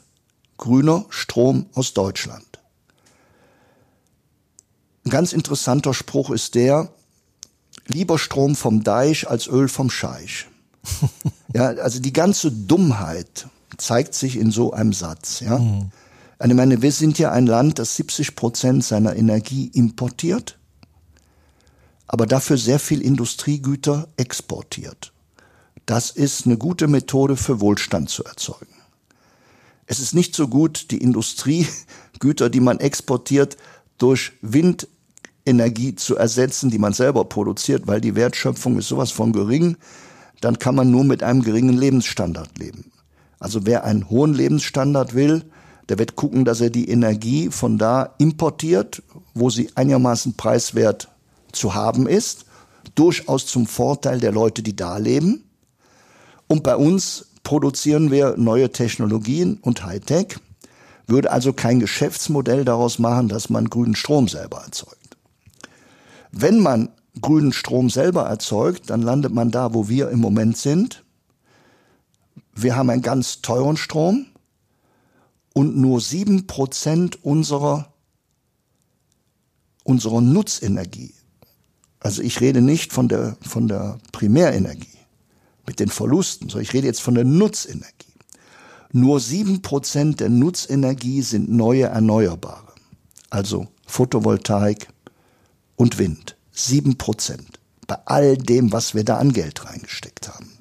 grüner 0.58 1.06
Strom 1.10 1.66
aus 1.74 1.94
Deutschland. 1.94 2.46
Ein 5.06 5.10
ganz 5.10 5.34
interessanter 5.34 5.94
Spruch 5.94 6.30
ist 6.30 6.56
der, 6.56 6.94
lieber 7.88 8.18
Strom 8.18 8.56
vom 8.56 8.84
Deich 8.84 9.30
als 9.30 9.48
Öl 9.48 9.68
vom 9.68 9.90
Scheich. 9.90 10.48
ja, 11.54 11.68
also 11.68 12.00
die 12.00 12.14
ganze 12.14 12.52
Dummheit 12.52 13.48
zeigt 13.78 14.14
sich 14.14 14.38
in 14.38 14.52
so 14.52 14.74
einem 14.74 14.94
Satz. 14.94 15.40
Ja? 15.40 15.58
Mhm. 15.60 15.92
Ich 16.44 16.54
meine, 16.54 16.82
wir 16.82 16.92
sind 16.92 17.20
ja 17.20 17.32
ein 17.32 17.46
Land, 17.46 17.78
das 17.78 17.96
70 17.96 18.36
Prozent 18.36 18.84
seiner 18.84 19.16
Energie 19.16 19.68
importiert, 19.74 20.58
aber 22.08 22.26
dafür 22.26 22.58
sehr 22.58 22.80
viel 22.80 23.02
Industriegüter 23.02 24.08
exportiert. 24.18 25.14
Das 25.86 26.10
ist 26.10 26.46
eine 26.46 26.58
gute 26.58 26.88
Methode 26.88 27.38
für 27.38 27.62
Wohlstand 27.62 28.10
zu 28.10 28.24
erzeugen. 28.24 28.74
Es 29.86 30.00
ist 30.00 30.14
nicht 30.14 30.36
so 30.36 30.48
gut, 30.48 30.92
die 30.92 30.98
Industriegüter, 30.98 32.50
die 32.50 32.60
man 32.60 32.80
exportiert, 32.80 33.58
durch 33.98 34.34
Windenergie 35.46 35.96
zu 35.96 36.16
ersetzen, 36.16 36.70
die 36.70 36.78
man 36.78 36.94
selber 36.94 37.26
produziert, 37.26 37.88
weil 37.88 38.02
die 38.02 38.16
Wertschöpfung 38.16 38.78
ist 38.78 38.88
sowas 38.88 39.12
von 39.12 39.34
gering, 39.34 39.78
dann 40.40 40.60
kann 40.60 40.76
man 40.76 40.92
nur 40.92 41.04
mit 41.04 41.24
einem 41.24 41.42
geringen 41.42 41.78
Lebensstandard 41.78 42.58
leben. 42.58 42.92
Also 43.40 43.66
wer 43.66 43.84
einen 43.84 44.10
hohen 44.10 44.34
Lebensstandard 44.34 45.14
will, 45.14 45.44
der 45.90 46.00
wird 46.00 46.16
gucken, 46.16 46.46
dass 46.46 46.62
er 46.62 46.70
die 46.70 46.90
Energie 46.90 47.50
von 47.50 47.78
da 47.78 48.14
importiert, 48.18 49.04
wo 49.34 49.50
sie 49.50 49.70
einigermaßen 49.76 50.36
preiswert 50.36 51.10
zu 51.52 51.74
haben 51.74 52.08
ist, 52.08 52.46
durchaus 52.96 53.46
zum 53.46 53.66
Vorteil 53.66 54.20
der 54.20 54.32
Leute, 54.32 54.64
die 54.64 54.76
da 54.76 54.98
leben. 54.98 55.44
Und 56.48 56.64
bei 56.64 56.76
uns 56.76 57.28
produzieren 57.44 58.12
wir 58.12 58.36
neue 58.38 58.72
Technologien 58.72 59.58
und 59.62 59.84
Hightech, 59.84 60.38
würde 61.08 61.32
also 61.32 61.52
kein 61.52 61.80
Geschäftsmodell 61.80 62.64
daraus 62.64 63.00
machen, 63.00 63.28
dass 63.28 63.50
man 63.50 63.70
grünen 63.70 63.96
Strom 63.96 64.28
selber 64.28 64.62
erzeugt. 64.62 65.01
Wenn 66.32 66.60
man 66.60 66.90
grünen 67.20 67.54
Strom 67.54 67.90
selber 67.90 68.24
erzeugt, 68.24 68.90
dann 68.90 69.02
landet 69.02 69.34
man 69.34 69.52
da, 69.52 69.74
wo 69.74 69.90
wir 69.90 70.10
im 70.10 70.20
Moment 70.20 70.58
sind, 70.58 71.04
wir 72.54 72.76
haben 72.76 72.90
einen 72.90 73.02
ganz 73.02 73.42
teuren 73.42 73.78
Strom 73.78 74.28
und 75.54 75.78
nur 75.78 76.00
sieben 76.02 76.48
Prozent 76.48 77.24
unserer, 77.24 77.94
unserer 79.84 80.22
Nutzenergie. 80.22 81.14
Also 82.00 82.22
ich 82.22 82.42
rede 82.42 82.62
nicht 82.62 82.94
von 82.94 83.08
der, 83.08 83.38
von 83.42 83.68
der 83.68 84.00
Primärenergie 84.12 84.88
mit 85.68 85.80
den 85.80 85.90
Verlusten, 85.90 86.50
sondern 86.50 86.64
ich 86.64 86.74
rede 86.74 86.88
jetzt 86.88 87.02
von 87.02 87.16
der 87.16 87.26
Nutzenergie. 87.26 87.94
Nur 88.92 89.20
sieben 89.20 89.62
Prozent 89.62 90.20
der 90.20 90.30
Nutzenergie 90.30 91.22
sind 91.22 91.50
neue 91.50 91.84
Erneuerbare. 91.84 92.74
Also 93.30 93.68
Photovoltaik 93.86 94.88
und 95.82 95.98
Wind. 95.98 96.38
Sieben 96.52 97.00
Prozent. 97.00 97.60
Bei 97.88 97.98
all 98.06 98.38
dem, 98.38 98.72
was 98.72 98.94
wir 98.94 99.04
da 99.04 99.18
an 99.18 99.34
Geld 99.34 99.66
reingesteckt 99.66 100.28
haben. 100.28 100.52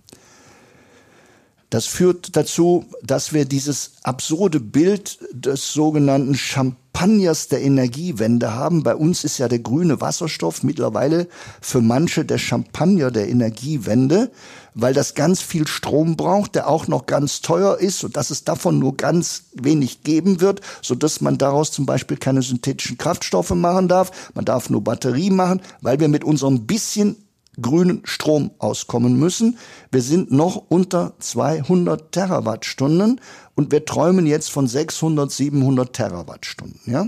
Das 1.69 1.85
führt 1.85 2.37
dazu, 2.37 2.87
dass 3.03 3.35
wir 3.35 3.45
dieses 3.45 3.93
absurde 4.03 4.61
Bild 4.61 5.19
des 5.31 5.75
sogenannten 5.75 6.35
Champagners 6.35 7.49
der 7.49 7.61
Energiewende 7.61 8.55
haben. 8.55 8.83
Bei 8.83 8.97
uns 8.97 9.23
ist 9.23 9.37
ja 9.37 9.47
der 9.47 9.59
grüne 9.59 10.01
Wasserstoff 10.01 10.63
mittlerweile 10.63 11.29
für 11.61 11.83
manche 11.83 12.25
der 12.25 12.39
Champagner 12.39 13.11
der 13.11 13.29
Energiewende, 13.29 14.33
weil 14.75 14.95
das 14.95 15.15
ganz 15.15 15.41
viel 15.41 15.67
Strom 15.67 16.17
braucht, 16.17 16.55
der 16.55 16.69
auch 16.69 16.89
noch 16.89 17.07
ganz 17.07 17.41
teuer 17.41 17.79
ist 17.79 18.05
und 18.05 18.17
dass 18.17 18.31
es 18.31 18.45
davon 18.45 18.79
nur 18.79 18.97
ganz 18.97 19.45
wenig 19.55 20.03
geben 20.03 20.41
wird, 20.41 20.61
so 20.83 20.95
dass 20.95 21.21
man 21.21 21.39
daraus 21.39 21.73
zum 21.73 21.87
Beispiel 21.87 22.17
keine 22.17 22.43
synthetischen 22.43 22.99
Kraftstoffe 22.99 23.51
machen 23.51 23.89
darf. 23.89 24.31
Man 24.35 24.45
darf 24.45 24.71
nur 24.71 24.83
Batterie 24.83 25.31
machen, 25.31 25.63
weil 25.81 26.01
wir 26.01 26.09
mit 26.09 26.25
unserem 26.25 26.67
bisschen 26.67 27.17
grünen 27.61 28.03
Strom 28.05 28.53
auskommen 28.59 29.19
müssen. 29.19 29.59
Wir 29.91 30.03
sind 30.03 30.31
noch 30.31 30.57
unter 30.69 31.15
200 31.19 32.13
Terawattstunden 32.13 33.21
und 33.55 33.73
wir 33.73 33.85
träumen 33.85 34.27
jetzt 34.27 34.51
von 34.51 34.67
600, 34.67 35.31
700 35.31 35.93
Terawattstunden. 35.93 36.81
Ja? 36.87 37.07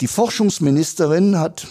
Die 0.00 0.06
Forschungsministerin 0.06 1.38
hat 1.38 1.68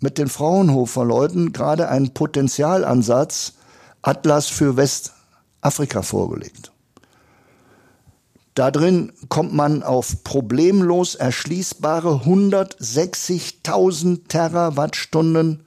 mit 0.00 0.18
den 0.18 0.28
Fraunhofer-Leuten 0.28 1.52
gerade 1.52 1.88
einen 1.88 2.14
Potenzialansatz 2.14 3.54
Atlas 4.02 4.48
für 4.48 4.76
Westafrika 4.76 6.02
vorgelegt. 6.02 6.72
Da 8.54 8.70
drin 8.70 9.12
kommt 9.28 9.54
man 9.54 9.82
auf 9.82 10.24
problemlos 10.24 11.14
erschließbare 11.14 12.22
160.000 12.24 14.28
Terawattstunden 14.28 15.62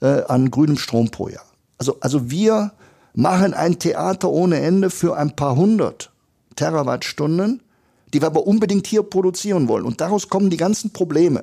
äh, 0.00 0.22
an 0.24 0.50
grünem 0.50 0.78
Strom 0.78 1.10
pro 1.10 1.28
Jahr. 1.28 1.44
Also, 1.78 1.98
also 2.00 2.30
wir 2.30 2.72
machen 3.14 3.52
ein 3.52 3.78
Theater 3.78 4.30
ohne 4.30 4.60
Ende 4.60 4.88
für 4.90 5.16
ein 5.16 5.36
paar 5.36 5.56
hundert 5.56 6.10
Terawattstunden 6.56 7.60
die 8.14 8.22
wir 8.22 8.28
aber 8.28 8.46
unbedingt 8.46 8.86
hier 8.86 9.02
produzieren 9.02 9.68
wollen. 9.68 9.84
Und 9.84 10.00
daraus 10.00 10.28
kommen 10.28 10.48
die 10.48 10.56
ganzen 10.56 10.92
Probleme. 10.92 11.42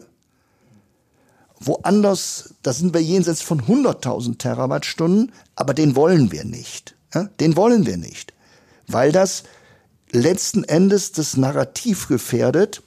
Woanders, 1.64 2.56
da 2.64 2.74
sind 2.74 2.94
wir 2.94 3.02
jenseits 3.02 3.42
von 3.42 3.62
100.000 3.62 4.40
Terawattstunden, 4.40 5.32
aber 5.56 5.74
den 5.74 5.96
wollen 5.96 6.32
wir 6.32 6.44
nicht. 6.44 6.96
Ja? 7.14 7.30
Den 7.40 7.56
wollen 7.56 7.86
wir 7.86 7.98
nicht. 7.98 8.34
Weil 8.88 9.12
das 9.12 9.44
letzten 10.12 10.64
Endes 10.64 11.12
das 11.12 11.38
Narrativ 11.38 12.08
gefährdet, 12.08 12.82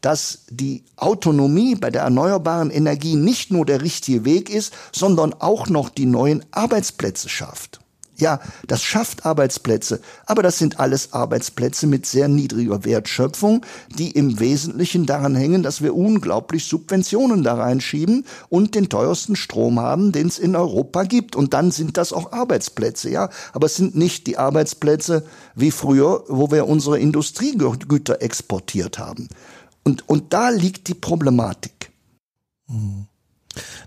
dass 0.00 0.46
die 0.50 0.84
Autonomie 0.96 1.74
bei 1.74 1.90
der 1.90 2.02
erneuerbaren 2.02 2.70
Energie 2.70 3.16
nicht 3.16 3.50
nur 3.50 3.66
der 3.66 3.82
richtige 3.82 4.24
Weg 4.24 4.50
ist, 4.50 4.72
sondern 4.92 5.32
auch 5.34 5.68
noch 5.68 5.88
die 5.88 6.06
neuen 6.06 6.44
Arbeitsplätze 6.50 7.28
schafft. 7.28 7.81
Ja, 8.16 8.40
das 8.66 8.82
schafft 8.82 9.24
Arbeitsplätze, 9.24 10.00
aber 10.26 10.42
das 10.42 10.58
sind 10.58 10.78
alles 10.78 11.14
Arbeitsplätze 11.14 11.86
mit 11.86 12.04
sehr 12.04 12.28
niedriger 12.28 12.84
Wertschöpfung, 12.84 13.64
die 13.88 14.10
im 14.10 14.38
Wesentlichen 14.38 15.06
daran 15.06 15.34
hängen, 15.34 15.62
dass 15.62 15.82
wir 15.82 15.96
unglaublich 15.96 16.66
Subventionen 16.66 17.42
da 17.42 17.54
reinschieben 17.54 18.26
und 18.50 18.74
den 18.74 18.90
teuersten 18.90 19.34
Strom 19.34 19.80
haben, 19.80 20.12
den 20.12 20.28
es 20.28 20.38
in 20.38 20.54
Europa 20.54 21.04
gibt. 21.04 21.36
Und 21.36 21.54
dann 21.54 21.70
sind 21.70 21.96
das 21.96 22.12
auch 22.12 22.32
Arbeitsplätze, 22.32 23.08
ja. 23.08 23.30
Aber 23.54 23.66
es 23.66 23.76
sind 23.76 23.96
nicht 23.96 24.26
die 24.26 24.36
Arbeitsplätze 24.36 25.24
wie 25.54 25.70
früher, 25.70 26.24
wo 26.28 26.50
wir 26.50 26.68
unsere 26.68 26.98
Industriegüter 26.98 28.20
exportiert 28.20 28.98
haben. 28.98 29.28
Und, 29.84 30.06
und 30.08 30.34
da 30.34 30.50
liegt 30.50 30.88
die 30.88 30.94
Problematik. 30.94 31.90
Mhm. 32.68 33.06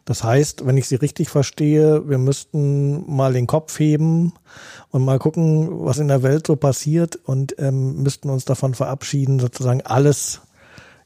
Das 0.06 0.24
heißt, 0.24 0.66
wenn 0.66 0.78
ich 0.78 0.88
Sie 0.88 0.96
richtig 0.96 1.30
verstehe, 1.30 2.08
wir 2.08 2.18
müssten 2.18 3.04
mal 3.14 3.34
den 3.34 3.48
Kopf 3.48 3.80
heben 3.80 4.34
und 4.92 5.04
mal 5.04 5.20
gucken, 5.20 5.70
was 5.86 5.98
in 5.98 6.08
der 6.08 6.24
Welt 6.24 6.48
so 6.48 6.56
passiert 6.56 7.16
und 7.16 7.56
ähm, 7.60 8.04
müssten 8.04 8.30
uns 8.30 8.46
davon 8.46 8.74
verabschieden, 8.74 9.40
sozusagen 9.40 9.82
alles 9.82 10.42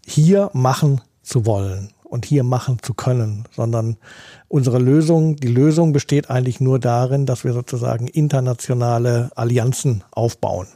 hier 0.05 0.49
machen 0.53 1.01
zu 1.21 1.45
wollen 1.45 1.93
und 2.03 2.25
hier 2.25 2.43
machen 2.43 2.77
zu 2.81 2.93
können, 2.93 3.45
sondern 3.55 3.97
unsere 4.47 4.79
Lösung, 4.79 5.35
die 5.35 5.47
Lösung 5.47 5.93
besteht 5.93 6.29
eigentlich 6.29 6.59
nur 6.59 6.79
darin, 6.79 7.25
dass 7.25 7.43
wir 7.43 7.53
sozusagen 7.53 8.07
internationale 8.07 9.29
Allianzen 9.35 10.03
aufbauen. 10.11 10.67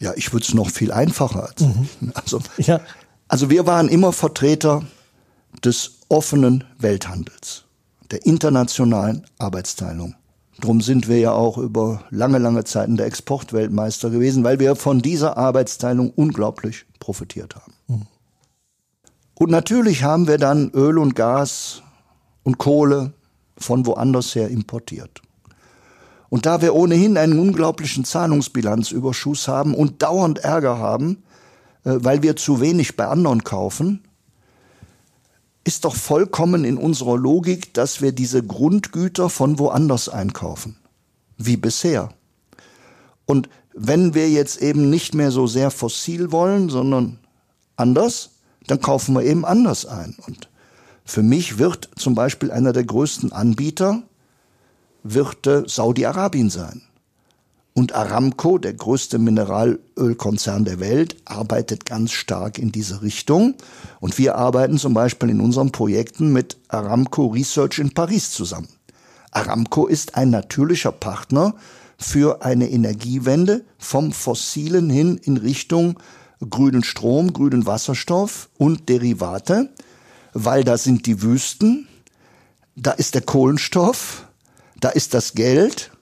Ja, 0.00 0.12
ich 0.16 0.32
würde 0.32 0.44
es 0.44 0.54
noch 0.54 0.70
viel 0.70 0.90
einfacher. 0.92 1.50
Mhm. 1.60 2.12
Also, 2.14 2.40
ja. 2.58 2.80
also 3.28 3.48
wir 3.48 3.66
waren 3.66 3.88
immer 3.88 4.12
Vertreter 4.12 4.82
des 5.64 5.98
offenen 6.08 6.64
Welthandels, 6.78 7.64
der 8.10 8.24
internationalen 8.26 9.26
Arbeitsteilung. 9.38 10.14
Drum 10.60 10.80
sind 10.80 11.08
wir 11.08 11.18
ja 11.18 11.32
auch 11.32 11.58
über 11.58 12.04
lange, 12.10 12.38
lange 12.38 12.64
Zeiten 12.64 12.96
der 12.96 13.06
Exportweltmeister 13.06 14.10
gewesen, 14.10 14.44
weil 14.44 14.60
wir 14.60 14.76
von 14.76 15.00
dieser 15.00 15.36
Arbeitsteilung 15.36 16.10
unglaublich 16.10 16.86
profitiert 17.00 17.56
haben. 17.56 17.72
Und 19.34 19.50
natürlich 19.50 20.04
haben 20.04 20.28
wir 20.28 20.38
dann 20.38 20.70
Öl 20.70 20.98
und 20.98 21.16
Gas 21.16 21.82
und 22.44 22.58
Kohle 22.58 23.12
von 23.56 23.86
woanders 23.86 24.34
her 24.34 24.48
importiert. 24.48 25.20
Und 26.28 26.46
da 26.46 26.62
wir 26.62 26.74
ohnehin 26.74 27.18
einen 27.18 27.38
unglaublichen 27.38 28.04
Zahlungsbilanzüberschuss 28.04 29.48
haben 29.48 29.74
und 29.74 30.02
dauernd 30.02 30.38
Ärger 30.38 30.78
haben, 30.78 31.24
äh, 31.84 31.96
weil 31.96 32.22
wir 32.22 32.36
zu 32.36 32.60
wenig 32.60 32.96
bei 32.96 33.06
anderen 33.06 33.44
kaufen, 33.44 34.04
ist 35.64 35.84
doch 35.84 35.94
vollkommen 35.94 36.64
in 36.64 36.76
unserer 36.76 37.16
Logik, 37.16 37.74
dass 37.74 38.00
wir 38.02 38.12
diese 38.12 38.42
Grundgüter 38.42 39.28
von 39.28 39.58
woanders 39.58 40.08
einkaufen. 40.08 40.76
Wie 41.38 41.56
bisher. 41.56 42.10
Und 43.26 43.48
wenn 43.74 44.14
wir 44.14 44.28
jetzt 44.28 44.60
eben 44.60 44.90
nicht 44.90 45.14
mehr 45.14 45.30
so 45.30 45.46
sehr 45.46 45.70
fossil 45.70 46.32
wollen, 46.32 46.68
sondern 46.68 47.18
anders, 47.76 48.30
dann 48.66 48.80
kaufen 48.80 49.14
wir 49.14 49.22
eben 49.22 49.44
anders 49.44 49.86
ein. 49.86 50.16
Und 50.26 50.48
für 51.04 51.22
mich 51.22 51.58
wird 51.58 51.90
zum 51.96 52.14
Beispiel 52.14 52.50
einer 52.50 52.72
der 52.72 52.84
größten 52.84 53.32
Anbieter 53.32 54.02
wird 55.02 55.46
äh, 55.46 55.64
Saudi-Arabien 55.66 56.50
sein. 56.50 56.82
Und 57.74 57.94
Aramco, 57.94 58.58
der 58.58 58.74
größte 58.74 59.18
Mineralölkonzern 59.18 60.64
der 60.64 60.78
Welt, 60.78 61.16
arbeitet 61.24 61.86
ganz 61.86 62.12
stark 62.12 62.58
in 62.58 62.70
diese 62.70 63.00
Richtung. 63.00 63.54
Und 63.98 64.18
wir 64.18 64.36
arbeiten 64.36 64.76
zum 64.76 64.92
Beispiel 64.92 65.30
in 65.30 65.40
unseren 65.40 65.72
Projekten 65.72 66.32
mit 66.32 66.58
Aramco 66.68 67.26
Research 67.28 67.78
in 67.78 67.94
Paris 67.94 68.30
zusammen. 68.30 68.68
Aramco 69.30 69.86
ist 69.86 70.16
ein 70.16 70.28
natürlicher 70.28 70.92
Partner 70.92 71.54
für 71.96 72.44
eine 72.44 72.68
Energiewende 72.68 73.64
vom 73.78 74.12
fossilen 74.12 74.90
hin 74.90 75.18
in 75.22 75.38
Richtung 75.38 75.98
grünen 76.50 76.84
Strom, 76.84 77.32
grünen 77.32 77.66
Wasserstoff 77.66 78.48
und 78.58 78.88
Derivate, 78.88 79.70
weil 80.32 80.64
da 80.64 80.76
sind 80.76 81.06
die 81.06 81.22
Wüsten, 81.22 81.88
da 82.74 82.92
ist 82.92 83.14
der 83.14 83.22
Kohlenstoff, 83.22 84.26
da 84.80 84.88
ist 84.88 85.14
das 85.14 85.34
Geld 85.34 85.92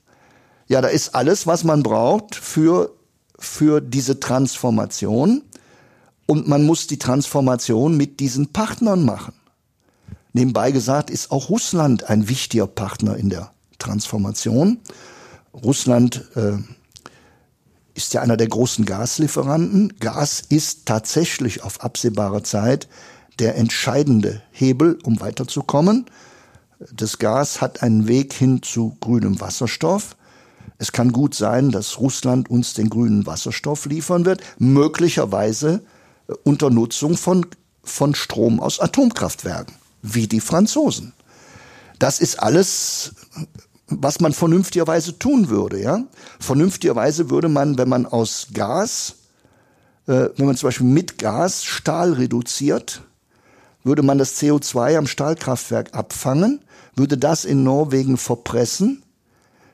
ja, 0.70 0.80
da 0.80 0.86
ist 0.86 1.16
alles, 1.16 1.48
was 1.48 1.64
man 1.64 1.82
braucht 1.82 2.36
für, 2.36 2.94
für 3.36 3.80
diese 3.80 4.20
Transformation. 4.20 5.42
Und 6.26 6.46
man 6.46 6.62
muss 6.62 6.86
die 6.86 6.98
Transformation 7.00 7.96
mit 7.96 8.20
diesen 8.20 8.52
Partnern 8.52 9.04
machen. 9.04 9.34
Nebenbei 10.32 10.70
gesagt 10.70 11.10
ist 11.10 11.32
auch 11.32 11.48
Russland 11.48 12.08
ein 12.08 12.28
wichtiger 12.28 12.68
Partner 12.68 13.16
in 13.16 13.30
der 13.30 13.50
Transformation. 13.80 14.78
Russland 15.52 16.24
äh, 16.36 16.58
ist 17.94 18.14
ja 18.14 18.22
einer 18.22 18.36
der 18.36 18.46
großen 18.46 18.84
Gaslieferanten. 18.84 19.94
Gas 19.98 20.40
ist 20.50 20.86
tatsächlich 20.86 21.64
auf 21.64 21.80
absehbare 21.80 22.44
Zeit 22.44 22.86
der 23.40 23.56
entscheidende 23.56 24.40
Hebel, 24.52 25.00
um 25.02 25.20
weiterzukommen. 25.20 26.06
Das 26.92 27.18
Gas 27.18 27.60
hat 27.60 27.82
einen 27.82 28.06
Weg 28.06 28.32
hin 28.32 28.62
zu 28.62 28.96
grünem 29.00 29.40
Wasserstoff. 29.40 30.14
Es 30.78 30.92
kann 30.92 31.12
gut 31.12 31.34
sein, 31.34 31.70
dass 31.70 32.00
Russland 32.00 32.50
uns 32.50 32.72
den 32.72 32.88
grünen 32.88 33.26
Wasserstoff 33.26 33.84
liefern 33.84 34.24
wird, 34.24 34.40
möglicherweise 34.58 35.82
äh, 36.28 36.32
unter 36.42 36.70
Nutzung 36.70 37.16
von, 37.16 37.46
von 37.84 38.14
Strom 38.14 38.60
aus 38.60 38.80
Atomkraftwerken, 38.80 39.74
wie 40.02 40.26
die 40.26 40.40
Franzosen. 40.40 41.12
Das 41.98 42.18
ist 42.18 42.42
alles, 42.42 43.12
was 43.88 44.20
man 44.20 44.32
vernünftigerweise 44.32 45.18
tun 45.18 45.50
würde, 45.50 45.82
ja. 45.82 46.04
Vernünftigerweise 46.38 47.28
würde 47.28 47.50
man, 47.50 47.76
wenn 47.76 47.88
man 47.88 48.06
aus 48.06 48.48
Gas, 48.54 49.16
äh, 50.06 50.30
wenn 50.36 50.46
man 50.46 50.56
zum 50.56 50.68
Beispiel 50.68 50.86
mit 50.86 51.18
Gas 51.18 51.62
Stahl 51.62 52.14
reduziert, 52.14 53.02
würde 53.84 54.02
man 54.02 54.16
das 54.16 54.40
CO2 54.40 54.96
am 54.96 55.06
Stahlkraftwerk 55.06 55.94
abfangen, 55.94 56.62
würde 56.96 57.18
das 57.18 57.44
in 57.44 57.64
Norwegen 57.64 58.16
verpressen, 58.16 59.02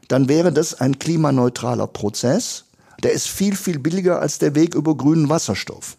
dann 0.09 0.29
wäre 0.29 0.53
das 0.53 0.75
ein 0.75 0.99
klimaneutraler 0.99 1.87
Prozess. 1.87 2.65
Der 3.03 3.13
ist 3.13 3.29
viel, 3.29 3.57
viel 3.57 3.79
billiger 3.79 4.21
als 4.21 4.39
der 4.39 4.55
Weg 4.55 4.75
über 4.75 4.97
grünen 4.97 5.29
Wasserstoff. 5.29 5.97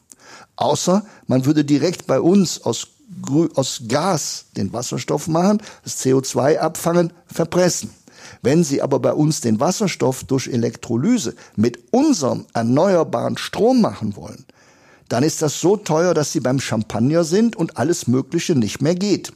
Außer 0.55 1.05
man 1.27 1.45
würde 1.45 1.63
direkt 1.63 2.07
bei 2.07 2.19
uns 2.19 2.63
aus, 2.63 2.87
aus 3.55 3.81
Gas 3.87 4.45
den 4.55 4.73
Wasserstoff 4.73 5.27
machen, 5.27 5.61
das 5.83 6.03
CO2 6.03 6.57
abfangen, 6.57 7.13
verpressen. 7.27 7.91
Wenn 8.41 8.63
Sie 8.63 8.81
aber 8.81 8.99
bei 8.99 9.13
uns 9.13 9.41
den 9.41 9.59
Wasserstoff 9.59 10.23
durch 10.23 10.47
Elektrolyse 10.47 11.35
mit 11.55 11.79
unserem 11.91 12.45
erneuerbaren 12.53 13.37
Strom 13.37 13.81
machen 13.81 14.15
wollen, 14.15 14.45
dann 15.09 15.23
ist 15.23 15.41
das 15.41 15.61
so 15.61 15.77
teuer, 15.77 16.13
dass 16.13 16.33
Sie 16.33 16.39
beim 16.39 16.59
Champagner 16.59 17.23
sind 17.23 17.55
und 17.55 17.77
alles 17.77 18.07
Mögliche 18.07 18.55
nicht 18.55 18.81
mehr 18.81 18.95
geht. 18.95 19.31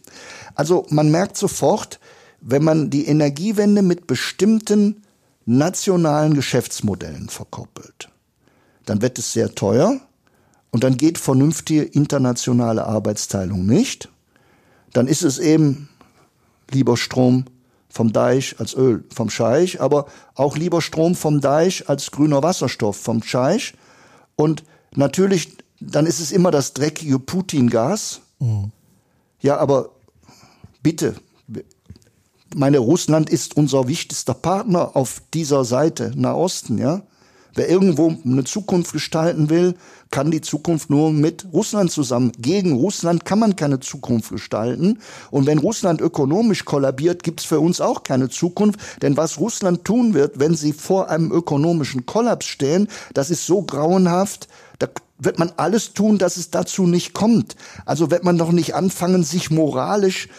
Also 0.55 0.85
man 0.89 1.09
merkt 1.11 1.37
sofort, 1.37 1.99
wenn 2.41 2.63
man 2.63 2.89
die 2.89 3.05
Energiewende 3.05 3.81
mit 3.81 4.07
bestimmten 4.07 5.03
nationalen 5.45 6.33
Geschäftsmodellen 6.33 7.29
verkoppelt, 7.29 8.09
dann 8.85 9.01
wird 9.01 9.19
es 9.19 9.31
sehr 9.31 9.53
teuer 9.53 9.99
und 10.71 10.83
dann 10.83 10.97
geht 10.97 11.17
vernünftige 11.17 11.83
internationale 11.83 12.85
Arbeitsteilung 12.85 13.65
nicht. 13.65 14.09
Dann 14.93 15.07
ist 15.07 15.23
es 15.23 15.39
eben 15.39 15.89
lieber 16.71 16.97
Strom 16.97 17.45
vom 17.89 18.13
Deich 18.13 18.59
als 18.59 18.73
Öl 18.73 19.03
vom 19.13 19.29
Scheich, 19.29 19.81
aber 19.81 20.07
auch 20.35 20.57
lieber 20.57 20.81
Strom 20.81 21.15
vom 21.15 21.41
Deich 21.41 21.89
als 21.89 22.11
grüner 22.11 22.41
Wasserstoff 22.41 22.97
vom 22.97 23.21
Scheich. 23.21 23.73
Und 24.35 24.63
natürlich, 24.95 25.57
dann 25.79 26.05
ist 26.05 26.19
es 26.19 26.31
immer 26.31 26.51
das 26.51 26.73
dreckige 26.73 27.19
Putin-Gas. 27.19 28.21
Mhm. 28.39 28.71
Ja, 29.41 29.57
aber 29.57 29.89
bitte, 30.81 31.15
meine, 32.55 32.79
Russland 32.79 33.29
ist 33.29 33.57
unser 33.57 33.87
wichtigster 33.87 34.33
Partner 34.33 34.95
auf 34.95 35.21
dieser 35.33 35.65
Seite, 35.65 36.11
Nahosten, 36.15 36.77
ja. 36.77 37.01
Wer 37.53 37.69
irgendwo 37.69 38.15
eine 38.23 38.45
Zukunft 38.45 38.93
gestalten 38.93 39.49
will, 39.49 39.75
kann 40.09 40.31
die 40.31 40.39
Zukunft 40.39 40.89
nur 40.89 41.11
mit 41.11 41.47
Russland 41.51 41.91
zusammen. 41.91 42.31
Gegen 42.37 42.73
Russland 42.73 43.25
kann 43.25 43.39
man 43.39 43.57
keine 43.57 43.81
Zukunft 43.81 44.31
gestalten. 44.31 44.99
Und 45.31 45.47
wenn 45.47 45.57
Russland 45.57 45.99
ökonomisch 45.99 46.63
kollabiert, 46.63 47.23
gibt's 47.23 47.43
für 47.43 47.59
uns 47.59 47.81
auch 47.81 48.03
keine 48.03 48.29
Zukunft. 48.29 48.79
Denn 49.01 49.17
was 49.17 49.37
Russland 49.37 49.83
tun 49.83 50.13
wird, 50.13 50.39
wenn 50.39 50.55
sie 50.55 50.71
vor 50.71 51.09
einem 51.09 51.31
ökonomischen 51.31 52.05
Kollaps 52.05 52.45
stehen, 52.45 52.87
das 53.13 53.29
ist 53.29 53.45
so 53.45 53.63
grauenhaft, 53.63 54.47
da 54.79 54.87
wird 55.19 55.37
man 55.37 55.51
alles 55.57 55.93
tun, 55.93 56.17
dass 56.17 56.37
es 56.37 56.51
dazu 56.51 56.87
nicht 56.87 57.13
kommt. 57.13 57.55
Also 57.85 58.11
wird 58.11 58.23
man 58.23 58.37
doch 58.37 58.51
nicht 58.51 58.75
anfangen, 58.75 59.23
sich 59.23 59.51
moralisch 59.51 60.29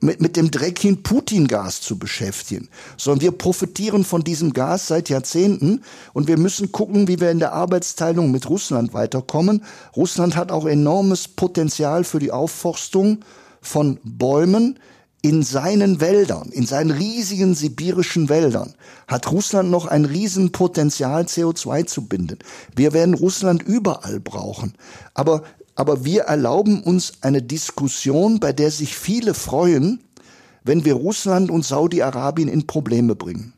mit, 0.00 0.20
mit 0.20 0.36
dem 0.36 0.50
dreckigen 0.50 1.02
Putin-Gas 1.02 1.80
zu 1.80 1.98
beschäftigen, 1.98 2.68
sondern 2.96 3.22
wir 3.22 3.32
profitieren 3.32 4.04
von 4.04 4.22
diesem 4.22 4.52
Gas 4.52 4.88
seit 4.88 5.08
Jahrzehnten 5.08 5.82
und 6.12 6.28
wir 6.28 6.38
müssen 6.38 6.72
gucken, 6.72 7.08
wie 7.08 7.20
wir 7.20 7.30
in 7.30 7.38
der 7.38 7.52
Arbeitsteilung 7.52 8.30
mit 8.30 8.48
Russland 8.48 8.94
weiterkommen. 8.94 9.64
Russland 9.96 10.36
hat 10.36 10.52
auch 10.52 10.66
enormes 10.66 11.28
Potenzial 11.28 12.04
für 12.04 12.18
die 12.18 12.32
Aufforstung 12.32 13.20
von 13.60 13.98
Bäumen 14.04 14.78
in 15.22 15.42
seinen 15.42 16.00
Wäldern, 16.00 16.50
in 16.50 16.66
seinen 16.66 16.92
riesigen 16.92 17.56
sibirischen 17.56 18.28
Wäldern, 18.28 18.74
hat 19.08 19.32
Russland 19.32 19.70
noch 19.70 19.86
ein 19.86 20.04
Riesenpotenzial, 20.04 21.24
CO2 21.24 21.86
zu 21.86 22.06
binden. 22.06 22.38
Wir 22.76 22.92
werden 22.92 23.14
Russland 23.14 23.62
überall 23.62 24.20
brauchen. 24.20 24.74
Aber 25.14 25.42
aber 25.76 26.04
wir 26.04 26.22
erlauben 26.22 26.82
uns 26.82 27.12
eine 27.20 27.42
Diskussion, 27.42 28.40
bei 28.40 28.52
der 28.52 28.70
sich 28.70 28.96
viele 28.96 29.34
freuen, 29.34 30.02
wenn 30.64 30.84
wir 30.84 30.94
Russland 30.94 31.50
und 31.50 31.64
Saudi-Arabien 31.64 32.48
in 32.48 32.66
Probleme 32.66 33.14
bringen. 33.14 33.52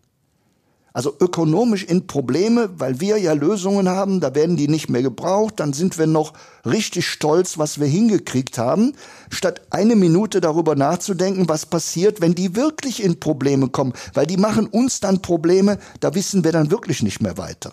Also 0.92 1.14
ökonomisch 1.20 1.84
in 1.84 2.08
Probleme, 2.08 2.70
weil 2.76 3.00
wir 3.00 3.18
ja 3.18 3.32
Lösungen 3.32 3.88
haben, 3.88 4.20
da 4.20 4.34
werden 4.34 4.56
die 4.56 4.66
nicht 4.66 4.90
mehr 4.90 5.02
gebraucht, 5.02 5.60
dann 5.60 5.72
sind 5.72 5.96
wir 5.96 6.08
noch 6.08 6.32
richtig 6.66 7.06
stolz, 7.06 7.56
was 7.56 7.78
wir 7.78 7.86
hingekriegt 7.86 8.58
haben, 8.58 8.94
statt 9.30 9.60
eine 9.70 9.94
Minute 9.94 10.40
darüber 10.40 10.74
nachzudenken, 10.74 11.48
was 11.48 11.66
passiert, 11.66 12.20
wenn 12.20 12.34
die 12.34 12.56
wirklich 12.56 13.02
in 13.02 13.20
Probleme 13.20 13.68
kommen, 13.68 13.92
weil 14.12 14.26
die 14.26 14.38
machen 14.38 14.66
uns 14.66 14.98
dann 14.98 15.22
Probleme, 15.22 15.78
da 16.00 16.16
wissen 16.16 16.42
wir 16.42 16.50
dann 16.50 16.72
wirklich 16.72 17.02
nicht 17.02 17.22
mehr 17.22 17.38
weiter 17.38 17.72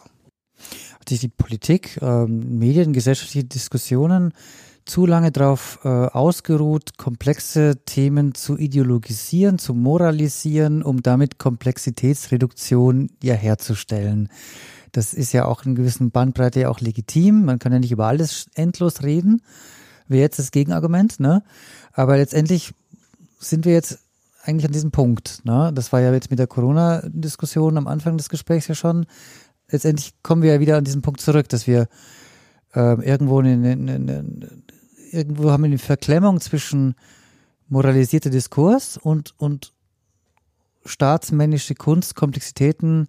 sich 1.10 1.20
die 1.20 1.28
Politik, 1.28 2.00
ähm, 2.02 2.58
Medien, 2.58 2.94
gesellschaftliche 2.94 3.46
Diskussionen 3.46 4.34
zu 4.86 5.06
lange 5.06 5.32
darauf 5.32 5.80
äh, 5.84 5.88
ausgeruht, 5.88 6.98
komplexe 6.98 7.78
Themen 7.86 8.36
zu 8.36 8.58
ideologisieren, 8.58 9.58
zu 9.58 9.74
moralisieren, 9.74 10.84
um 10.84 11.02
damit 11.02 11.40
Komplexitätsreduktion 11.40 13.10
ja 13.24 13.34
herzustellen. 13.34 14.30
Das 14.92 15.14
ist 15.14 15.34
ja 15.34 15.46
auch 15.46 15.66
in 15.66 15.76
gewissen 15.76 16.12
Bandbreite 16.12 16.62
ja 16.62 16.70
auch 16.70 16.80
legitim. 16.80 17.46
Man 17.46 17.60
kann 17.60 17.74
ja 17.74 17.80
nicht 17.80 17.92
über 17.92 18.06
alles 18.06 18.46
endlos 18.54 19.02
reden. 19.02 19.42
Wäre 20.08 20.22
jetzt 20.22 20.40
das 20.40 20.52
Gegenargument, 20.52 21.20
ne? 21.20 21.44
Aber 21.92 22.16
letztendlich 22.16 22.74
sind 23.40 23.66
wir 23.66 23.74
jetzt 23.74 24.00
eigentlich 24.44 24.66
an 24.66 24.72
diesem 24.72 24.92
Punkt. 24.92 25.42
Ne? 25.44 25.72
Das 25.74 25.92
war 25.92 26.02
ja 26.02 26.14
jetzt 26.14 26.30
mit 26.30 26.40
der 26.40 26.48
Corona-Diskussion 26.48 27.78
am 27.78 27.88
Anfang 27.88 28.18
des 28.18 28.30
Gesprächs 28.30 28.68
ja 28.68 28.76
schon 28.76 29.06
letztendlich 29.70 30.14
kommen 30.24 30.42
wir 30.42 30.54
ja 30.54 30.60
wieder 30.60 30.78
an 30.78 30.84
diesen 30.84 31.02
Punkt 31.02 31.22
zurück, 31.22 31.50
dass 31.50 31.68
wir 31.68 31.88
äh, 32.74 33.02
irgendwo 33.06 33.40
eine, 33.40 33.54
eine, 33.72 33.96
eine, 33.96 34.52
irgendwo 35.12 35.52
haben 35.52 35.64
wir 35.64 35.68
eine 35.68 35.78
Verklemmung 35.78 36.40
zwischen 36.42 36.96
moralisierter 37.68 38.30
Diskurs 38.30 38.98
und, 38.98 39.34
und 39.38 39.74
staatsmännische 40.86 41.76
Kunst, 41.76 42.16
Komplexitäten 42.16 43.08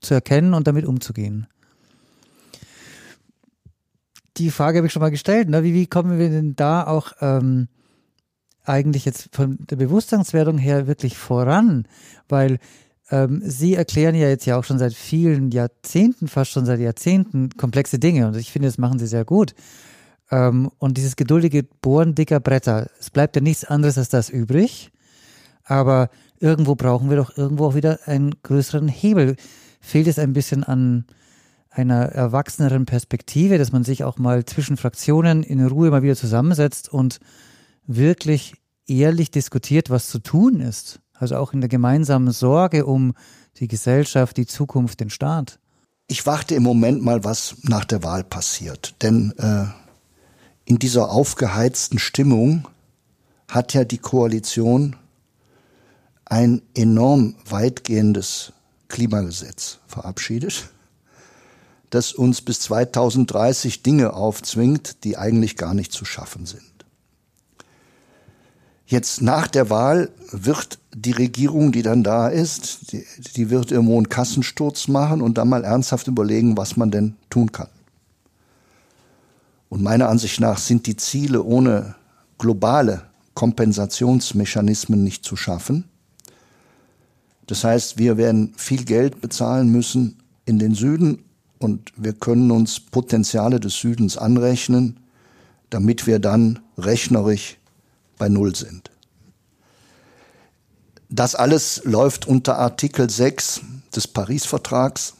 zu 0.00 0.14
erkennen 0.14 0.54
und 0.54 0.66
damit 0.66 0.84
umzugehen. 0.84 1.46
Die 4.36 4.50
Frage 4.50 4.78
habe 4.78 4.86
ich 4.86 4.92
schon 4.92 5.00
mal 5.00 5.10
gestellt, 5.10 5.48
ne? 5.48 5.64
wie, 5.64 5.74
wie 5.74 5.86
kommen 5.86 6.18
wir 6.18 6.28
denn 6.28 6.54
da 6.56 6.86
auch 6.86 7.12
ähm, 7.20 7.68
eigentlich 8.64 9.04
jetzt 9.04 9.30
von 9.34 9.56
der 9.58 9.76
Bewusstseinswerdung 9.76 10.58
her 10.58 10.86
wirklich 10.86 11.16
voran? 11.16 11.88
Weil 12.28 12.58
ähm, 13.10 13.40
Sie 13.44 13.74
erklären 13.74 14.14
ja 14.14 14.28
jetzt 14.28 14.46
ja 14.46 14.58
auch 14.58 14.64
schon 14.64 14.78
seit 14.78 14.94
vielen 14.94 15.50
Jahrzehnten, 15.50 16.28
fast 16.28 16.50
schon 16.50 16.66
seit 16.66 16.80
Jahrzehnten, 16.80 17.50
komplexe 17.50 17.98
Dinge. 17.98 18.26
Und 18.26 18.36
ich 18.36 18.50
finde, 18.50 18.68
das 18.68 18.78
machen 18.78 18.98
Sie 18.98 19.06
sehr 19.06 19.24
gut. 19.24 19.54
Ähm, 20.30 20.70
und 20.78 20.96
dieses 20.96 21.16
geduldige 21.16 21.62
Bohren 21.62 22.14
dicker 22.14 22.40
Bretter, 22.40 22.90
es 22.98 23.10
bleibt 23.10 23.36
ja 23.36 23.42
nichts 23.42 23.64
anderes 23.64 23.98
als 23.98 24.08
das 24.08 24.28
übrig. 24.28 24.90
Aber 25.64 26.10
irgendwo 26.40 26.74
brauchen 26.74 27.10
wir 27.10 27.16
doch 27.16 27.36
irgendwo 27.36 27.66
auch 27.66 27.74
wieder 27.74 28.00
einen 28.06 28.34
größeren 28.42 28.88
Hebel. 28.88 29.36
Fehlt 29.80 30.06
es 30.08 30.18
ein 30.18 30.32
bisschen 30.32 30.64
an 30.64 31.06
einer 31.70 32.06
erwachseneren 32.06 32.86
Perspektive, 32.86 33.58
dass 33.58 33.72
man 33.72 33.84
sich 33.84 34.02
auch 34.02 34.18
mal 34.18 34.44
zwischen 34.44 34.76
Fraktionen 34.76 35.42
in 35.42 35.64
Ruhe 35.64 35.90
mal 35.90 36.02
wieder 36.02 36.16
zusammensetzt 36.16 36.92
und 36.92 37.20
wirklich 37.86 38.54
ehrlich 38.86 39.30
diskutiert, 39.30 39.90
was 39.90 40.08
zu 40.08 40.18
tun 40.18 40.60
ist? 40.60 41.00
Also 41.18 41.36
auch 41.36 41.52
in 41.52 41.60
der 41.60 41.68
gemeinsamen 41.68 42.32
Sorge 42.32 42.86
um 42.86 43.14
die 43.58 43.68
Gesellschaft, 43.68 44.36
die 44.36 44.46
Zukunft, 44.46 45.00
den 45.00 45.10
Staat. 45.10 45.58
Ich 46.08 46.26
warte 46.26 46.54
im 46.54 46.62
Moment 46.62 47.02
mal, 47.02 47.24
was 47.24 47.56
nach 47.62 47.84
der 47.84 48.02
Wahl 48.02 48.22
passiert. 48.22 48.94
Denn 49.02 49.32
äh, 49.38 49.64
in 50.64 50.78
dieser 50.78 51.10
aufgeheizten 51.10 51.98
Stimmung 51.98 52.68
hat 53.48 53.74
ja 53.74 53.84
die 53.84 53.98
Koalition 53.98 54.96
ein 56.24 56.62
enorm 56.74 57.36
weitgehendes 57.48 58.52
Klimagesetz 58.88 59.78
verabschiedet, 59.86 60.70
das 61.90 62.12
uns 62.12 62.42
bis 62.42 62.60
2030 62.60 63.82
Dinge 63.82 64.12
aufzwingt, 64.12 65.04
die 65.04 65.16
eigentlich 65.16 65.56
gar 65.56 65.74
nicht 65.74 65.92
zu 65.92 66.04
schaffen 66.04 66.46
sind. 66.46 66.75
Jetzt 68.86 69.20
nach 69.20 69.48
der 69.48 69.68
Wahl 69.68 70.10
wird 70.30 70.78
die 70.94 71.12
Regierung, 71.12 71.72
die 71.72 71.82
dann 71.82 72.04
da 72.04 72.28
ist, 72.28 72.92
die, 72.92 73.04
die 73.34 73.50
wird 73.50 73.72
irgendwo 73.72 73.96
einen 73.96 74.08
Kassensturz 74.08 74.86
machen 74.86 75.20
und 75.22 75.38
dann 75.38 75.48
mal 75.48 75.64
ernsthaft 75.64 76.06
überlegen, 76.06 76.56
was 76.56 76.76
man 76.76 76.90
denn 76.92 77.16
tun 77.28 77.50
kann. 77.50 77.68
Und 79.68 79.82
meiner 79.82 80.08
Ansicht 80.08 80.40
nach 80.40 80.58
sind 80.58 80.86
die 80.86 80.96
Ziele 80.96 81.42
ohne 81.42 81.96
globale 82.38 83.02
Kompensationsmechanismen 83.34 85.02
nicht 85.02 85.24
zu 85.24 85.36
schaffen. 85.36 85.84
Das 87.46 87.64
heißt, 87.64 87.98
wir 87.98 88.16
werden 88.16 88.54
viel 88.56 88.84
Geld 88.84 89.20
bezahlen 89.20 89.70
müssen 89.70 90.16
in 90.44 90.58
den 90.58 90.74
Süden 90.74 91.24
und 91.58 91.92
wir 91.96 92.12
können 92.12 92.50
uns 92.52 92.78
Potenziale 92.78 93.58
des 93.58 93.74
Südens 93.80 94.16
anrechnen, 94.16 95.00
damit 95.70 96.06
wir 96.06 96.20
dann 96.20 96.60
rechnerisch 96.78 97.58
bei 98.18 98.28
Null 98.28 98.54
sind. 98.54 98.90
Das 101.08 101.34
alles 101.34 101.82
läuft 101.84 102.26
unter 102.26 102.58
Artikel 102.58 103.08
6 103.08 103.60
des 103.94 104.08
Paris-Vertrags. 104.08 105.14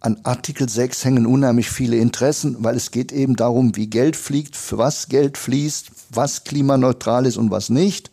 An 0.00 0.20
Artikel 0.24 0.68
6 0.68 1.04
hängen 1.04 1.26
unheimlich 1.26 1.70
viele 1.70 1.96
Interessen, 1.96 2.56
weil 2.58 2.76
es 2.76 2.90
geht 2.90 3.12
eben 3.12 3.36
darum, 3.36 3.76
wie 3.76 3.86
Geld 3.86 4.16
fliegt, 4.16 4.56
für 4.56 4.76
was 4.76 5.08
Geld 5.08 5.38
fließt, 5.38 5.90
was 6.10 6.44
klimaneutral 6.44 7.26
ist 7.26 7.36
und 7.36 7.50
was 7.50 7.70
nicht. 7.70 8.10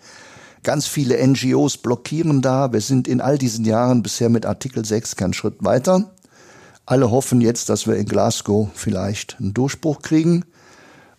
Ganz 0.63 0.85
viele 0.85 1.17
NGOs 1.27 1.77
blockieren 1.77 2.41
da. 2.41 2.71
Wir 2.71 2.81
sind 2.81 3.07
in 3.07 3.19
all 3.19 3.37
diesen 3.37 3.65
Jahren 3.65 4.03
bisher 4.03 4.29
mit 4.29 4.45
Artikel 4.45 4.85
6 4.85 5.15
keinen 5.15 5.33
Schritt 5.33 5.63
weiter. 5.63 6.13
Alle 6.85 7.09
hoffen 7.09 7.41
jetzt, 7.41 7.69
dass 7.69 7.87
wir 7.87 7.95
in 7.95 8.05
Glasgow 8.05 8.69
vielleicht 8.75 9.37
einen 9.39 9.53
Durchbruch 9.53 10.01
kriegen. 10.01 10.45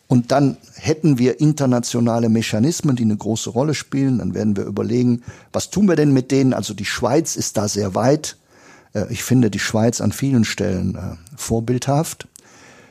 Und 0.08 0.30
dann 0.30 0.58
hätten 0.74 1.18
wir 1.18 1.40
internationale 1.40 2.28
Mechanismen, 2.28 2.96
die 2.96 3.04
eine 3.04 3.16
große 3.16 3.50
Rolle 3.50 3.74
spielen. 3.74 4.18
Dann 4.18 4.34
werden 4.34 4.56
wir 4.56 4.64
überlegen, 4.64 5.22
was 5.52 5.70
tun 5.70 5.88
wir 5.88 5.96
denn 5.96 6.12
mit 6.12 6.30
denen? 6.30 6.52
Also 6.52 6.74
die 6.74 6.84
Schweiz 6.84 7.36
ist 7.36 7.56
da 7.56 7.66
sehr 7.66 7.94
weit. 7.94 8.36
Äh, 8.94 9.06
ich 9.10 9.22
finde 9.22 9.50
die 9.50 9.58
Schweiz 9.58 10.00
an 10.00 10.12
vielen 10.12 10.44
Stellen 10.44 10.96
äh, 10.96 11.16
vorbildhaft. 11.36 12.28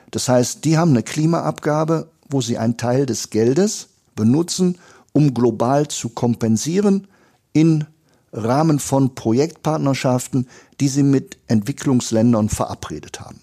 Das 0.09 0.27
heißt, 0.27 0.65
die 0.65 0.77
haben 0.77 0.91
eine 0.91 1.03
Klimaabgabe, 1.03 2.09
wo 2.29 2.41
sie 2.41 2.57
einen 2.57 2.77
Teil 2.77 3.05
des 3.05 3.29
Geldes 3.29 3.89
benutzen, 4.15 4.77
um 5.13 5.33
global 5.33 5.87
zu 5.87 6.09
kompensieren 6.09 7.07
in 7.53 7.85
Rahmen 8.33 8.79
von 8.79 9.13
Projektpartnerschaften, 9.15 10.47
die 10.79 10.87
sie 10.87 11.03
mit 11.03 11.37
Entwicklungsländern 11.47 12.49
verabredet 12.49 13.19
haben. 13.19 13.41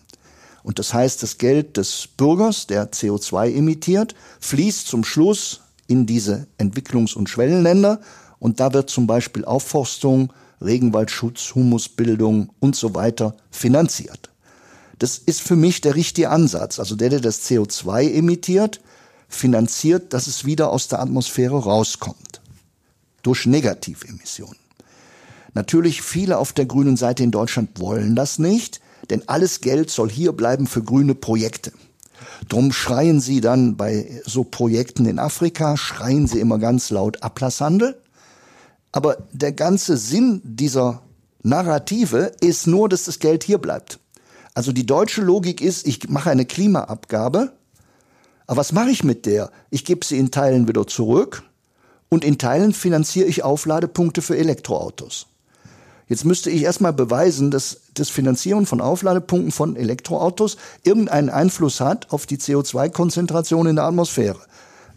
Und 0.69 0.79
das 0.79 0.93
heißt, 0.93 1.23
das 1.23 1.39
Geld 1.39 1.79
des 1.79 2.07
Bürgers, 2.19 2.67
der 2.67 2.93
CO2 2.93 3.55
emittiert, 3.55 4.15
fließt 4.41 4.87
zum 4.87 5.03
Schluss 5.03 5.63
in 5.87 6.05
diese 6.05 6.47
Entwicklungs- 6.59 7.15
und 7.15 7.31
Schwellenländer. 7.31 8.03
Und 8.39 8.61
da 8.61 8.75
wird 8.75 8.91
zum 8.91 9.07
Beispiel 9.07 9.47
Aufforstung, 9.47 10.31
Regenwaldschutz, 10.61 11.55
Humusbildung 11.55 12.51
und 12.61 12.77
so 12.77 12.95
weiter 12.95 13.35
finanziert. 13.51 14.29
Das 14.99 15.17
ist 15.17 15.41
für 15.41 15.57
mich 15.57 15.81
der 15.81 15.95
richtige 15.95 16.29
Ansatz. 16.29 16.79
Also 16.79 16.97
der, 16.97 17.09
der 17.09 17.21
das 17.21 17.49
CO2 17.49 18.13
emittiert, 18.13 18.83
finanziert, 19.27 20.13
dass 20.13 20.27
es 20.27 20.45
wieder 20.45 20.69
aus 20.69 20.89
der 20.89 21.01
Atmosphäre 21.01 21.57
rauskommt. 21.57 22.43
Durch 23.23 23.47
Negativemissionen. 23.47 24.59
Natürlich 25.55 26.03
viele 26.03 26.37
auf 26.37 26.53
der 26.53 26.67
grünen 26.67 26.99
Seite 26.99 27.23
in 27.23 27.31
Deutschland 27.31 27.81
wollen 27.81 28.15
das 28.15 28.39
nicht. 28.39 28.83
Denn 29.11 29.23
alles 29.27 29.61
Geld 29.61 29.91
soll 29.91 30.11
hier 30.11 30.33
bleiben 30.33 30.67
für 30.67 30.83
grüne 30.83 31.15
Projekte. 31.15 31.73
Drum 32.49 32.73
schreien 32.73 33.21
sie 33.21 33.41
dann 33.41 33.77
bei 33.77 34.21
so 34.25 34.45
Projekten 34.45 35.07
in 35.07 35.19
Afrika, 35.19 35.77
schreien 35.77 36.27
sie 36.27 36.41
immer 36.41 36.59
ganz 36.59 36.91
laut 36.91 37.23
Ablasshandel. 37.23 38.01
Aber 38.93 39.19
der 39.33 39.53
ganze 39.53 39.97
Sinn 39.97 40.41
dieser 40.45 41.03
Narrative 41.43 42.33
ist 42.41 42.67
nur, 42.67 42.89
dass 42.89 43.05
das 43.05 43.19
Geld 43.19 43.45
hier 43.45 43.59
bleibt. 43.59 43.99
Also 44.55 44.73
die 44.73 44.87
deutsche 44.87 45.23
Logik 45.23 45.61
ist, 45.61 45.87
ich 45.87 46.09
mache 46.09 46.31
eine 46.31 46.45
Klimaabgabe, 46.45 47.53
aber 48.49 48.57
was 48.57 48.73
mache 48.73 48.91
ich 48.91 49.05
mit 49.05 49.27
der? 49.27 49.53
Ich 49.71 49.85
gebe 49.85 50.05
sie 50.05 50.19
in 50.19 50.31
Teilen 50.31 50.67
wieder 50.67 50.87
zurück 50.87 51.45
und 52.09 52.25
in 52.25 52.39
Teilen 52.39 52.73
finanziere 52.73 53.29
ich 53.29 53.45
Aufladepunkte 53.45 54.23
für 54.23 54.37
Elektroautos. 54.37 55.28
Jetzt 56.09 56.25
müsste 56.25 56.51
ich 56.51 56.63
erstmal 56.63 56.95
beweisen, 56.95 57.51
dass 57.51 57.81
das 57.95 58.09
Finanzieren 58.09 58.65
von 58.65 58.81
Aufladepunkten 58.81 59.53
von 59.53 59.77
Elektroautos 59.77 60.57
irgendeinen 60.83 61.29
Einfluss 61.29 61.81
hat 61.81 62.11
auf 62.11 62.25
die 62.25 62.39
CO2-Konzentration 62.39 63.67
in 63.67 63.77
der 63.77 63.85
Atmosphäre. 63.85 64.39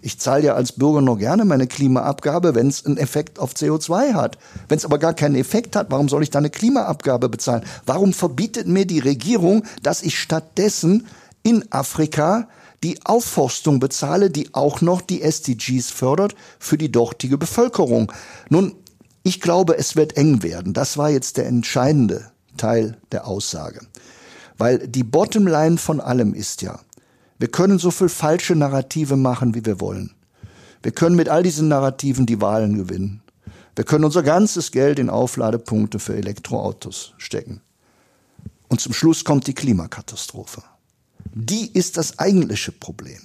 Ich 0.02 0.18
zahle 0.20 0.46
ja 0.46 0.56
als 0.56 0.72
Bürger 0.72 1.02
noch 1.02 1.18
gerne 1.18 1.46
meine 1.46 1.68
Klimaabgabe, 1.68 2.56
wenn 2.56 2.68
es 2.68 2.86
einen 2.86 2.98
Effekt 2.98 3.38
auf 3.40 3.54
CO2 3.54 4.14
hat. 4.14 4.38
Wenn 4.68 4.78
es 4.78 4.86
aber 4.86 4.98
gar 4.98 5.14
keinen 5.14 5.36
Effekt 5.36 5.76
hat, 5.76 5.92
warum 5.92 6.10
soll 6.10 6.24
ich 6.24 6.32
da 6.32 6.40
eine 6.40 6.50
Klimaabgabe 6.50 7.30
bezahlen? 7.30 7.66
Warum 7.86 8.14
verbietet 8.14 8.68
mir 8.68 8.88
die 8.88 9.00
Regierung, 9.00 9.64
dass 9.84 10.02
ich 10.02 10.18
stattdessen 10.18 11.06
in 11.44 11.66
Afrika 11.72 12.48
die 12.84 13.00
Aufforstung 13.04 13.80
bezahle, 13.80 14.32
die 14.32 14.56
auch 14.56 14.82
noch 14.82 15.02
die 15.02 15.22
SDGs 15.22 15.92
fördert 15.92 16.36
für 16.58 16.80
die 16.80 16.92
dortige 16.92 17.38
Bevölkerung? 17.38 18.12
Nun, 18.50 18.74
ich 19.24 19.42
glaube, 19.42 19.78
es 19.78 19.96
wird 19.96 20.18
eng 20.18 20.44
werden. 20.44 20.74
Das 20.74 20.98
war 20.98 21.10
jetzt 21.10 21.38
der 21.38 21.48
entscheidende 21.48 22.32
Teil 22.58 22.98
der 23.12 23.28
Aussage. 23.28 23.82
Weil 24.58 24.88
die 24.88 25.04
Bottomline 25.04 25.78
von 25.78 26.00
allem 26.00 26.34
ist 26.34 26.62
ja, 26.62 26.80
wir 27.40 27.48
können 27.48 27.80
so 27.80 27.92
viel 27.92 28.10
falsche 28.10 28.56
Narrative 28.56 29.16
machen, 29.16 29.56
wie 29.56 29.66
wir 29.66 29.80
wollen. 29.80 30.14
Wir 30.84 30.92
können 30.92 31.16
mit 31.16 31.30
all 31.30 31.44
diesen 31.44 31.68
Narrativen 31.68 32.26
die 32.26 32.42
Wahlen 32.42 32.78
gewinnen. 32.78 33.22
Wir 33.76 33.86
können 33.86 34.04
unser 34.04 34.24
ganzes 34.24 34.72
Geld 34.72 35.00
in 35.00 35.10
Aufladepunkte 35.10 36.00
für 36.00 36.16
Elektroautos 36.16 37.14
stecken. 37.18 37.62
Und 38.68 38.82
zum 38.82 38.94
Schluss 38.94 39.24
kommt 39.24 39.48
die 39.48 39.54
Klimakatastrophe. 39.54 40.64
Die 41.34 41.72
ist 41.72 41.98
das 41.98 42.20
eigentliche 42.20 42.72
Problem. 42.72 43.22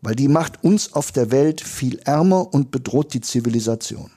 Weil 0.00 0.14
die 0.14 0.28
macht 0.28 0.62
uns 0.64 0.92
auf 0.92 1.12
der 1.12 1.30
Welt 1.30 1.60
viel 1.60 1.98
ärmer 2.00 2.52
und 2.52 2.70
bedroht 2.70 3.14
die 3.14 3.20
Zivilisation. 3.20 4.10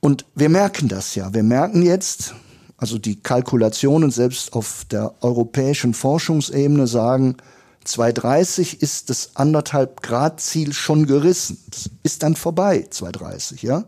Und 0.00 0.24
wir 0.34 0.48
merken 0.48 0.88
das 0.88 1.14
ja. 1.14 1.32
Wir 1.34 1.42
merken 1.42 1.82
jetzt, 1.82 2.34
also 2.76 2.98
die 2.98 3.20
Kalkulationen 3.20 4.10
selbst 4.10 4.54
auf 4.54 4.86
der 4.90 5.14
europäischen 5.22 5.94
Forschungsebene 5.94 6.86
sagen, 6.86 7.36
230 7.84 8.82
ist 8.82 9.10
das 9.10 9.30
anderthalb 9.34 10.02
Grad 10.02 10.40
Ziel 10.40 10.72
schon 10.72 11.06
gerissen. 11.06 11.58
Das 11.70 11.90
ist 12.02 12.22
dann 12.22 12.36
vorbei, 12.36 12.86
230, 12.88 13.62
ja. 13.62 13.84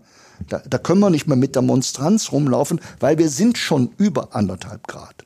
Da, 0.49 0.59
da 0.59 0.79
können 0.79 1.01
wir 1.01 1.11
nicht 1.11 1.27
mehr 1.27 1.37
mit 1.37 1.55
der 1.55 1.63
Monstranz 1.63 2.33
rumlaufen, 2.33 2.81
weil 3.01 3.19
wir 3.19 3.29
sind 3.29 3.59
schon 3.59 3.91
über 3.97 4.35
anderthalb 4.35 4.89
Grad. 4.89 5.25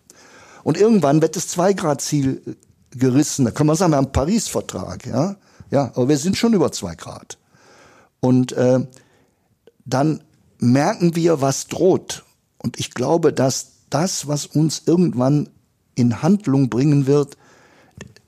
Und 0.62 0.76
irgendwann 0.76 1.22
wird 1.22 1.37
das 1.37 1.49
2 1.49 1.72
Grad 1.74 2.01
Ziel 2.01 2.43
äh, 2.45 2.99
gerissen. 2.99 3.45
Da 3.45 3.51
können 3.51 3.70
wir 3.70 3.76
sagen, 3.76 3.93
wir 3.93 3.99
haben 3.99 4.12
Paris-Vertrag, 4.12 5.07
ja. 5.07 5.37
Ja, 5.70 5.91
aber 5.95 6.09
wir 6.09 6.18
sind 6.18 6.37
schon 6.37 6.53
über 6.53 6.70
2 6.70 6.95
Grad. 6.97 7.39
Und 8.20 8.53
äh, 8.53 8.80
dann 9.84 10.20
merken 10.59 11.14
wir, 11.16 11.40
was 11.40 11.66
droht. 11.66 12.24
Und 12.59 12.78
ich 12.78 12.92
glaube, 12.92 13.32
dass 13.32 13.72
das, 13.90 14.26
was 14.26 14.46
uns 14.46 14.82
irgendwann 14.86 15.48
in 15.94 16.22
Handlung 16.22 16.68
bringen 16.68 17.07
wird, 17.07 17.36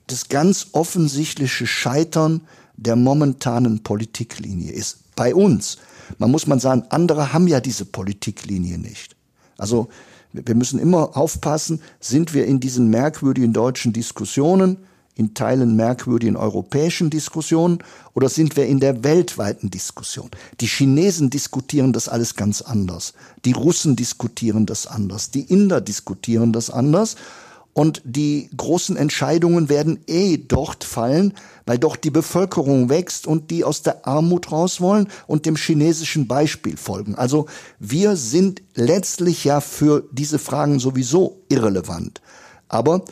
das 0.07 0.29
ganz 0.29 0.67
offensichtliche 0.71 1.67
Scheitern 1.67 2.41
der 2.75 2.95
momentanen 2.95 3.83
Politiklinie 3.83 4.71
ist. 4.71 4.99
Bei 5.15 5.35
uns. 5.35 5.77
Man 6.17 6.31
muss 6.31 6.47
man 6.47 6.59
sagen, 6.59 6.83
andere 6.89 7.33
haben 7.33 7.47
ja 7.47 7.59
diese 7.59 7.85
Politiklinie 7.85 8.77
nicht. 8.77 9.15
Also 9.57 9.89
wir 10.31 10.55
müssen 10.55 10.79
immer 10.79 11.17
aufpassen, 11.17 11.81
sind 11.99 12.33
wir 12.33 12.45
in 12.45 12.59
diesen 12.59 12.89
merkwürdigen 12.89 13.53
deutschen 13.53 13.93
Diskussionen, 13.93 14.77
in 15.19 15.33
Teilen 15.33 15.75
merkwürdigen 15.75 16.37
europäischen 16.37 17.09
Diskussionen 17.09 17.79
oder 18.13 18.29
sind 18.29 18.55
wir 18.55 18.65
in 18.65 18.79
der 18.79 19.03
weltweiten 19.03 19.69
Diskussion? 19.69 20.31
Die 20.61 20.67
Chinesen 20.67 21.29
diskutieren 21.29 21.91
das 21.91 22.07
alles 22.07 22.35
ganz 22.35 22.61
anders. 22.61 23.13
Die 23.43 23.51
Russen 23.51 23.97
diskutieren 23.97 24.65
das 24.65 24.87
anders. 24.87 25.29
Die 25.29 25.41
Inder 25.41 25.81
diskutieren 25.81 26.53
das 26.53 26.69
anders. 26.69 27.17
Und 27.73 28.01
die 28.05 28.49
großen 28.55 28.95
Entscheidungen 28.95 29.69
werden 29.69 29.99
eh 30.07 30.37
dort 30.37 30.83
fallen, 30.85 31.33
weil 31.65 31.77
dort 31.77 32.03
die 32.03 32.11
Bevölkerung 32.11 32.89
wächst 32.89 33.27
und 33.27 33.51
die 33.51 33.63
aus 33.63 33.83
der 33.83 34.07
Armut 34.07 34.51
raus 34.51 34.79
wollen 34.81 35.07
und 35.27 35.45
dem 35.45 35.55
chinesischen 35.55 36.27
Beispiel 36.27 36.77
folgen. 36.77 37.15
Also 37.15 37.45
wir 37.77 38.15
sind 38.15 38.61
letztlich 38.73 39.43
ja 39.43 39.59
für 39.59 40.03
diese 40.11 40.39
Fragen 40.39 40.79
sowieso 40.79 41.41
irrelevant. 41.49 42.21
Aber 42.69 43.03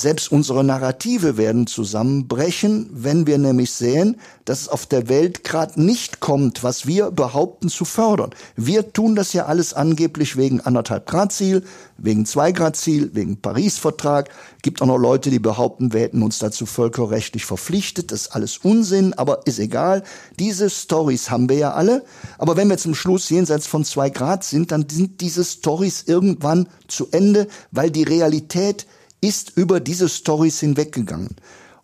selbst 0.00 0.30
unsere 0.30 0.62
Narrative 0.64 1.36
werden 1.36 1.66
zusammenbrechen, 1.66 2.88
wenn 2.92 3.26
wir 3.26 3.38
nämlich 3.38 3.72
sehen, 3.72 4.16
dass 4.44 4.62
es 4.62 4.68
auf 4.68 4.86
der 4.86 5.08
Welt 5.08 5.44
gerade 5.44 5.82
nicht 5.82 6.20
kommt, 6.20 6.62
was 6.62 6.86
wir 6.86 7.10
behaupten 7.10 7.68
zu 7.68 7.84
fördern. 7.84 8.30
Wir 8.54 8.92
tun 8.92 9.16
das 9.16 9.32
ja 9.32 9.46
alles 9.46 9.74
angeblich 9.74 10.36
wegen 10.36 10.60
anderthalb 10.60 11.06
Grad 11.06 11.32
Ziel, 11.32 11.64
wegen 11.98 12.26
zwei 12.26 12.52
Grad 12.52 12.76
Ziel, 12.76 13.10
wegen 13.14 13.40
Paris-Vertrag. 13.40 14.30
Gibt 14.62 14.82
auch 14.82 14.86
noch 14.86 14.98
Leute, 14.98 15.30
die 15.30 15.38
behaupten, 15.38 15.92
wir 15.92 16.00
hätten 16.00 16.22
uns 16.22 16.38
dazu 16.38 16.66
völkerrechtlich 16.66 17.44
verpflichtet. 17.44 18.12
Das 18.12 18.22
ist 18.22 18.28
alles 18.28 18.58
Unsinn, 18.58 19.14
aber 19.14 19.46
ist 19.46 19.58
egal. 19.58 20.02
Diese 20.38 20.70
Stories 20.70 21.30
haben 21.30 21.48
wir 21.48 21.56
ja 21.56 21.72
alle. 21.72 22.04
Aber 22.38 22.56
wenn 22.56 22.68
wir 22.68 22.78
zum 22.78 22.94
Schluss 22.94 23.30
jenseits 23.30 23.66
von 23.66 23.84
zwei 23.84 24.10
Grad 24.10 24.44
sind, 24.44 24.72
dann 24.72 24.88
sind 24.88 25.20
diese 25.20 25.44
Stories 25.44 26.04
irgendwann 26.06 26.68
zu 26.88 27.08
Ende, 27.10 27.48
weil 27.72 27.90
die 27.90 28.04
Realität 28.04 28.86
ist 29.20 29.52
über 29.56 29.80
diese 29.80 30.08
Stories 30.08 30.60
hinweggegangen. 30.60 31.36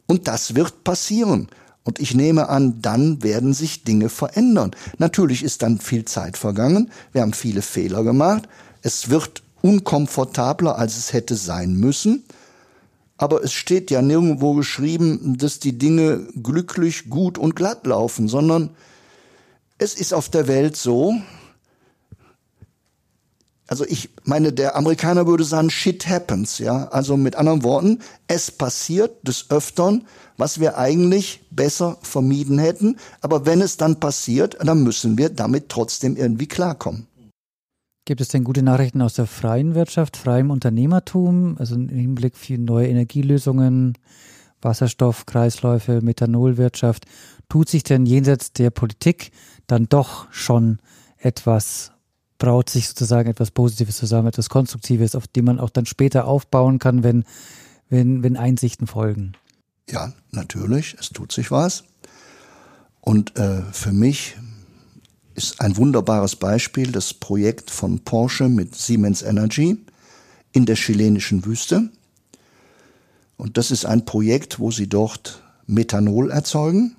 Und 0.06 0.28
das 0.28 0.54
wird 0.54 0.84
passieren. 0.84 1.48
Und 1.84 1.98
ich 1.98 2.14
nehme 2.14 2.48
an, 2.48 2.80
dann 2.80 3.22
werden 3.22 3.54
sich 3.54 3.82
Dinge 3.84 4.08
verändern. 4.08 4.72
Natürlich 4.98 5.42
ist 5.42 5.62
dann 5.62 5.80
viel 5.80 6.04
Zeit 6.04 6.36
vergangen. 6.36 6.90
Wir 7.12 7.22
haben 7.22 7.32
viele 7.32 7.62
Fehler 7.62 8.04
gemacht. 8.04 8.48
Es 8.82 9.10
wird 9.10 9.42
unkomfortabler, 9.62 10.78
als 10.78 10.96
es 10.96 11.12
hätte 11.12 11.34
sein 11.34 11.74
müssen. 11.74 12.24
Aber 13.16 13.42
es 13.44 13.52
steht 13.52 13.90
ja 13.90 14.02
nirgendwo 14.02 14.54
geschrieben, 14.54 15.38
dass 15.38 15.60
die 15.60 15.78
Dinge 15.78 16.26
glücklich, 16.42 17.08
gut 17.08 17.38
und 17.38 17.54
glatt 17.54 17.86
laufen, 17.86 18.28
sondern 18.28 18.70
es 19.78 19.94
ist 19.94 20.14
auf 20.14 20.28
der 20.28 20.48
Welt 20.48 20.76
so, 20.76 21.14
also 23.68 23.84
ich 23.86 24.10
meine, 24.24 24.52
der 24.52 24.76
Amerikaner 24.76 25.26
würde 25.26 25.44
sagen, 25.44 25.70
shit 25.70 26.08
happens, 26.08 26.58
ja. 26.58 26.88
Also 26.88 27.16
mit 27.16 27.36
anderen 27.36 27.62
Worten, 27.62 28.00
es 28.26 28.50
passiert 28.50 29.26
des 29.26 29.50
Öfteren, 29.50 30.04
was 30.36 30.60
wir 30.60 30.78
eigentlich 30.78 31.40
besser 31.50 31.96
vermieden 32.02 32.58
hätten. 32.58 32.96
Aber 33.20 33.46
wenn 33.46 33.60
es 33.60 33.76
dann 33.76 34.00
passiert, 34.00 34.58
dann 34.62 34.82
müssen 34.82 35.16
wir 35.16 35.28
damit 35.28 35.68
trotzdem 35.68 36.16
irgendwie 36.16 36.48
klarkommen. 36.48 37.06
Gibt 38.04 38.20
es 38.20 38.28
denn 38.28 38.42
gute 38.42 38.64
Nachrichten 38.64 39.00
aus 39.00 39.14
der 39.14 39.26
freien 39.26 39.76
Wirtschaft, 39.76 40.16
freiem 40.16 40.50
Unternehmertum, 40.50 41.56
also 41.58 41.76
im 41.76 41.88
Hinblick 41.88 42.36
für 42.36 42.58
neue 42.58 42.88
Energielösungen, 42.88 43.96
Wasserstoff, 44.60 45.24
Kreisläufe, 45.24 46.00
Methanolwirtschaft? 46.02 47.04
Tut 47.48 47.68
sich 47.68 47.84
denn 47.84 48.04
jenseits 48.04 48.52
der 48.52 48.70
Politik 48.70 49.30
dann 49.68 49.88
doch 49.88 50.26
schon 50.32 50.78
etwas 51.16 51.92
braut 52.38 52.70
sich 52.70 52.88
sozusagen 52.88 53.30
etwas 53.30 53.50
Positives 53.50 53.96
zusammen, 53.96 54.28
etwas 54.28 54.48
Konstruktives, 54.48 55.14
auf 55.14 55.26
dem 55.26 55.44
man 55.44 55.60
auch 55.60 55.70
dann 55.70 55.86
später 55.86 56.26
aufbauen 56.26 56.78
kann, 56.78 57.02
wenn, 57.02 57.24
wenn, 57.88 58.22
wenn 58.22 58.36
Einsichten 58.36 58.86
folgen. 58.86 59.32
Ja, 59.88 60.12
natürlich, 60.30 60.96
es 60.98 61.10
tut 61.10 61.32
sich 61.32 61.50
was. 61.50 61.84
Und 63.00 63.36
äh, 63.36 63.62
für 63.72 63.92
mich 63.92 64.36
ist 65.34 65.60
ein 65.60 65.76
wunderbares 65.76 66.36
Beispiel 66.36 66.92
das 66.92 67.14
Projekt 67.14 67.70
von 67.70 68.00
Porsche 68.00 68.48
mit 68.48 68.74
Siemens 68.76 69.22
Energy 69.22 69.78
in 70.52 70.66
der 70.66 70.76
chilenischen 70.76 71.44
Wüste. 71.44 71.90
Und 73.36 73.56
das 73.56 73.70
ist 73.70 73.86
ein 73.86 74.04
Projekt, 74.04 74.60
wo 74.60 74.70
sie 74.70 74.88
dort 74.88 75.42
Methanol 75.66 76.30
erzeugen. 76.30 76.96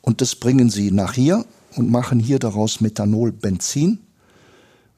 Und 0.00 0.20
das 0.20 0.36
bringen 0.36 0.70
sie 0.70 0.90
nach 0.92 1.14
hier 1.14 1.44
und 1.74 1.90
machen 1.90 2.20
hier 2.20 2.38
daraus 2.38 2.80
Methanolbenzin. 2.80 3.98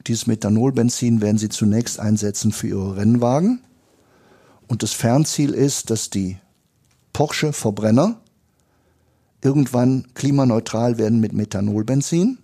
Dieses 0.07 0.27
Methanolbenzin 0.27 1.21
werden 1.21 1.37
sie 1.37 1.49
zunächst 1.49 1.99
einsetzen 1.99 2.51
für 2.51 2.67
ihre 2.67 2.97
Rennwagen. 2.97 3.61
Und 4.67 4.83
das 4.83 4.93
Fernziel 4.93 5.53
ist, 5.53 5.89
dass 5.89 6.09
die 6.09 6.37
Porsche-Verbrenner 7.13 8.19
irgendwann 9.41 10.07
klimaneutral 10.13 10.97
werden 10.97 11.19
mit 11.19 11.33
Methanolbenzin. 11.33 12.37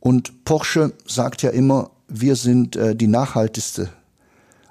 Und 0.00 0.44
Porsche 0.44 0.92
sagt 1.06 1.42
ja 1.42 1.50
immer, 1.50 1.90
wir 2.08 2.36
sind 2.36 2.76
äh, 2.76 2.94
die 2.94 3.06
nachhaltigste 3.06 3.90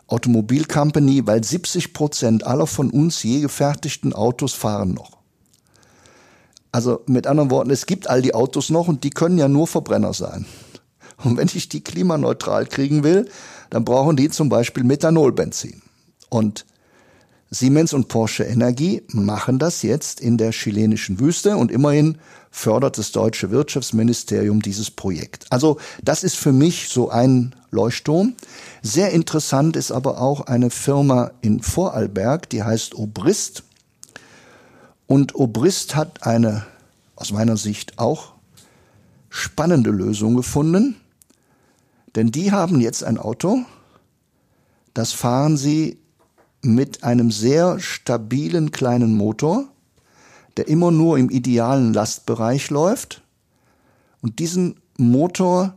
Automobilcompany, 0.08 1.28
weil 1.28 1.44
70 1.44 1.94
Prozent 1.94 2.48
aller 2.48 2.68
von 2.68 2.90
uns 2.90 3.24
je 3.24 3.42
gefertigten 3.42 4.14
Autos 4.14 4.54
fahren 4.54 4.94
noch. 4.94 5.18
Also 6.72 7.02
mit 7.08 7.28
anderen 7.28 7.52
Worten, 7.52 7.72
es 7.72 7.86
gibt 7.86 8.10
all 8.10 8.22
die 8.22 8.34
Autos 8.34 8.70
noch 8.70 8.88
und 8.88 9.04
die 9.04 9.10
können 9.10 9.38
ja 9.38 9.48
nur 9.48 9.68
Verbrenner 9.68 10.14
sein. 10.14 10.46
Und 11.24 11.38
wenn 11.38 11.48
ich 11.48 11.70
die 11.70 11.82
klimaneutral 11.82 12.66
kriegen 12.66 13.04
will, 13.04 13.28
dann 13.70 13.86
brauchen 13.86 14.16
die 14.16 14.30
zum 14.30 14.50
Beispiel 14.50 14.84
Methanolbenzin. 14.84 15.82
Und 16.30 16.66
Siemens 17.50 17.94
und 17.94 18.10
Porsche 18.10 18.44
Energie 18.44 19.04
machen 19.08 19.58
das 19.58 19.82
jetzt 19.82 20.20
in 20.20 20.38
der 20.38 20.52
chilenischen 20.52 21.20
Wüste 21.20 21.56
und 21.56 21.72
immerhin 21.72 22.18
fördert 22.52 22.98
das 22.98 23.14
deutsche 23.14 23.52
Wirtschaftsministerium 23.52 24.62
dieses 24.62 24.92
Projekt. 24.92 25.46
Also 25.50 25.78
das 26.04 26.24
ist 26.24 26.36
für 26.36 26.52
mich 26.52 26.90
so 26.90 27.10
ein 27.10 27.56
Leuchtturm. 27.72 28.36
Sehr 28.82 29.12
interessant 29.12 29.78
ist 29.78 29.92
aber 29.92 30.20
auch 30.20 30.42
eine 30.42 30.70
Firma 30.70 31.32
in 31.42 31.62
Vorarlberg, 31.62 32.50
die 32.50 32.64
heißt 32.64 32.96
Obrist. 32.96 33.64
Und 35.06 35.36
Obrist 35.36 35.96
hat 35.96 36.24
eine, 36.28 36.66
aus 37.16 37.32
meiner 37.32 37.56
Sicht 37.56 37.98
auch, 37.98 38.34
spannende 39.30 39.92
Lösung 39.92 40.36
gefunden. 40.36 40.98
Denn 42.18 42.32
die 42.32 42.52
haben 42.52 42.82
jetzt 42.82 43.04
ein 43.04 43.20
Auto, 43.20 43.60
das 44.96 45.14
fahren 45.14 45.56
sie 45.56 46.00
mit 46.64 47.04
einem 47.04 47.30
sehr 47.30 47.80
stabilen 47.80 48.72
kleinen 48.72 49.14
Motor, 49.14 49.66
der 50.58 50.68
immer 50.68 50.90
nur 50.90 51.20
im 51.20 51.30
idealen 51.30 51.94
Lastbereich 51.94 52.72
läuft. 52.72 53.22
Und 54.24 54.40
diesen 54.40 54.80
Motor, 54.98 55.76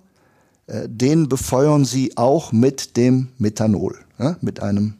äh, 0.66 0.88
den 0.88 1.28
befeuern 1.28 1.84
sie 1.84 2.16
auch 2.16 2.52
mit 2.52 2.96
dem 2.96 3.28
Methanol, 3.36 3.98
ja, 4.18 4.38
mit 4.40 4.62
einem, 4.62 4.94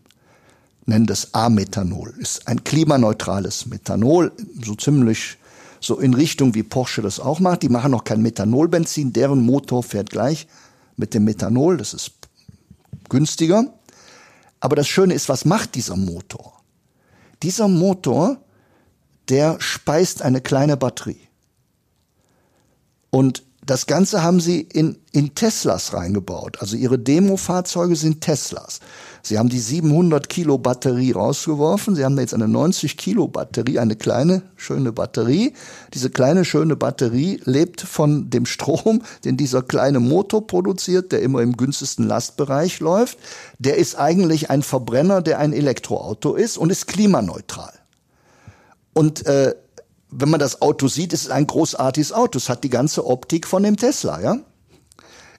nennen 0.84 1.06
das 1.06 1.32
A-Methanol. 1.32 2.12
Ist 2.18 2.48
ein 2.48 2.64
klimaneutrales 2.64 3.64
Methanol, 3.64 4.30
so 4.62 4.74
ziemlich 4.74 5.38
so 5.80 5.98
in 6.00 6.12
Richtung 6.12 6.54
wie 6.54 6.64
Porsche 6.64 7.00
das 7.00 7.18
auch 7.18 7.40
macht. 7.40 7.62
Die 7.62 7.70
machen 7.70 7.92
noch 7.92 8.04
kein 8.04 8.20
Methanolbenzin, 8.20 9.14
deren 9.14 9.40
Motor 9.40 9.82
fährt 9.82 10.10
gleich 10.10 10.46
mit 11.00 11.14
dem 11.14 11.24
Methanol, 11.24 11.76
das 11.76 11.94
ist 11.94 12.12
günstiger. 13.08 13.64
Aber 14.60 14.76
das 14.76 14.86
Schöne 14.86 15.14
ist, 15.14 15.28
was 15.28 15.44
macht 15.44 15.74
dieser 15.74 15.96
Motor? 15.96 16.62
Dieser 17.42 17.66
Motor, 17.66 18.36
der 19.28 19.60
speist 19.60 20.22
eine 20.22 20.40
kleine 20.40 20.76
Batterie. 20.76 21.26
Und 23.10 23.42
das 23.64 23.86
Ganze 23.86 24.22
haben 24.22 24.40
sie 24.40 24.62
in, 24.62 24.96
in 25.12 25.34
Teslas 25.34 25.92
reingebaut. 25.92 26.58
Also 26.60 26.76
ihre 26.76 26.98
Demo-Fahrzeuge 26.98 27.94
sind 27.94 28.22
Teslas. 28.22 28.80
Sie 29.22 29.38
haben 29.38 29.50
die 29.50 29.58
700 29.58 30.30
Kilo 30.30 30.56
Batterie 30.56 31.12
rausgeworfen. 31.12 31.94
Sie 31.94 32.04
haben 32.04 32.18
jetzt 32.18 32.32
eine 32.32 32.48
90 32.48 32.96
Kilo 32.96 33.28
Batterie, 33.28 33.78
eine 33.78 33.96
kleine, 33.96 34.42
schöne 34.56 34.92
Batterie. 34.92 35.52
Diese 35.92 36.08
kleine, 36.08 36.46
schöne 36.46 36.74
Batterie 36.74 37.40
lebt 37.44 37.82
von 37.82 38.30
dem 38.30 38.46
Strom, 38.46 39.02
den 39.24 39.36
dieser 39.36 39.62
kleine 39.62 40.00
Motor 40.00 40.46
produziert, 40.46 41.12
der 41.12 41.20
immer 41.20 41.42
im 41.42 41.56
günstigsten 41.56 42.06
Lastbereich 42.06 42.80
läuft. 42.80 43.18
Der 43.58 43.76
ist 43.76 43.96
eigentlich 43.96 44.48
ein 44.48 44.62
Verbrenner, 44.62 45.20
der 45.20 45.38
ein 45.38 45.52
Elektroauto 45.52 46.34
ist 46.34 46.56
und 46.56 46.70
ist 46.70 46.86
klimaneutral. 46.86 47.72
Und 48.94 49.26
äh, 49.26 49.54
wenn 50.10 50.30
man 50.30 50.40
das 50.40 50.60
Auto 50.62 50.88
sieht, 50.88 51.12
ist 51.12 51.24
es 51.24 51.30
ein 51.30 51.46
großartiges 51.46 52.12
Auto. 52.12 52.38
Es 52.38 52.48
hat 52.48 52.64
die 52.64 52.70
ganze 52.70 53.06
Optik 53.06 53.46
von 53.46 53.62
dem 53.62 53.76
Tesla, 53.76 54.20
ja. 54.20 54.38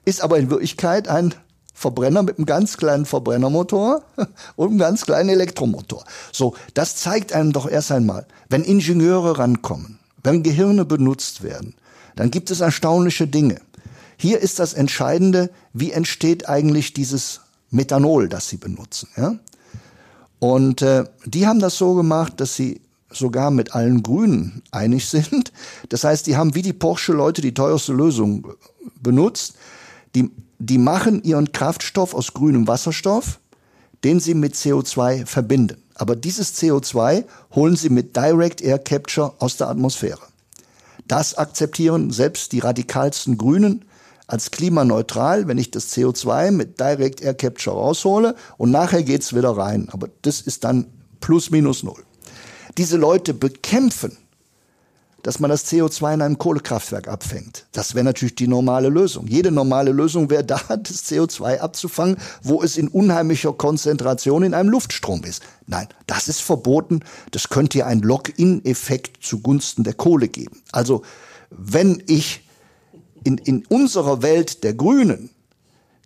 Ist 0.04 0.22
aber 0.22 0.38
in 0.38 0.50
Wirklichkeit 0.50 1.08
ein 1.08 1.34
Verbrenner 1.74 2.22
mit 2.22 2.38
einem 2.38 2.46
ganz 2.46 2.76
kleinen 2.76 3.06
Verbrennermotor 3.06 4.02
und 4.56 4.68
einem 4.68 4.78
ganz 4.78 5.04
kleinen 5.04 5.28
Elektromotor. 5.28 6.04
So, 6.32 6.54
das 6.74 6.96
zeigt 6.96 7.32
einem 7.32 7.52
doch 7.52 7.68
erst 7.68 7.92
einmal, 7.92 8.26
wenn 8.48 8.64
Ingenieure 8.64 9.38
rankommen, 9.38 9.98
wenn 10.22 10.42
Gehirne 10.42 10.84
benutzt 10.84 11.42
werden, 11.42 11.74
dann 12.16 12.30
gibt 12.30 12.50
es 12.50 12.60
erstaunliche 12.60 13.26
Dinge. 13.26 13.60
Hier 14.16 14.40
ist 14.40 14.58
das 14.58 14.74
Entscheidende, 14.74 15.50
wie 15.72 15.92
entsteht 15.92 16.48
eigentlich 16.48 16.92
dieses 16.92 17.40
Methanol, 17.70 18.28
das 18.28 18.48
sie 18.48 18.58
benutzen. 18.58 19.08
Ja? 19.16 19.34
Und 20.38 20.82
äh, 20.82 21.04
die 21.24 21.46
haben 21.46 21.58
das 21.58 21.76
so 21.76 21.94
gemacht, 21.94 22.34
dass 22.40 22.54
sie 22.54 22.80
sogar 23.12 23.50
mit 23.50 23.74
allen 23.74 24.02
Grünen 24.02 24.62
einig 24.70 25.06
sind. 25.08 25.52
Das 25.88 26.04
heißt, 26.04 26.26
die 26.26 26.36
haben 26.36 26.54
wie 26.54 26.62
die 26.62 26.72
Porsche-Leute 26.72 27.42
die 27.42 27.54
teuerste 27.54 27.92
Lösung 27.92 28.46
benutzt. 29.00 29.54
Die, 30.14 30.30
die 30.58 30.78
machen 30.78 31.22
ihren 31.22 31.52
Kraftstoff 31.52 32.14
aus 32.14 32.34
grünem 32.34 32.68
Wasserstoff, 32.68 33.40
den 34.04 34.20
sie 34.20 34.34
mit 34.34 34.54
CO2 34.54 35.26
verbinden. 35.26 35.82
Aber 35.94 36.16
dieses 36.16 36.60
CO2 36.60 37.24
holen 37.54 37.76
sie 37.76 37.90
mit 37.90 38.16
Direct 38.16 38.60
Air 38.60 38.78
Capture 38.78 39.34
aus 39.38 39.56
der 39.56 39.68
Atmosphäre. 39.68 40.20
Das 41.06 41.36
akzeptieren 41.36 42.10
selbst 42.10 42.52
die 42.52 42.60
radikalsten 42.60 43.36
Grünen 43.36 43.84
als 44.26 44.50
klimaneutral, 44.50 45.46
wenn 45.46 45.58
ich 45.58 45.70
das 45.70 45.92
CO2 45.92 46.50
mit 46.52 46.80
Direct 46.80 47.20
Air 47.20 47.34
Capture 47.34 47.76
raushole 47.76 48.34
und 48.56 48.70
nachher 48.70 49.02
geht's 49.02 49.34
wieder 49.34 49.56
rein. 49.56 49.88
Aber 49.92 50.08
das 50.22 50.40
ist 50.40 50.64
dann 50.64 50.86
plus 51.20 51.50
minus 51.50 51.82
null 51.82 52.02
diese 52.78 52.96
Leute 52.96 53.34
bekämpfen, 53.34 54.16
dass 55.22 55.38
man 55.38 55.50
das 55.50 55.70
CO2 55.70 56.14
in 56.14 56.22
einem 56.22 56.38
Kohlekraftwerk 56.38 57.06
abfängt. 57.06 57.66
Das 57.72 57.94
wäre 57.94 58.04
natürlich 58.04 58.34
die 58.34 58.48
normale 58.48 58.88
Lösung. 58.88 59.26
Jede 59.28 59.52
normale 59.52 59.92
Lösung 59.92 60.30
wäre 60.30 60.44
da, 60.44 60.60
das 60.68 61.04
CO2 61.10 61.58
abzufangen, 61.58 62.16
wo 62.42 62.62
es 62.62 62.76
in 62.76 62.88
unheimlicher 62.88 63.52
Konzentration 63.52 64.42
in 64.42 64.54
einem 64.54 64.68
Luftstrom 64.68 65.22
ist. 65.24 65.42
Nein, 65.66 65.88
das 66.06 66.28
ist 66.28 66.42
verboten. 66.42 67.00
Das 67.30 67.48
könnte 67.48 67.78
ja 67.78 67.86
einen 67.86 68.02
Lock-in-Effekt 68.02 69.22
zugunsten 69.24 69.84
der 69.84 69.94
Kohle 69.94 70.28
geben. 70.28 70.62
Also, 70.72 71.02
wenn 71.50 72.02
ich 72.06 72.48
in, 73.24 73.38
in 73.38 73.64
unserer 73.66 74.22
Welt 74.22 74.64
der 74.64 74.74
Grünen 74.74 75.30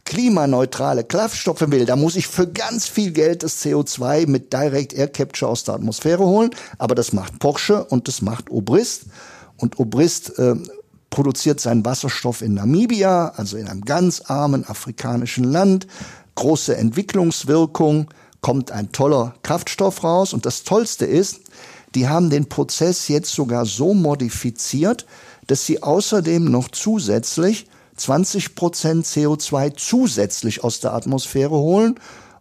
klimaneutrale 0.06 1.04
Kraftstoffe 1.04 1.70
will, 1.70 1.84
da 1.84 1.96
muss 1.96 2.16
ich 2.16 2.28
für 2.28 2.46
ganz 2.46 2.88
viel 2.88 3.10
Geld 3.10 3.42
das 3.42 3.62
CO2 3.62 4.26
mit 4.26 4.52
Direct 4.52 4.94
Air 4.94 5.08
Capture 5.08 5.50
aus 5.50 5.64
der 5.64 5.74
Atmosphäre 5.74 6.24
holen. 6.24 6.50
Aber 6.78 6.94
das 6.94 7.12
macht 7.12 7.38
Porsche 7.38 7.84
und 7.84 8.08
das 8.08 8.22
macht 8.22 8.50
Obrist. 8.50 9.02
Und 9.58 9.78
Obrist 9.78 10.38
äh, 10.38 10.54
produziert 11.10 11.60
seinen 11.60 11.84
Wasserstoff 11.84 12.40
in 12.40 12.54
Namibia, 12.54 13.32
also 13.36 13.56
in 13.56 13.68
einem 13.68 13.82
ganz 13.82 14.22
armen 14.22 14.66
afrikanischen 14.66 15.44
Land. 15.44 15.86
Große 16.36 16.76
Entwicklungswirkung, 16.76 18.08
kommt 18.40 18.70
ein 18.70 18.92
toller 18.92 19.34
Kraftstoff 19.42 20.04
raus. 20.04 20.32
Und 20.32 20.46
das 20.46 20.62
Tollste 20.62 21.04
ist, 21.04 21.40
die 21.96 22.08
haben 22.08 22.30
den 22.30 22.48
Prozess 22.48 23.08
jetzt 23.08 23.34
sogar 23.34 23.66
so 23.66 23.92
modifiziert, 23.92 25.04
dass 25.48 25.66
sie 25.66 25.82
außerdem 25.82 26.44
noch 26.44 26.68
zusätzlich 26.68 27.66
20 27.96 28.54
Prozent 28.54 29.06
CO2 29.06 29.74
zusätzlich 29.76 30.62
aus 30.62 30.80
der 30.80 30.94
Atmosphäre 30.94 31.56
holen 31.56 31.98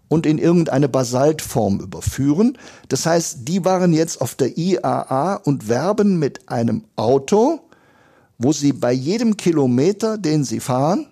und 0.07 0.25
in 0.25 0.37
irgendeine 0.37 0.89
Basaltform 0.89 1.79
überführen. 1.79 2.57
Das 2.89 3.05
heißt, 3.05 3.39
die 3.47 3.65
waren 3.65 3.93
jetzt 3.93 4.21
auf 4.21 4.35
der 4.35 4.57
IAA 4.57 5.35
und 5.35 5.67
werben 5.67 6.19
mit 6.19 6.49
einem 6.49 6.83
Auto, 6.95 7.61
wo 8.37 8.51
sie 8.51 8.73
bei 8.73 8.91
jedem 8.91 9.37
Kilometer, 9.37 10.17
den 10.17 10.43
sie 10.43 10.59
fahren, 10.59 11.07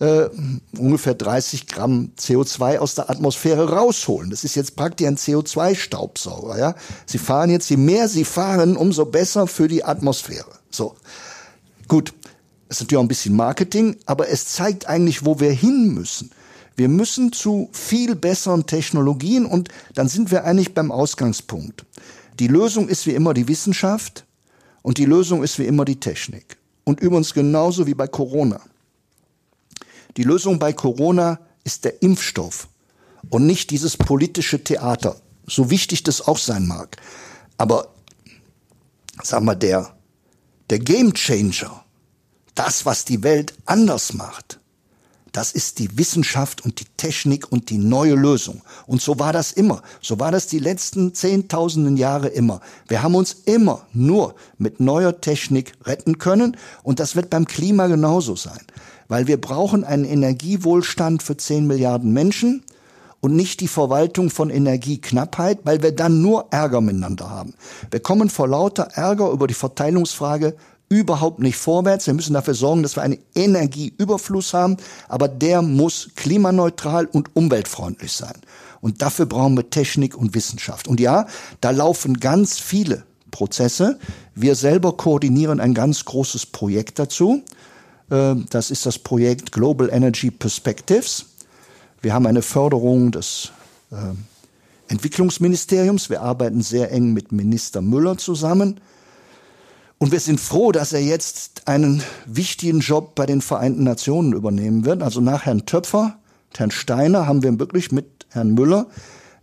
äh, 0.00 0.28
ungefähr 0.76 1.14
30 1.14 1.68
Gramm 1.68 2.10
CO2 2.18 2.78
aus 2.78 2.96
der 2.96 3.08
Atmosphäre 3.08 3.70
rausholen. 3.70 4.30
Das 4.30 4.42
ist 4.42 4.56
jetzt 4.56 4.74
praktisch 4.74 5.06
ein 5.06 5.16
CO2-Staubsauger. 5.16 6.58
Ja? 6.58 6.74
Sie 7.06 7.18
fahren 7.18 7.50
jetzt, 7.50 7.70
je 7.70 7.76
mehr 7.76 8.08
sie 8.08 8.24
fahren, 8.24 8.76
umso 8.76 9.06
besser 9.06 9.46
für 9.46 9.68
die 9.68 9.84
Atmosphäre. 9.84 10.50
So, 10.70 10.96
gut 11.86 12.12
ist 12.76 12.80
natürlich 12.80 12.98
auch 12.98 13.04
ein 13.04 13.08
bisschen 13.08 13.36
Marketing, 13.36 13.96
aber 14.06 14.28
es 14.28 14.46
zeigt 14.46 14.86
eigentlich, 14.86 15.24
wo 15.24 15.40
wir 15.40 15.52
hin 15.52 15.94
müssen. 15.94 16.30
Wir 16.74 16.88
müssen 16.88 17.32
zu 17.32 17.68
viel 17.72 18.14
besseren 18.14 18.66
Technologien 18.66 19.44
und 19.44 19.68
dann 19.94 20.08
sind 20.08 20.30
wir 20.30 20.44
eigentlich 20.44 20.72
beim 20.72 20.90
Ausgangspunkt. 20.90 21.84
Die 22.38 22.48
Lösung 22.48 22.88
ist 22.88 23.06
wie 23.06 23.14
immer 23.14 23.34
die 23.34 23.46
Wissenschaft 23.46 24.24
und 24.80 24.96
die 24.98 25.04
Lösung 25.04 25.42
ist 25.42 25.58
wie 25.58 25.66
immer 25.66 25.84
die 25.84 26.00
Technik. 26.00 26.56
Und 26.84 27.00
übrigens 27.00 27.34
genauso 27.34 27.86
wie 27.86 27.94
bei 27.94 28.06
Corona. 28.06 28.60
Die 30.16 30.24
Lösung 30.24 30.58
bei 30.58 30.72
Corona 30.72 31.38
ist 31.64 31.84
der 31.84 32.02
Impfstoff 32.02 32.68
und 33.30 33.46
nicht 33.46 33.70
dieses 33.70 33.96
politische 33.96 34.64
Theater, 34.64 35.16
so 35.46 35.70
wichtig 35.70 36.02
das 36.02 36.26
auch 36.26 36.38
sein 36.38 36.66
mag. 36.66 36.96
Aber, 37.58 37.88
sagen 39.22 39.44
wir, 39.44 39.54
der, 39.54 39.94
der 40.70 40.78
Game 40.78 41.12
Changer 41.12 41.81
das, 42.54 42.86
was 42.86 43.04
die 43.04 43.22
Welt 43.22 43.54
anders 43.66 44.12
macht, 44.12 44.60
das 45.32 45.52
ist 45.52 45.78
die 45.78 45.96
Wissenschaft 45.96 46.62
und 46.62 46.78
die 46.78 46.86
Technik 46.98 47.50
und 47.50 47.70
die 47.70 47.78
neue 47.78 48.14
Lösung. 48.14 48.60
Und 48.86 49.00
so 49.00 49.18
war 49.18 49.32
das 49.32 49.52
immer. 49.52 49.82
So 50.02 50.20
war 50.20 50.30
das 50.30 50.46
die 50.46 50.58
letzten 50.58 51.14
zehntausenden 51.14 51.96
Jahre 51.96 52.28
immer. 52.28 52.60
Wir 52.86 53.02
haben 53.02 53.14
uns 53.14 53.32
immer 53.46 53.86
nur 53.94 54.34
mit 54.58 54.78
neuer 54.78 55.22
Technik 55.22 55.72
retten 55.84 56.18
können. 56.18 56.58
Und 56.82 57.00
das 57.00 57.16
wird 57.16 57.30
beim 57.30 57.46
Klima 57.46 57.86
genauso 57.86 58.36
sein. 58.36 58.60
Weil 59.08 59.26
wir 59.26 59.40
brauchen 59.40 59.84
einen 59.84 60.04
Energiewohlstand 60.04 61.22
für 61.22 61.38
zehn 61.38 61.66
Milliarden 61.66 62.12
Menschen 62.12 62.62
und 63.20 63.34
nicht 63.34 63.60
die 63.60 63.68
Verwaltung 63.68 64.28
von 64.28 64.50
Energieknappheit, 64.50 65.60
weil 65.64 65.82
wir 65.82 65.92
dann 65.92 66.20
nur 66.20 66.48
Ärger 66.50 66.82
miteinander 66.82 67.30
haben. 67.30 67.54
Wir 67.90 68.00
kommen 68.00 68.28
vor 68.28 68.48
lauter 68.48 68.88
Ärger 68.94 69.30
über 69.30 69.46
die 69.46 69.54
Verteilungsfrage 69.54 70.56
überhaupt 70.92 71.38
nicht 71.38 71.56
vorwärts. 71.56 72.06
Wir 72.06 72.12
müssen 72.12 72.34
dafür 72.34 72.52
sorgen, 72.52 72.82
dass 72.82 72.96
wir 72.96 73.02
einen 73.02 73.18
Energieüberfluss 73.34 74.52
haben, 74.52 74.76
aber 75.08 75.26
der 75.26 75.62
muss 75.62 76.10
klimaneutral 76.16 77.06
und 77.06 77.34
umweltfreundlich 77.34 78.12
sein. 78.12 78.34
Und 78.82 79.00
dafür 79.00 79.24
brauchen 79.24 79.56
wir 79.56 79.70
Technik 79.70 80.14
und 80.14 80.34
Wissenschaft. 80.34 80.88
Und 80.88 81.00
ja, 81.00 81.26
da 81.62 81.70
laufen 81.70 82.20
ganz 82.20 82.58
viele 82.58 83.04
Prozesse. 83.30 83.98
Wir 84.34 84.54
selber 84.54 84.98
koordinieren 84.98 85.60
ein 85.60 85.72
ganz 85.72 86.04
großes 86.04 86.44
Projekt 86.44 86.98
dazu. 86.98 87.42
Ähm, 88.10 88.44
das 88.50 88.70
ist 88.70 88.84
das 88.84 88.98
Projekt 88.98 89.50
Global 89.50 89.88
Energy 89.90 90.30
Perspectives. 90.30 91.24
Wir 92.02 92.12
haben 92.12 92.26
eine 92.26 92.42
Förderung 92.42 93.12
des 93.12 93.50
ähm, 93.90 94.24
Entwicklungsministeriums. 94.88 96.10
Wir 96.10 96.20
arbeiten 96.20 96.60
sehr 96.60 96.92
eng 96.92 97.14
mit 97.14 97.32
Minister 97.32 97.80
Müller 97.80 98.18
zusammen. 98.18 98.78
Und 100.02 100.10
wir 100.10 100.18
sind 100.18 100.40
froh, 100.40 100.72
dass 100.72 100.92
er 100.92 101.00
jetzt 101.00 101.68
einen 101.68 102.02
wichtigen 102.26 102.80
Job 102.80 103.14
bei 103.14 103.24
den 103.24 103.40
Vereinten 103.40 103.84
Nationen 103.84 104.32
übernehmen 104.32 104.84
wird. 104.84 105.00
Also 105.00 105.20
nach 105.20 105.46
Herrn 105.46 105.64
Töpfer, 105.64 106.18
Herrn 106.56 106.72
Steiner 106.72 107.28
haben 107.28 107.44
wir 107.44 107.56
wirklich 107.60 107.92
mit 107.92 108.26
Herrn 108.30 108.54
Müller 108.54 108.88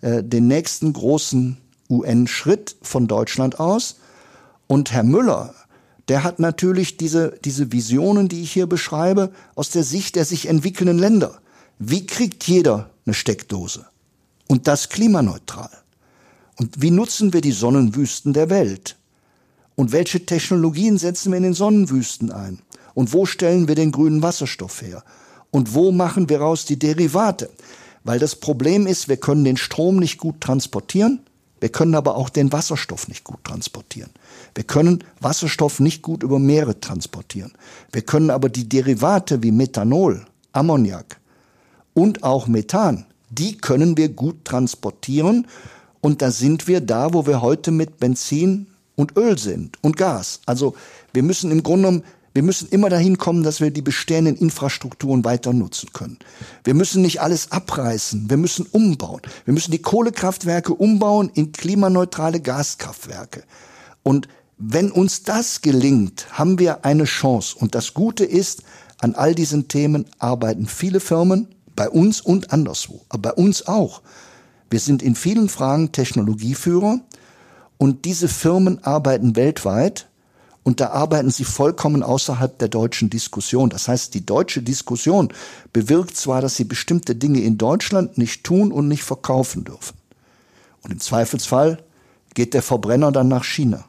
äh, 0.02 0.22
den 0.22 0.50
nächsten 0.50 0.92
großen 0.92 1.56
UN-Schritt 1.90 2.76
von 2.82 3.08
Deutschland 3.08 3.62
aus. 3.62 4.02
Und 4.68 4.92
Herr 4.92 5.04
Müller, 5.04 5.56
der 6.10 6.26
hat 6.26 6.40
natürlich 6.40 6.98
diese, 6.98 7.40
diese 7.46 7.72
Visionen, 7.72 8.28
die 8.28 8.42
ich 8.42 8.52
hier 8.52 8.68
beschreibe, 8.68 9.32
aus 9.56 9.70
der 9.70 9.86
Sicht 9.86 10.18
der 10.18 10.26
sich 10.26 10.50
entwickelnden 10.50 11.00
Länder. 11.00 11.40
Wie 11.78 12.06
kriegt 12.06 12.44
jeder 12.44 12.90
eine 13.06 13.14
Steckdose? 13.14 13.86
Und 14.50 14.68
das 14.68 14.90
klimaneutral. 14.90 15.72
Und 16.58 16.82
wie 16.82 16.92
nutzen 16.92 17.32
wir 17.32 17.40
die 17.40 17.54
Sonnenwüsten 17.54 18.34
der 18.34 18.50
Welt? 18.50 18.98
Und 19.80 19.94
welche 19.94 20.26
Technologien 20.26 20.98
setzen 20.98 21.32
wir 21.32 21.38
in 21.38 21.44
den 21.44 21.54
Sonnenwüsten 21.54 22.34
ein? 22.34 22.60
Und 22.96 23.14
wo 23.14 23.26
stellen 23.26 23.70
wir 23.70 23.76
den 23.76 23.94
grünen 23.94 24.22
Wasserstoff 24.22 24.82
her? 24.82 25.06
Und 25.52 25.74
wo 25.74 25.94
machen 25.94 26.28
wir 26.28 26.42
raus 26.42 26.66
die 26.66 26.78
Derivate? 26.78 27.50
Weil 28.04 28.20
das 28.20 28.36
Problem 28.36 28.86
ist, 28.88 29.08
wir 29.08 29.16
können 29.16 29.46
den 29.46 29.56
Strom 29.56 29.96
nicht 29.96 30.18
gut 30.18 30.42
transportieren 30.42 31.22
wir 31.60 31.70
können 31.70 31.96
aber 31.96 32.16
auch 32.16 32.30
den 32.30 32.52
Wasserstoff 32.52 33.08
nicht 33.08 33.24
gut 33.24 33.44
transportieren. 33.44 34.10
Wir 34.56 34.64
können 34.64 35.04
Wasserstoff 35.20 35.80
nicht 35.80 36.02
gut 36.02 36.24
über 36.24 36.40
Meere 36.40 36.80
transportieren. 36.80 37.54
Wir 37.92 38.02
können 38.02 38.30
aber 38.30 38.50
die 38.50 38.68
Derivate 38.68 39.44
wie 39.44 39.52
Methanol, 39.52 40.26
Ammoniak 40.54 41.20
und 41.94 42.24
auch 42.24 42.48
Methan, 42.48 43.06
die 43.30 43.58
können 43.58 43.98
wir 43.98 44.10
gut 44.10 44.46
transportieren. 44.46 45.48
Und 46.02 46.22
da 46.22 46.32
sind 46.32 46.68
wir 46.68 46.80
da, 46.80 47.14
wo 47.14 47.28
wir 47.28 47.42
heute 47.42 47.72
mit 47.72 48.00
Benzin 48.00 48.68
und 49.00 49.16
Öl 49.18 49.38
sind 49.38 49.78
und 49.82 49.96
Gas. 49.96 50.42
Also 50.46 50.76
wir 51.14 51.24
müssen 51.24 51.52
im 51.52 51.64
Grunde 51.64 51.88
genommen 51.88 52.04
wir 52.32 52.44
müssen 52.44 52.70
immer 52.70 52.90
dahin 52.90 53.18
kommen, 53.18 53.42
dass 53.42 53.60
wir 53.60 53.72
die 53.72 53.82
bestehenden 53.82 54.36
Infrastrukturen 54.36 55.26
weiter 55.26 55.52
nutzen 55.52 55.90
können. 55.94 56.20
Wir 56.64 56.76
müssen 56.76 57.02
nicht 57.02 57.22
alles 57.22 57.52
abreißen. 57.52 58.30
Wir 58.30 58.38
müssen 58.38 58.68
umbauen. 58.72 59.22
Wir 59.46 59.54
müssen 59.54 59.72
die 59.72 59.82
Kohlekraftwerke 59.82 60.74
umbauen 60.74 61.32
in 61.34 61.52
klimaneutrale 61.52 62.40
Gaskraftwerke. 62.40 63.44
Und 64.04 64.28
wenn 64.60 64.92
uns 64.92 65.24
das 65.24 65.62
gelingt, 65.62 66.28
haben 66.32 66.60
wir 66.60 66.86
eine 66.86 67.06
Chance. 67.06 67.56
Und 67.60 67.74
das 67.74 67.96
Gute 67.96 68.26
ist, 68.26 68.62
an 69.00 69.16
all 69.16 69.34
diesen 69.34 69.68
Themen 69.68 70.06
arbeiten 70.20 70.68
viele 70.68 71.00
Firmen, 71.00 71.48
bei 71.76 71.90
uns 71.90 72.22
und 72.22 72.54
anderswo, 72.54 73.02
aber 73.10 73.32
bei 73.32 73.34
uns 73.34 73.68
auch. 73.68 74.02
Wir 74.70 74.80
sind 74.80 75.02
in 75.02 75.16
vielen 75.16 75.50
Fragen 75.50 75.92
Technologieführer 75.94 77.00
und 77.80 78.06
diese 78.06 78.28
Firmen 78.28 78.84
arbeiten 78.84 79.36
weltweit 79.36 80.08
und 80.64 80.82
da 80.82 80.90
arbeiten 80.90 81.32
sie 81.32 81.46
vollkommen 81.46 82.04
außerhalb 82.04 82.60
der 82.60 82.68
deutschen 82.68 83.10
Diskussion. 83.10 83.70
Das 83.70 83.88
heißt, 83.88 84.14
die 84.14 84.26
deutsche 84.26 84.62
Diskussion 84.62 85.30
bewirkt 85.74 86.16
zwar, 86.16 86.42
dass 86.42 86.58
sie 86.58 86.66
bestimmte 86.66 87.16
Dinge 87.16 87.40
in 87.40 87.58
Deutschland 87.58 88.18
nicht 88.18 88.44
tun 88.44 88.72
und 88.74 88.90
nicht 88.90 89.04
verkaufen 89.04 89.64
dürfen. 89.64 89.98
Und 90.84 90.92
im 90.92 91.00
Zweifelsfall 91.00 91.82
geht 92.36 92.54
der 92.54 92.62
Verbrenner 92.62 93.12
dann 93.12 93.30
nach 93.30 93.46
China. 93.46 93.86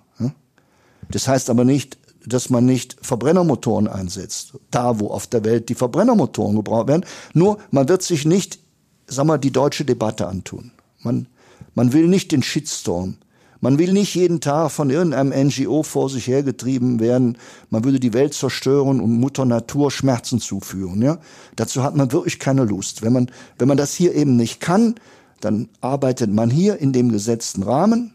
Das 1.10 1.26
heißt 1.26 1.50
aber 1.50 1.64
nicht, 1.64 1.98
dass 2.24 2.48
man 2.48 2.66
nicht 2.66 2.96
Verbrennermotoren 3.02 3.88
einsetzt, 3.88 4.54
da 4.70 5.00
wo 5.00 5.08
auf 5.08 5.26
der 5.26 5.44
Welt 5.44 5.68
die 5.68 5.74
Verbrennermotoren 5.74 6.54
gebraucht 6.54 6.86
werden. 6.86 7.04
Nur 7.34 7.58
man 7.72 7.88
wird 7.88 8.02
sich 8.02 8.24
nicht, 8.24 8.60
sag 9.08 9.26
mal, 9.26 9.38
die 9.38 9.50
deutsche 9.50 9.84
Debatte 9.84 10.28
antun. 10.28 10.70
Man, 11.00 11.26
man 11.74 11.92
will 11.92 12.06
nicht 12.06 12.30
den 12.30 12.44
Shitstorm 12.44 13.16
man 13.60 13.78
will 13.78 13.92
nicht 13.92 14.14
jeden 14.14 14.40
Tag 14.40 14.70
von 14.70 14.88
irgendeinem 14.88 15.48
NGO 15.48 15.82
vor 15.82 16.08
sich 16.08 16.26
hergetrieben 16.26 16.98
werden. 16.98 17.36
Man 17.68 17.84
würde 17.84 18.00
die 18.00 18.14
Welt 18.14 18.32
zerstören 18.32 19.00
und 19.00 19.20
Mutter 19.20 19.44
Natur 19.44 19.90
Schmerzen 19.90 20.40
zuführen. 20.40 21.02
Ja? 21.02 21.18
Dazu 21.56 21.82
hat 21.82 21.94
man 21.94 22.10
wirklich 22.10 22.38
keine 22.38 22.64
Lust. 22.64 23.02
Wenn 23.02 23.12
man, 23.12 23.30
wenn 23.58 23.68
man 23.68 23.76
das 23.76 23.94
hier 23.94 24.14
eben 24.14 24.36
nicht 24.36 24.60
kann, 24.60 24.94
dann 25.40 25.68
arbeitet 25.80 26.30
man 26.30 26.50
hier 26.50 26.78
in 26.78 26.92
dem 26.92 27.12
gesetzten 27.12 27.62
Rahmen, 27.62 28.12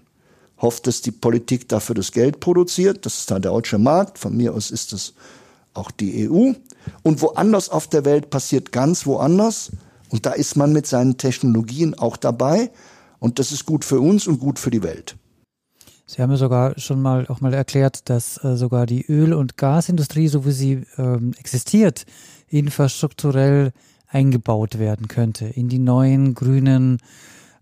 hofft, 0.59 0.87
dass 0.87 1.01
die 1.01 1.11
Politik 1.11 1.69
dafür 1.69 1.95
das 1.95 2.11
Geld 2.11 2.39
produziert. 2.39 3.05
Das 3.05 3.19
ist 3.19 3.29
dann 3.29 3.41
der 3.41 3.51
deutsche 3.51 3.77
Markt. 3.77 4.17
Von 4.17 4.35
mir 4.35 4.53
aus 4.53 4.71
ist 4.71 4.93
es 4.93 5.13
auch 5.75 5.91
die 5.91 6.27
EU. 6.27 6.53
Und 7.03 7.21
woanders 7.21 7.69
auf 7.69 7.87
der 7.87 8.05
Welt 8.05 8.31
passiert 8.31 8.71
ganz 8.71 9.05
woanders. 9.05 9.71
Und 10.09 10.25
da 10.25 10.31
ist 10.31 10.55
man 10.55 10.73
mit 10.73 10.87
seinen 10.87 11.17
Technologien 11.17 11.93
auch 11.93 12.17
dabei. 12.17 12.71
Und 13.19 13.37
das 13.37 13.51
ist 13.51 13.65
gut 13.65 13.85
für 13.85 13.99
uns 13.99 14.27
und 14.27 14.39
gut 14.39 14.59
für 14.59 14.71
die 14.71 14.83
Welt. 14.83 15.17
Sie 16.07 16.21
haben 16.21 16.29
ja 16.31 16.37
sogar 16.37 16.77
schon 16.79 17.01
mal 17.01 17.25
auch 17.27 17.41
mal 17.41 17.53
erklärt, 17.53 18.09
dass 18.09 18.43
äh, 18.43 18.55
sogar 18.57 18.85
die 18.85 19.05
Öl- 19.07 19.33
und 19.33 19.57
Gasindustrie, 19.57 20.27
so 20.27 20.45
wie 20.45 20.51
sie 20.51 20.83
ähm, 20.97 21.33
existiert, 21.37 22.05
infrastrukturell 22.47 23.71
eingebaut 24.07 24.77
werden 24.77 25.07
könnte 25.07 25.45
in 25.45 25.67
die 25.67 25.79
neuen 25.79 26.35
grünen 26.35 26.99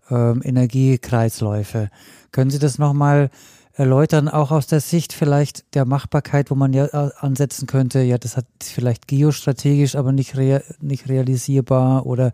ähm, 0.10 0.42
Energiekreisläufe. 0.44 1.90
Können 2.32 2.52
Sie 2.52 2.60
das 2.60 2.78
nochmal 2.78 3.30
erläutern, 3.76 4.28
auch 4.28 4.52
aus 4.52 4.68
der 4.68 4.82
Sicht 4.82 5.14
vielleicht 5.14 5.74
der 5.74 5.86
Machbarkeit, 5.86 6.52
wo 6.52 6.56
man 6.56 6.74
ja 6.74 6.86
äh, 6.86 7.12
ansetzen 7.18 7.66
könnte, 7.66 8.02
ja, 8.02 8.18
das 8.18 8.38
hat 8.38 8.46
vielleicht 8.62 9.08
geostrategisch, 9.08 9.96
aber 9.96 10.12
nicht, 10.12 10.38
rea 10.38 10.62
nicht 10.80 11.10
realisierbar 11.10 12.06
oder 12.06 12.32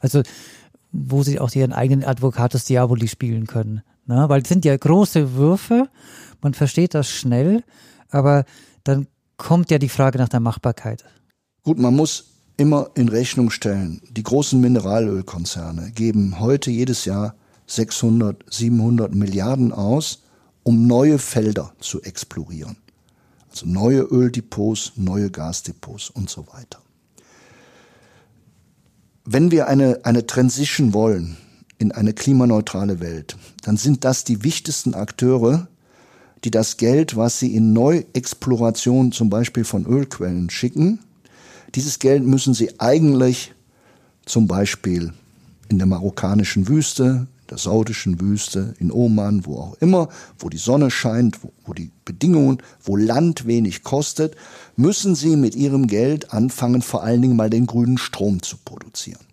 also 0.00 0.22
wo 0.92 1.22
Sie 1.22 1.40
auch 1.40 1.52
Ihren 1.54 1.72
eigenen 1.72 2.04
Advocatus 2.04 2.64
Diaboli 2.64 3.08
spielen 3.08 3.46
können. 3.46 3.82
Ne? 4.06 4.28
Weil 4.28 4.42
es 4.42 4.48
sind 4.48 4.64
ja 4.64 4.76
große 4.76 5.34
Würfe, 5.34 5.88
man 6.42 6.54
versteht 6.54 6.94
das 6.94 7.08
schnell, 7.08 7.64
aber 8.10 8.44
dann 8.84 9.06
kommt 9.36 9.70
ja 9.70 9.78
die 9.78 9.88
Frage 9.88 10.18
nach 10.18 10.28
der 10.28 10.40
Machbarkeit. 10.40 11.04
Gut, 11.62 11.78
man 11.78 11.94
muss 11.94 12.36
immer 12.56 12.90
in 12.94 13.08
Rechnung 13.08 13.50
stellen, 13.50 14.00
die 14.10 14.22
großen 14.22 14.60
Mineralölkonzerne 14.60 15.90
geben 15.92 16.40
heute 16.40 16.70
jedes 16.70 17.04
Jahr 17.04 17.34
600, 17.66 18.44
700 18.48 19.14
Milliarden 19.14 19.72
aus, 19.72 20.22
um 20.62 20.86
neue 20.86 21.18
Felder 21.18 21.72
zu 21.80 22.00
explorieren. 22.02 22.76
Also 23.50 23.66
neue 23.66 24.00
Öldepots, 24.00 24.92
neue 24.96 25.30
Gasdepots 25.30 26.10
und 26.10 26.30
so 26.30 26.46
weiter. 26.52 26.80
Wenn 29.24 29.50
wir 29.50 29.66
eine, 29.66 30.00
eine 30.04 30.26
Transition 30.26 30.94
wollen, 30.94 31.36
in 31.78 31.92
eine 31.92 32.12
klimaneutrale 32.12 33.00
Welt, 33.00 33.36
dann 33.62 33.76
sind 33.76 34.04
das 34.04 34.24
die 34.24 34.42
wichtigsten 34.42 34.94
Akteure, 34.94 35.68
die 36.44 36.50
das 36.50 36.76
Geld, 36.76 37.16
was 37.16 37.38
sie 37.38 37.54
in 37.54 37.72
Neuexploration 37.72 39.12
zum 39.12 39.30
Beispiel 39.30 39.64
von 39.64 39.84
Ölquellen 39.86 40.50
schicken, 40.50 41.00
dieses 41.74 41.98
Geld 41.98 42.24
müssen 42.24 42.54
sie 42.54 42.80
eigentlich 42.80 43.52
zum 44.24 44.46
Beispiel 44.46 45.12
in 45.68 45.78
der 45.78 45.86
marokkanischen 45.86 46.68
Wüste, 46.68 47.26
der 47.50 47.58
saudischen 47.58 48.20
Wüste, 48.20 48.74
in 48.78 48.90
Oman, 48.90 49.46
wo 49.46 49.58
auch 49.58 49.76
immer, 49.80 50.08
wo 50.38 50.48
die 50.48 50.56
Sonne 50.56 50.90
scheint, 50.90 51.42
wo, 51.44 51.52
wo 51.64 51.74
die 51.74 51.90
Bedingungen, 52.04 52.58
wo 52.82 52.96
Land 52.96 53.46
wenig 53.46 53.82
kostet, 53.82 54.36
müssen 54.76 55.14
sie 55.14 55.36
mit 55.36 55.54
ihrem 55.54 55.86
Geld 55.86 56.32
anfangen, 56.32 56.82
vor 56.82 57.02
allen 57.02 57.22
Dingen 57.22 57.36
mal 57.36 57.50
den 57.50 57.66
grünen 57.66 57.98
Strom 57.98 58.42
zu 58.42 58.56
produzieren 58.64 59.25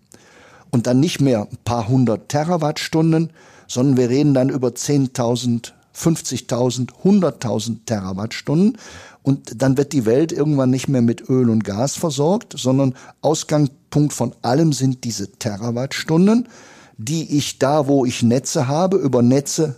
und 0.74 0.86
dann 0.88 1.00
nicht 1.00 1.20
mehr 1.20 1.42
ein 1.42 1.58
paar 1.64 1.88
hundert 1.88 2.28
Terawattstunden, 2.28 3.30
sondern 3.68 3.96
wir 3.96 4.10
reden 4.10 4.34
dann 4.34 4.48
über 4.50 4.68
10.000, 4.68 5.72
50.000, 5.96 6.88
100.000 7.04 7.76
Terawattstunden. 7.86 8.76
Und 9.22 9.62
dann 9.62 9.78
wird 9.78 9.92
die 9.92 10.04
Welt 10.04 10.32
irgendwann 10.32 10.70
nicht 10.70 10.88
mehr 10.88 11.00
mit 11.00 11.30
Öl 11.30 11.48
und 11.48 11.64
Gas 11.64 11.96
versorgt, 11.96 12.54
sondern 12.58 12.94
Ausgangspunkt 13.22 14.12
von 14.12 14.34
allem 14.42 14.72
sind 14.72 15.04
diese 15.04 15.30
Terawattstunden, 15.32 16.48
die 16.98 17.38
ich 17.38 17.58
da, 17.58 17.86
wo 17.86 18.04
ich 18.04 18.22
Netze 18.22 18.68
habe, 18.68 18.96
über 18.96 19.22
Netze 19.22 19.76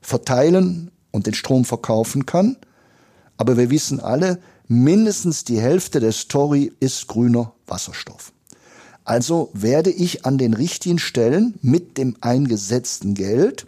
verteilen 0.00 0.90
und 1.10 1.26
den 1.26 1.34
Strom 1.34 1.64
verkaufen 1.64 2.24
kann. 2.24 2.56
Aber 3.36 3.56
wir 3.56 3.68
wissen 3.70 4.00
alle, 4.00 4.38
mindestens 4.68 5.44
die 5.44 5.60
Hälfte 5.60 6.00
der 6.00 6.12
Story 6.12 6.72
ist 6.80 7.08
grüner 7.08 7.52
Wasserstoff. 7.66 8.33
Also 9.04 9.50
werde 9.52 9.90
ich 9.90 10.24
an 10.24 10.38
den 10.38 10.54
richtigen 10.54 10.98
Stellen 10.98 11.54
mit 11.60 11.98
dem 11.98 12.16
eingesetzten 12.20 13.14
Geld, 13.14 13.66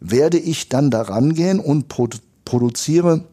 werde 0.00 0.38
ich 0.38 0.68
dann 0.68 0.90
daran 0.90 1.34
gehen 1.34 1.60
und 1.60 1.88
produ 1.88 2.18
produziere 2.44 3.24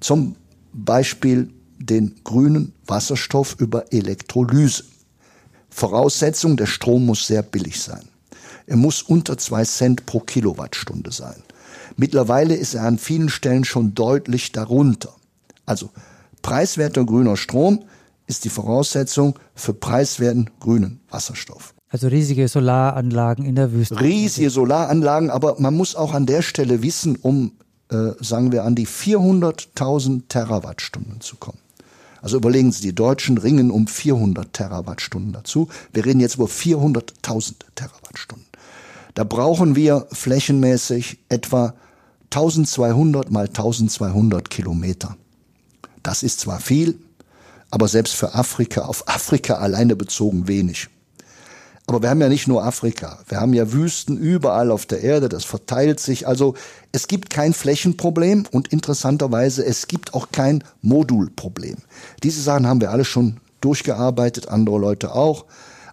zum 0.00 0.34
Beispiel 0.72 1.50
den 1.78 2.16
grünen 2.24 2.72
Wasserstoff 2.84 3.54
über 3.60 3.92
Elektrolyse. 3.92 4.82
Voraussetzung, 5.70 6.56
der 6.56 6.66
Strom 6.66 7.06
muss 7.06 7.28
sehr 7.28 7.42
billig 7.42 7.80
sein. 7.80 8.08
Er 8.66 8.76
muss 8.76 9.02
unter 9.02 9.38
zwei 9.38 9.64
Cent 9.64 10.04
pro 10.06 10.18
Kilowattstunde 10.18 11.12
sein. 11.12 11.36
Mittlerweile 11.96 12.56
ist 12.56 12.74
er 12.74 12.82
an 12.82 12.98
vielen 12.98 13.28
Stellen 13.28 13.64
schon 13.64 13.94
deutlich 13.94 14.50
darunter. 14.50 15.14
Also 15.64 15.90
preiswerter 16.42 17.04
grüner 17.04 17.36
Strom 17.36 17.84
ist 18.26 18.44
die 18.44 18.48
Voraussetzung 18.48 19.38
für 19.54 19.72
preiswerten 19.72 20.50
grünen 20.60 21.00
Wasserstoff. 21.10 21.74
Also 21.88 22.08
riesige 22.08 22.48
Solaranlagen 22.48 23.44
in 23.44 23.54
der 23.54 23.72
Wüste. 23.72 24.00
Riesige 24.00 24.50
Solaranlagen, 24.50 25.30
aber 25.30 25.56
man 25.60 25.74
muss 25.74 25.94
auch 25.94 26.14
an 26.14 26.26
der 26.26 26.42
Stelle 26.42 26.82
wissen, 26.82 27.16
um, 27.16 27.52
äh, 27.90 28.10
sagen 28.20 28.50
wir, 28.50 28.64
an 28.64 28.74
die 28.74 28.86
400.000 28.86 30.22
Terawattstunden 30.28 31.20
zu 31.20 31.36
kommen. 31.36 31.58
Also 32.20 32.38
überlegen 32.38 32.72
Sie, 32.72 32.82
die 32.82 32.94
Deutschen 32.94 33.38
ringen 33.38 33.70
um 33.70 33.86
400 33.86 34.52
Terawattstunden 34.52 35.32
dazu. 35.32 35.68
Wir 35.92 36.04
reden 36.04 36.18
jetzt 36.18 36.34
über 36.34 36.46
400.000 36.46 37.54
Terawattstunden. 37.76 38.46
Da 39.14 39.22
brauchen 39.22 39.76
wir 39.76 40.08
flächenmäßig 40.10 41.20
etwa 41.28 41.74
1200 42.24 43.30
mal 43.30 43.46
1200 43.46 44.50
Kilometer. 44.50 45.16
Das 46.02 46.22
ist 46.24 46.40
zwar 46.40 46.60
viel, 46.60 46.98
aber 47.76 47.88
selbst 47.88 48.14
für 48.14 48.34
Afrika, 48.34 48.86
auf 48.86 49.06
Afrika 49.06 49.56
alleine 49.56 49.96
bezogen 49.96 50.48
wenig. 50.48 50.88
Aber 51.86 52.00
wir 52.00 52.08
haben 52.08 52.22
ja 52.22 52.30
nicht 52.30 52.48
nur 52.48 52.64
Afrika, 52.64 53.18
wir 53.28 53.38
haben 53.38 53.52
ja 53.52 53.70
Wüsten 53.70 54.16
überall 54.16 54.70
auf 54.70 54.86
der 54.86 55.02
Erde, 55.02 55.28
das 55.28 55.44
verteilt 55.44 56.00
sich. 56.00 56.26
Also 56.26 56.54
es 56.92 57.06
gibt 57.06 57.28
kein 57.28 57.52
Flächenproblem 57.52 58.46
und 58.50 58.68
interessanterweise 58.68 59.62
es 59.62 59.88
gibt 59.88 60.14
auch 60.14 60.28
kein 60.32 60.64
Modulproblem. 60.80 61.76
Diese 62.22 62.40
Sachen 62.40 62.66
haben 62.66 62.80
wir 62.80 62.92
alle 62.92 63.04
schon 63.04 63.40
durchgearbeitet, 63.60 64.48
andere 64.48 64.78
Leute 64.78 65.14
auch. 65.14 65.44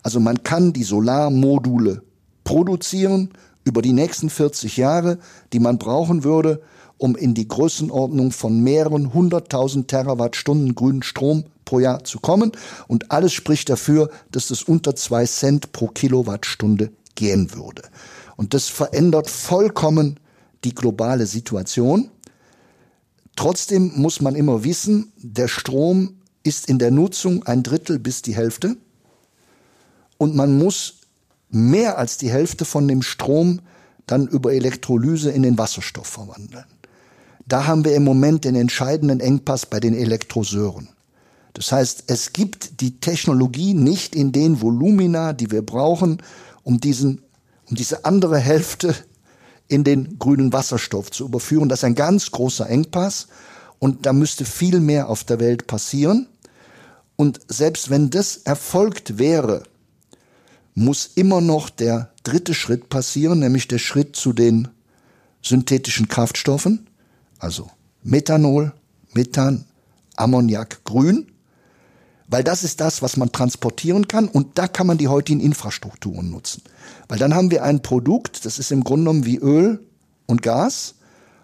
Also 0.04 0.22
man 0.22 0.42
kann 0.42 0.72
die 0.72 0.86
Solarmodule 0.86 2.02
produzieren 2.46 3.34
über 3.66 3.82
die 3.82 3.92
nächsten 3.92 4.30
40 4.30 4.78
Jahre, 4.78 5.18
die 5.52 5.60
man 5.60 5.80
brauchen 5.80 6.24
würde, 6.24 6.62
um 7.04 7.18
in 7.18 7.34
die 7.34 7.50
Größenordnung 7.50 8.32
von 8.32 8.62
mehreren 8.62 9.14
hunderttausend 9.14 9.90
Terawattstunden 9.90 10.74
grünen 10.74 11.04
Strom 11.04 11.44
pro 11.66 11.80
Jahr 11.80 12.06
zu 12.06 12.22
kommen. 12.22 12.54
Und 12.88 13.12
alles 13.12 13.34
spricht 13.34 13.70
dafür, 13.70 14.10
dass 14.32 14.48
das 14.48 14.64
unter 14.64 14.96
zwei 14.96 15.26
Cent 15.26 15.74
pro 15.74 15.88
Kilowattstunde 15.88 16.94
gehen 17.16 17.54
würde. 17.54 17.82
Und 18.38 18.54
das 18.54 18.70
verändert 18.70 19.30
vollkommen 19.30 20.18
die 20.64 20.74
globale 20.74 21.26
Situation. 21.26 22.10
Trotzdem 23.36 23.92
muss 23.98 24.22
man 24.22 24.36
immer 24.36 24.64
wissen, 24.64 25.12
der 25.18 25.50
Strom 25.50 26.22
ist 26.44 26.70
in 26.70 26.80
der 26.80 26.92
Nutzung 26.92 27.44
ein 27.44 27.64
Drittel 27.64 28.00
bis 28.00 28.22
die 28.22 28.34
Hälfte. 28.34 28.78
Und 30.18 30.38
man 30.38 30.58
muss 30.58 31.02
mehr 31.50 31.98
als 31.98 32.18
die 32.18 32.32
Hälfte 32.32 32.64
von 32.64 32.88
dem 32.88 33.02
Strom 33.02 33.60
dann 34.08 34.26
über 34.26 34.54
Elektrolyse 34.54 35.32
in 35.32 35.44
den 35.44 35.58
Wasserstoff 35.58 36.08
verwandeln. 36.08 36.64
Da 37.46 37.68
haben 37.68 37.84
wir 37.86 37.96
im 37.96 38.04
Moment 38.04 38.46
den 38.46 38.56
entscheidenden 38.56 39.20
Engpass 39.20 39.66
bei 39.66 39.80
den 39.80 39.96
Elektroseuren. 39.96 40.90
Das 41.54 41.72
heißt, 41.72 42.06
es 42.08 42.34
gibt 42.34 42.82
die 42.82 43.00
Technologie 43.00 43.74
nicht 43.74 44.16
in 44.16 44.32
den 44.32 44.62
Volumina, 44.62 45.34
die 45.34 45.52
wir 45.52 45.62
brauchen, 45.62 46.22
um 46.64 46.80
diesen, 46.80 47.22
um 47.70 47.76
diese 47.76 48.06
andere 48.06 48.40
Hälfte 48.40 48.96
in 49.68 49.84
den 49.84 50.18
grünen 50.20 50.52
Wasserstoff 50.52 51.12
zu 51.12 51.26
überführen. 51.26 51.70
Das 51.70 51.80
ist 51.80 51.84
ein 51.84 51.96
ganz 51.96 52.32
großer 52.32 52.70
Engpass 52.70 53.28
und 53.80 54.06
da 54.06 54.14
müsste 54.14 54.46
viel 54.46 54.80
mehr 54.80 55.10
auf 55.10 55.24
der 55.24 55.40
Welt 55.40 55.68
passieren. 55.68 56.28
Und 57.16 57.40
selbst 57.48 57.90
wenn 57.90 58.10
das 58.10 58.38
erfolgt 58.38 59.20
wäre, 59.20 59.64
muss 60.74 61.12
immer 61.16 61.42
noch 61.42 61.70
der 61.70 62.12
dritte 62.24 62.54
Schritt 62.54 62.90
passieren, 62.90 63.40
nämlich 63.40 63.68
der 63.68 63.78
Schritt 63.78 64.16
zu 64.16 64.34
den 64.34 64.70
synthetischen 65.44 66.08
Kraftstoffen, 66.08 66.88
also 67.44 67.70
Methanol, 68.04 68.72
Methan, 69.14 69.66
Ammoniak, 70.16 70.86
Grün, 70.86 71.28
weil 72.28 72.44
das 72.44 72.64
ist 72.64 72.80
das, 72.80 73.02
was 73.02 73.18
man 73.18 73.34
transportieren 73.34 74.08
kann 74.08 74.30
und 74.30 74.58
da 74.58 74.68
kann 74.68 74.88
man 74.88 74.98
die 74.98 75.10
heutigen 75.10 75.42
Infrastrukturen 75.42 76.32
nutzen. 76.32 76.64
Weil 77.10 77.20
dann 77.20 77.36
haben 77.36 77.52
wir 77.52 77.64
ein 77.64 77.82
Produkt, 77.82 78.46
das 78.46 78.60
ist 78.60 78.72
im 78.72 78.84
Grunde 78.84 79.04
genommen 79.04 79.26
wie 79.26 79.38
Öl 79.38 79.86
und 80.26 80.42
Gas, 80.42 80.96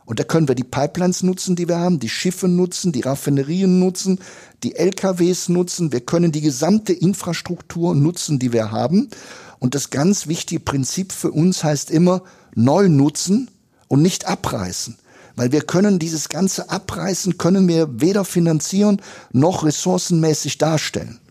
und 0.05 0.19
da 0.19 0.23
können 0.23 0.47
wir 0.47 0.55
die 0.55 0.63
Pipelines 0.63 1.21
nutzen, 1.21 1.55
die 1.55 1.67
wir 1.67 1.77
haben, 1.77 1.99
die 1.99 2.09
Schiffe 2.09 2.47
nutzen, 2.47 2.91
die 2.91 3.01
Raffinerien 3.01 3.77
nutzen, 3.77 4.19
die 4.63 4.75
LKWs 4.75 5.49
nutzen. 5.49 5.91
Wir 5.91 6.01
können 6.01 6.31
die 6.31 6.41
gesamte 6.41 6.93
Infrastruktur 6.93 7.93
nutzen, 7.93 8.39
die 8.39 8.51
wir 8.51 8.71
haben. 8.71 9.11
Und 9.59 9.75
das 9.75 9.91
ganz 9.91 10.25
wichtige 10.25 10.61
Prinzip 10.61 11.11
für 11.11 11.29
uns 11.29 11.63
heißt 11.63 11.91
immer 11.91 12.23
neu 12.55 12.89
nutzen 12.89 13.51
und 13.87 14.01
nicht 14.01 14.27
abreißen. 14.27 14.97
Weil 15.39 15.53
wir 15.53 15.61
können 15.61 15.99
dieses 15.99 16.27
ganze 16.27 16.69
Abreißen, 16.69 17.37
können 17.37 17.69
wir 17.69 18.01
weder 18.01 18.25
finanzieren 18.25 19.01
noch 19.31 19.63
ressourcenmäßig 19.63 20.57
darstellen. 20.57 21.21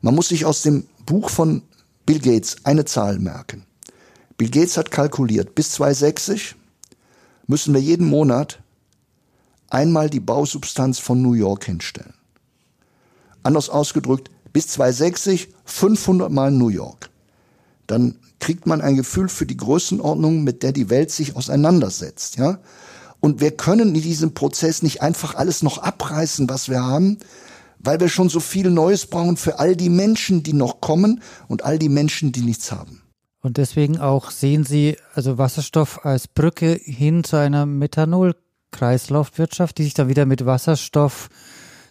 Man 0.00 0.14
muss 0.14 0.28
sich 0.28 0.46
aus 0.46 0.62
dem 0.62 0.86
Buch 1.04 1.28
von 1.28 1.60
Bill 2.06 2.18
Gates 2.18 2.56
eine 2.64 2.86
Zahl 2.86 3.18
merken. 3.18 3.66
Bill 4.38 4.48
Gates 4.48 4.78
hat 4.78 4.90
kalkuliert, 4.90 5.54
bis 5.54 5.72
2060 5.72 6.56
müssen 7.46 7.74
wir 7.74 7.82
jeden 7.82 8.06
Monat 8.06 8.58
einmal 9.68 10.08
die 10.08 10.20
Bausubstanz 10.20 10.98
von 10.98 11.20
New 11.20 11.34
York 11.34 11.66
hinstellen. 11.66 12.14
Anders 13.42 13.68
ausgedrückt, 13.68 14.30
bis 14.54 14.68
260 14.68 15.50
500 15.66 16.32
Mal 16.32 16.52
New 16.52 16.70
York. 16.70 17.10
Dann 17.86 18.16
kriegt 18.40 18.66
man 18.66 18.80
ein 18.80 18.96
Gefühl 18.96 19.28
für 19.28 19.44
die 19.44 19.58
Größenordnung, 19.58 20.42
mit 20.42 20.62
der 20.62 20.72
die 20.72 20.88
Welt 20.88 21.10
sich 21.10 21.36
auseinandersetzt, 21.36 22.38
ja. 22.38 22.58
Und 23.22 23.40
wir 23.40 23.52
können 23.52 23.94
in 23.94 24.02
diesem 24.02 24.34
Prozess 24.34 24.82
nicht 24.82 25.00
einfach 25.00 25.36
alles 25.36 25.62
noch 25.62 25.78
abreißen, 25.78 26.48
was 26.48 26.68
wir 26.68 26.82
haben, 26.82 27.18
weil 27.78 28.00
wir 28.00 28.08
schon 28.08 28.28
so 28.28 28.40
viel 28.40 28.68
Neues 28.68 29.06
brauchen 29.06 29.36
für 29.36 29.60
all 29.60 29.76
die 29.76 29.90
Menschen, 29.90 30.42
die 30.42 30.54
noch 30.54 30.80
kommen 30.80 31.22
und 31.46 31.64
all 31.64 31.78
die 31.78 31.88
Menschen, 31.88 32.32
die 32.32 32.40
nichts 32.40 32.72
haben. 32.72 33.00
Und 33.40 33.58
deswegen 33.58 34.00
auch 34.00 34.32
sehen 34.32 34.64
Sie 34.64 34.96
also 35.14 35.38
Wasserstoff 35.38 36.04
als 36.04 36.26
Brücke 36.26 36.72
hin 36.72 37.22
zu 37.22 37.36
einer 37.36 37.64
Methanol-Kreislaufwirtschaft, 37.64 39.78
die 39.78 39.84
sich 39.84 39.94
dann 39.94 40.08
wieder 40.08 40.26
mit 40.26 40.44
Wasserstoff 40.44 41.28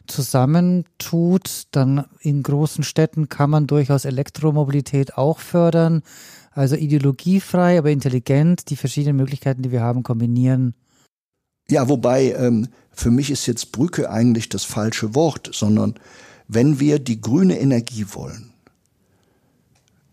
zusammentut. 0.07 1.67
Dann 1.71 2.07
in 2.19 2.43
großen 2.43 2.83
Städten 2.83 3.29
kann 3.29 3.49
man 3.49 3.67
durchaus 3.67 4.03
Elektromobilität 4.03 5.17
auch 5.17 5.39
fördern. 5.39 6.03
Also 6.51 6.75
ideologiefrei, 6.75 7.77
aber 7.77 7.91
intelligent 7.91 8.69
die 8.69 8.75
verschiedenen 8.75 9.15
Möglichkeiten, 9.15 9.61
die 9.61 9.71
wir 9.71 9.81
haben, 9.81 10.03
kombinieren. 10.03 10.73
Ja, 11.71 11.87
wobei 11.87 12.33
ähm, 12.33 12.67
für 12.91 13.11
mich 13.11 13.31
ist 13.31 13.45
jetzt 13.45 13.71
Brücke 13.71 14.11
eigentlich 14.11 14.49
das 14.49 14.65
falsche 14.65 15.15
Wort, 15.15 15.49
sondern 15.53 15.95
wenn 16.49 16.81
wir 16.81 16.99
die 16.99 17.21
grüne 17.21 17.57
Energie 17.57 18.05
wollen, 18.11 18.51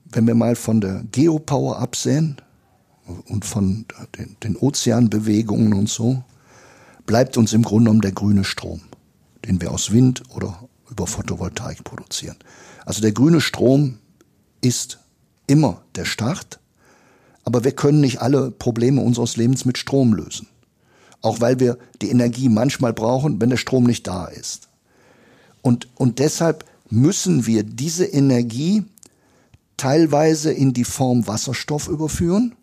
wenn 0.04 0.28
wir 0.28 0.36
mal 0.36 0.54
von 0.54 0.80
der 0.80 1.02
Geopower 1.10 1.80
absehen 1.80 2.36
und 3.26 3.44
von 3.44 3.86
den, 4.16 4.36
den 4.44 4.54
Ozeanbewegungen 4.54 5.72
und 5.72 5.88
so, 5.88 6.22
bleibt 7.06 7.36
uns 7.36 7.52
im 7.52 7.62
Grunde 7.62 7.86
genommen 7.86 8.02
der 8.02 8.12
grüne 8.12 8.44
Strom, 8.44 8.82
den 9.44 9.60
wir 9.60 9.72
aus 9.72 9.90
Wind 9.90 10.22
oder 10.30 10.68
über 10.88 11.08
Photovoltaik 11.08 11.82
produzieren. 11.82 12.36
Also 12.86 13.02
der 13.02 13.10
grüne 13.10 13.40
Strom 13.40 13.98
ist 14.60 15.00
immer 15.48 15.82
der 15.96 16.04
Start, 16.04 16.60
aber 17.42 17.64
wir 17.64 17.72
können 17.72 18.00
nicht 18.00 18.20
alle 18.20 18.52
Probleme 18.52 19.00
unseres 19.00 19.36
Lebens 19.36 19.64
mit 19.64 19.76
Strom 19.76 20.14
lösen. 20.14 20.46
Auch 21.20 21.40
weil 21.40 21.58
wir 21.60 21.78
die 22.00 22.10
Energie 22.10 22.48
manchmal 22.48 22.92
brauchen, 22.92 23.40
wenn 23.40 23.50
der 23.50 23.56
Strom 23.56 23.84
nicht 23.84 24.06
da 24.06 24.26
ist. 24.26 24.68
Und, 25.62 25.88
und 25.96 26.18
deshalb 26.18 26.64
müssen 26.90 27.46
wir 27.46 27.62
diese 27.64 28.06
Energie 28.06 28.84
teilweise 29.76 30.52
in 30.52 30.72
die 30.72 30.84
Form 30.84 31.26
Wasserstoff 31.26 31.88
überführen. 31.88 32.54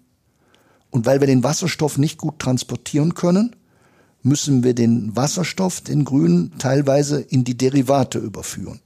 Und 0.90 1.06
weil 1.06 1.20
wir 1.20 1.28
den 1.28 1.44
Wasserstoff 1.44 1.98
nicht 1.98 2.18
gut 2.18 2.40
transportieren 2.40 3.14
können, 3.14 3.56
müssen 4.24 4.64
wir 4.64 4.74
den 4.74 5.16
Wasserstoff, 5.16 5.82
den 5.82 6.06
grünen, 6.06 6.54
teilweise 6.58 7.22
in 7.22 7.44
die 7.44 7.58
Derivate 7.58 8.18
überführen. 8.18 8.80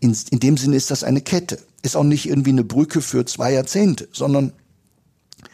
In, 0.00 0.16
in 0.30 0.40
dem 0.40 0.56
Sinne 0.56 0.76
ist 0.76 0.90
das 0.90 1.04
eine 1.04 1.20
Kette. 1.20 1.58
Ist 1.82 1.96
auch 1.96 2.04
nicht 2.04 2.26
irgendwie 2.26 2.50
eine 2.50 2.64
Brücke 2.64 3.02
für 3.02 3.24
zwei 3.26 3.52
Jahrzehnte, 3.52 4.08
sondern 4.12 4.52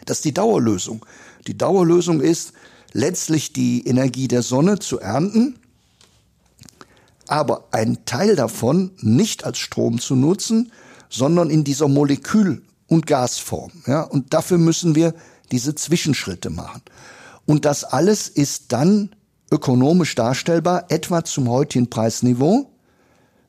das 0.04 0.18
ist 0.18 0.24
die 0.24 0.34
Dauerlösung. 0.34 1.04
Die 1.46 1.58
Dauerlösung 1.58 2.20
ist, 2.20 2.52
letztlich 2.96 3.52
die 3.52 3.86
Energie 3.86 4.26
der 4.26 4.42
Sonne 4.42 4.78
zu 4.78 4.98
ernten, 4.98 5.56
aber 7.28 7.68
einen 7.70 8.04
Teil 8.04 8.36
davon 8.36 8.92
nicht 9.00 9.44
als 9.44 9.58
Strom 9.58 10.00
zu 10.00 10.16
nutzen, 10.16 10.72
sondern 11.10 11.50
in 11.50 11.62
dieser 11.62 11.88
Molekül- 11.88 12.62
und 12.86 13.06
Gasform. 13.06 13.72
Ja? 13.86 14.02
Und 14.02 14.32
dafür 14.32 14.58
müssen 14.58 14.94
wir 14.94 15.14
diese 15.52 15.74
Zwischenschritte 15.74 16.50
machen. 16.50 16.82
Und 17.44 17.64
das 17.64 17.84
alles 17.84 18.28
ist 18.28 18.72
dann 18.72 19.10
ökonomisch 19.50 20.14
darstellbar, 20.14 20.86
etwa 20.88 21.24
zum 21.24 21.48
heutigen 21.48 21.88
Preisniveau, 21.88 22.70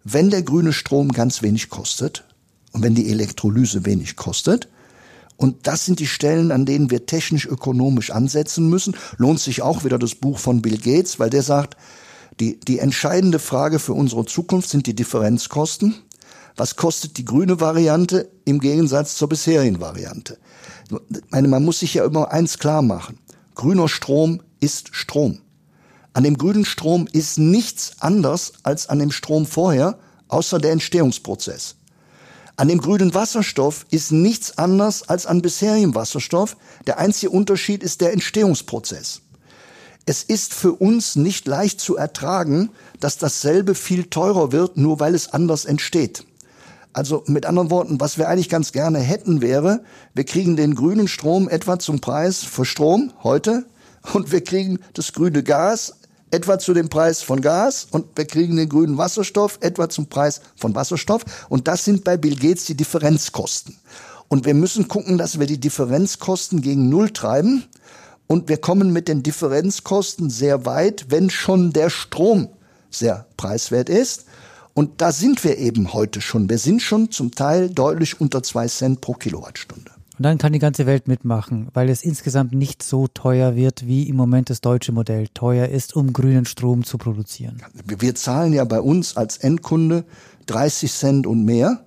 wenn 0.03 0.29
der 0.29 0.43
grüne 0.43 0.73
Strom 0.73 1.11
ganz 1.11 1.41
wenig 1.41 1.69
kostet 1.69 2.23
und 2.73 2.83
wenn 2.83 2.95
die 2.95 3.09
Elektrolyse 3.09 3.85
wenig 3.85 4.15
kostet. 4.15 4.67
Und 5.37 5.67
das 5.67 5.85
sind 5.85 5.99
die 5.99 6.07
Stellen, 6.07 6.51
an 6.51 6.65
denen 6.65 6.89
wir 6.89 7.05
technisch-ökonomisch 7.05 8.09
ansetzen 8.09 8.69
müssen. 8.69 8.95
Lohnt 9.17 9.39
sich 9.39 9.61
auch 9.61 9.83
wieder 9.83 9.99
das 9.99 10.15
Buch 10.15 10.39
von 10.39 10.61
Bill 10.61 10.77
Gates, 10.77 11.19
weil 11.19 11.29
der 11.29 11.43
sagt, 11.43 11.77
die, 12.39 12.59
die 12.59 12.79
entscheidende 12.79 13.39
Frage 13.39 13.79
für 13.79 13.93
unsere 13.93 14.25
Zukunft 14.25 14.69
sind 14.69 14.87
die 14.87 14.95
Differenzkosten. 14.95 15.95
Was 16.55 16.75
kostet 16.75 17.17
die 17.17 17.25
grüne 17.25 17.59
Variante 17.61 18.29
im 18.45 18.59
Gegensatz 18.59 19.15
zur 19.15 19.29
bisherigen 19.29 19.79
Variante? 19.79 20.37
Ich 20.89 21.21
meine, 21.29 21.47
man 21.47 21.63
muss 21.63 21.79
sich 21.79 21.93
ja 21.93 22.05
immer 22.05 22.31
eins 22.31 22.57
klar 22.57 22.81
machen. 22.81 23.19
Grüner 23.53 23.87
Strom 23.87 24.41
ist 24.59 24.89
Strom. 24.95 25.39
An 26.13 26.23
dem 26.23 26.37
grünen 26.37 26.65
Strom 26.65 27.07
ist 27.11 27.37
nichts 27.37 27.93
anders 27.99 28.53
als 28.63 28.89
an 28.89 28.97
dem 28.97 29.11
Strom 29.11 29.45
vorher, 29.45 29.99
außer 30.29 30.57
der 30.57 30.71
Entstehungsprozess. 30.71 31.76
An 32.59 32.69
dem 32.69 32.81
grünen 32.81 33.13
Wasserstoff 33.13 33.85
ist 33.91 34.11
nichts 34.11 34.57
anders 34.57 35.07
als 35.07 35.27
an 35.27 35.43
bisherigem 35.43 35.93
Wasserstoff. 35.93 36.57
Der 36.87 36.97
einzige 36.97 37.29
Unterschied 37.29 37.83
ist 37.83 38.01
der 38.01 38.13
Entstehungsprozess. 38.13 39.21
Es 40.07 40.23
ist 40.23 40.55
für 40.55 40.71
uns 40.71 41.15
nicht 41.15 41.45
leicht 41.45 41.79
zu 41.79 41.97
ertragen, 41.97 42.71
dass 42.99 43.19
dasselbe 43.19 43.75
viel 43.75 44.05
teurer 44.05 44.51
wird, 44.51 44.75
nur 44.75 44.99
weil 44.99 45.13
es 45.13 45.33
anders 45.33 45.65
entsteht. 45.65 46.25
Also 46.93 47.23
mit 47.27 47.45
anderen 47.45 47.69
Worten, 47.69 47.99
was 47.99 48.17
wir 48.17 48.27
eigentlich 48.27 48.49
ganz 48.49 48.71
gerne 48.71 48.97
hätten 48.97 49.41
wäre, 49.41 49.83
wir 50.15 50.23
kriegen 50.23 50.55
den 50.55 50.73
grünen 50.73 51.07
Strom 51.07 51.47
etwa 51.49 51.77
zum 51.77 51.99
Preis 51.99 52.43
für 52.43 52.65
Strom 52.65 53.13
heute 53.21 53.67
und 54.13 54.31
wir 54.31 54.43
kriegen 54.43 54.79
das 54.93 55.13
grüne 55.13 55.43
Gas 55.43 55.93
etwa 56.31 56.59
zu 56.59 56.73
dem 56.73 56.89
Preis 56.89 57.21
von 57.21 57.41
Gas 57.41 57.87
und 57.91 58.05
wir 58.15 58.25
kriegen 58.25 58.57
den 58.57 58.69
grünen 58.69 58.97
Wasserstoff 58.97 59.57
etwa 59.61 59.89
zum 59.89 60.07
Preis 60.07 60.41
von 60.55 60.75
Wasserstoff. 60.75 61.23
Und 61.49 61.67
das 61.67 61.85
sind 61.85 62.03
bei 62.03 62.17
Bill 62.17 62.35
Gates 62.35 62.65
die 62.65 62.75
Differenzkosten. 62.75 63.77
Und 64.27 64.45
wir 64.45 64.53
müssen 64.53 64.87
gucken, 64.87 65.17
dass 65.17 65.39
wir 65.39 65.47
die 65.47 65.59
Differenzkosten 65.59 66.61
gegen 66.61 66.89
Null 66.89 67.11
treiben. 67.11 67.63
Und 68.27 68.49
wir 68.49 68.57
kommen 68.57 68.91
mit 68.91 69.07
den 69.07 69.23
Differenzkosten 69.23 70.29
sehr 70.29 70.65
weit, 70.65 71.05
wenn 71.09 71.29
schon 71.29 71.71
der 71.71 71.89
Strom 71.89 72.49
sehr 72.89 73.25
preiswert 73.37 73.87
ist. 73.87 74.25
Und 74.73 75.01
da 75.01 75.11
sind 75.11 75.43
wir 75.43 75.57
eben 75.57 75.93
heute 75.93 76.21
schon. 76.21 76.49
Wir 76.49 76.59
sind 76.59 76.81
schon 76.81 77.09
zum 77.09 77.31
Teil 77.31 77.69
deutlich 77.69 78.19
unter 78.19 78.43
zwei 78.43 78.67
Cent 78.67 79.01
pro 79.01 79.13
Kilowattstunde. 79.13 79.96
Und 80.17 80.23
dann 80.23 80.39
kann 80.39 80.51
die 80.51 80.59
ganze 80.59 80.87
Welt 80.87 81.07
mitmachen, 81.07 81.67
weil 81.73 81.89
es 81.89 82.03
insgesamt 82.03 82.51
nicht 82.51 82.81
so 82.81 83.07
teuer 83.07 83.55
wird, 83.55 83.85
wie 83.85 84.09
im 84.09 84.15
Moment 84.15 84.49
das 84.49 84.61
deutsche 84.61 84.91
Modell 84.91 85.27
teuer 85.33 85.67
ist, 85.67 85.95
um 85.95 86.11
grünen 86.11 86.45
Strom 86.45 86.83
zu 86.83 86.97
produzieren. 86.97 87.61
Wir 87.85 88.15
zahlen 88.15 88.51
ja 88.53 88.63
bei 88.63 88.81
uns 88.81 89.15
als 89.15 89.37
Endkunde 89.37 90.05
30 90.47 90.91
Cent 90.91 91.27
und 91.27 91.45
mehr. 91.45 91.83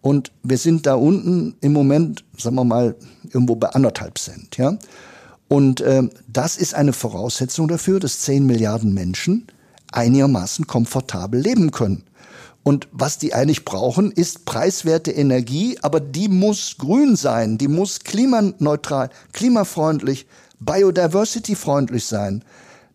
Und 0.00 0.30
wir 0.44 0.58
sind 0.58 0.86
da 0.86 0.94
unten 0.94 1.56
im 1.60 1.72
Moment, 1.72 2.24
sagen 2.36 2.54
wir 2.54 2.64
mal, 2.64 2.94
irgendwo 3.24 3.56
bei 3.56 3.70
anderthalb 3.70 4.18
Cent, 4.18 4.56
ja. 4.56 4.78
Und 5.48 5.80
äh, 5.80 6.02
das 6.28 6.58
ist 6.58 6.74
eine 6.74 6.92
Voraussetzung 6.92 7.68
dafür, 7.68 7.98
dass 7.98 8.20
10 8.20 8.46
Milliarden 8.46 8.92
Menschen 8.92 9.46
einigermaßen 9.90 10.66
komfortabel 10.66 11.40
leben 11.40 11.70
können. 11.70 12.04
Und 12.68 12.86
was 12.92 13.16
die 13.16 13.32
eigentlich 13.32 13.64
brauchen, 13.64 14.12
ist 14.12 14.44
preiswerte 14.44 15.10
Energie, 15.10 15.78
aber 15.80 16.00
die 16.00 16.28
muss 16.28 16.76
grün 16.76 17.16
sein, 17.16 17.56
die 17.56 17.66
muss 17.66 18.00
klimaneutral, 18.00 19.08
klimafreundlich, 19.32 20.26
biodiversity-freundlich 20.60 22.04
sein. 22.04 22.44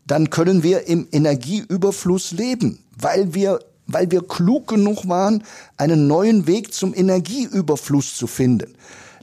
Dann 0.06 0.30
können 0.30 0.62
wir 0.62 0.86
im 0.88 1.08
Energieüberfluss 1.12 2.34
leben, 2.34 2.84
weil 3.00 3.34
wir 3.34 3.62
weil 3.88 4.12
wir 4.12 4.22
klug 4.22 4.68
genug 4.68 5.08
waren, 5.08 5.44
einen 5.76 6.06
neuen 6.06 6.46
Weg 6.46 6.72
zum 6.72 6.94
Energieüberfluss 6.94 8.16
zu 8.16 8.28
finden. 8.28 8.76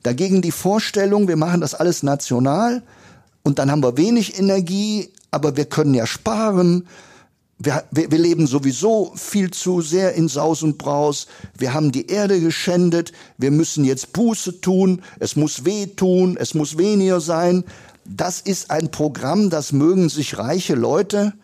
Dagegen 0.03 0.43
die 0.43 0.51
Vorstellung, 0.51 1.29
wir 1.29 1.37
machen 1.37 1.61
das 1.61 1.77
alles 1.77 2.03
national 2.03 2.83
und 3.45 3.61
dann 3.61 3.71
haben 3.71 3.85
wir 3.85 3.97
wenig 3.97 4.37
Energie, 4.37 5.11
aber 5.31 5.57
wir 5.57 5.67
können 5.67 5.95
ja 5.95 6.07
sparen 6.07 6.89
wir, 7.63 7.85
wir, 7.91 8.11
wir 8.11 8.19
leben 8.19 8.47
sowieso 8.47 9.13
viel 9.15 9.51
zu 9.51 9.83
sehr 9.83 10.15
in 10.15 10.29
Saus 10.29 10.63
und 10.63 10.79
Braus. 10.79 11.27
Wir 11.57 11.75
haben 11.75 11.93
die 11.93 12.07
Erde 12.07 12.41
geschändet. 12.41 13.13
Wir 13.37 13.51
müssen 13.51 13.85
jetzt 13.85 14.13
Buße 14.15 14.61
tun. 14.63 15.03
Es 15.19 15.37
muss 15.37 15.65
weh 15.65 15.87
tun. 15.87 16.37
Es 16.41 16.55
muss 16.55 16.79
weniger 16.79 17.21
sein. 17.21 17.65
Das 18.07 18.41
ist 18.41 18.71
ein 18.71 18.91
Programm, 18.91 19.51
das 19.51 19.73
mögen 19.73 20.09
sich 20.09 20.39
reiche 20.39 20.75
Leute 20.75 21.35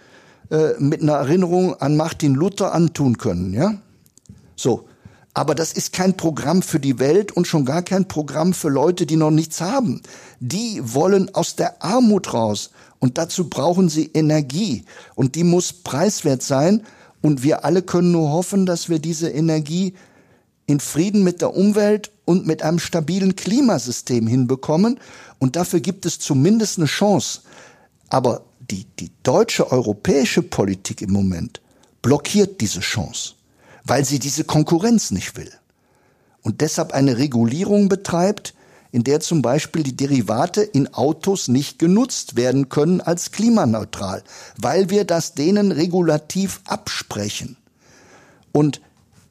äh, 0.51 0.71
mit 0.79 1.03
einer 1.03 1.13
Erinnerung 1.13 1.75
an 1.81 1.97
Martin 1.97 2.35
Luther 2.35 2.75
antun 2.75 3.19
können, 3.19 3.53
ja? 3.53 3.75
So. 4.57 4.89
Aber 5.35 5.55
das 5.55 5.75
ist 5.75 5.93
kein 5.93 6.17
Programm 6.17 6.63
für 6.63 6.81
die 6.81 6.99
Welt 6.99 7.31
und 7.31 7.47
schon 7.47 7.67
gar 7.67 7.83
kein 7.83 8.09
Programm 8.09 8.55
für 8.55 8.71
Leute, 8.71 9.05
die 9.05 9.17
noch 9.17 9.31
nichts 9.31 9.61
haben. 9.61 10.01
Die 10.41 10.81
wollen 10.83 11.35
aus 11.35 11.57
der 11.57 11.85
Armut 11.85 12.33
raus. 12.33 12.71
Und 12.99 13.19
dazu 13.19 13.49
brauchen 13.49 13.89
sie 13.89 14.11
Energie. 14.15 14.85
Und 15.15 15.35
die 15.35 15.45
muss 15.45 15.73
preiswert 15.73 16.43
sein. 16.43 16.85
Und 17.23 17.43
wir 17.43 17.65
alle 17.65 17.83
können 17.83 18.13
nur 18.13 18.31
hoffen, 18.31 18.67
dass 18.67 18.89
wir 18.89 18.99
diese 18.99 19.29
Energie 19.29 19.95
in 20.67 20.81
Frieden 20.81 21.23
mit 21.23 21.41
der 21.41 21.55
Umwelt 21.55 22.11
und 22.25 22.47
mit 22.47 22.63
einem 22.63 22.79
stabilen 22.79 23.37
Klimasystem 23.37 24.27
hinbekommen. 24.27 24.99
Und 25.39 25.57
dafür 25.57 25.81
gibt 25.81 26.07
es 26.07 26.19
zumindest 26.19 26.79
eine 26.79 26.87
Chance. 26.87 27.41
Aber 28.09 28.45
die, 28.71 28.87
die 28.99 29.11
deutsche 29.23 29.71
europäische 29.71 30.43
Politik 30.43 31.03
im 31.03 31.13
Moment 31.13 31.61
blockiert 32.03 32.61
diese 32.61 32.81
Chance, 32.81 33.35
weil 33.85 34.05
sie 34.05 34.19
diese 34.19 34.45
Konkurrenz 34.45 35.11
nicht 35.11 35.37
will. 35.37 35.53
Und 36.43 36.61
deshalb 36.61 36.93
eine 36.93 37.19
Regulierung 37.19 37.89
betreibt, 37.89 38.55
in 38.97 39.05
der 39.05 39.21
zum 39.21 39.43
Beispiel 39.43 39.83
die 39.83 39.95
Derivate 39.95 40.63
in 40.63 40.95
Autos 40.95 41.49
nicht 41.49 41.79
genutzt 41.79 42.35
werden 42.35 42.71
können 42.71 43.03
als 43.03 43.31
klimaneutral, 43.31 44.25
weil 44.59 44.89
wir 44.89 45.05
das 45.05 45.35
denen 45.35 45.71
regulativ 45.71 46.63
absprechen. 46.65 47.59
Und 48.53 48.81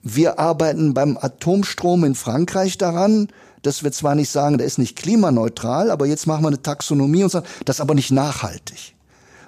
wir 0.04 0.38
arbeiten 0.38 0.94
beim 0.94 1.18
Atomstrom 1.20 2.04
in 2.04 2.14
Frankreich 2.14 2.78
daran, 2.78 3.30
dass 3.64 3.84
wir 3.84 3.92
zwar 3.92 4.14
nicht 4.14 4.30
sagen, 4.30 4.60
der 4.60 4.68
ist 4.68 4.78
nicht 4.78 4.96
klimaneutral, 4.96 5.90
aber 5.90 6.06
jetzt 6.06 6.28
machen 6.28 6.44
wir 6.44 6.50
eine 6.50 6.62
Taxonomie 6.62 7.24
und 7.24 7.32
sagen, 7.32 7.48
das 7.66 7.78
ist 7.78 7.82
aber 7.82 7.96
nicht 7.96 8.12
nachhaltig. 8.12 8.94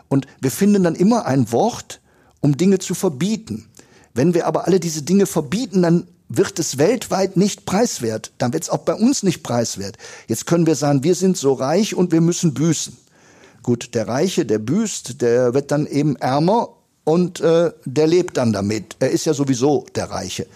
Und 0.08 0.26
wir 0.42 0.50
finden 0.50 0.82
dann 0.82 0.96
immer 0.96 1.28
ein 1.28 1.52
Wort, 1.52 2.02
um 2.42 2.58
Dinge 2.58 2.80
zu 2.80 2.96
verbieten. 2.96 3.70
Wenn 4.16 4.34
wir 4.34 4.48
aber 4.48 4.66
alle 4.66 4.80
diese 4.80 5.04
Dinge 5.04 5.28
verbieten, 5.28 5.84
dann 5.84 6.08
wird 6.30 6.60
es 6.60 6.78
weltweit 6.78 7.38
nicht 7.38 7.66
preiswert. 7.66 8.32
Dann 8.38 8.54
wird 8.54 8.64
es 8.64 8.70
auch 8.70 8.80
bei 8.80 8.94
uns 8.94 9.24
nicht 9.24 9.44
preiswert. 9.44 9.98
Jetzt 10.28 10.46
können 10.46 10.66
wir 10.66 10.76
sagen, 10.76 11.04
wir 11.04 11.16
sind 11.16 11.38
so 11.38 11.54
reich 11.54 11.96
und 11.96 12.12
wir 12.12 12.22
müssen 12.22 12.54
büßen. 12.54 12.98
Gut, 13.64 13.94
der 13.96 14.08
Reiche, 14.08 14.46
der 14.46 14.60
büßt, 14.60 15.22
der 15.22 15.54
wird 15.54 15.72
dann 15.72 15.88
eben 15.88 16.16
ärmer 16.16 16.70
und 17.04 17.40
äh, 17.40 17.72
der 17.86 18.08
lebt 18.08 18.38
dann 18.38 18.54
damit. 18.54 18.96
Er 19.00 19.12
ist 19.12 19.26
ja 19.26 19.34
sowieso 19.34 19.86
der 19.96 20.10
Reiche. 20.10 20.48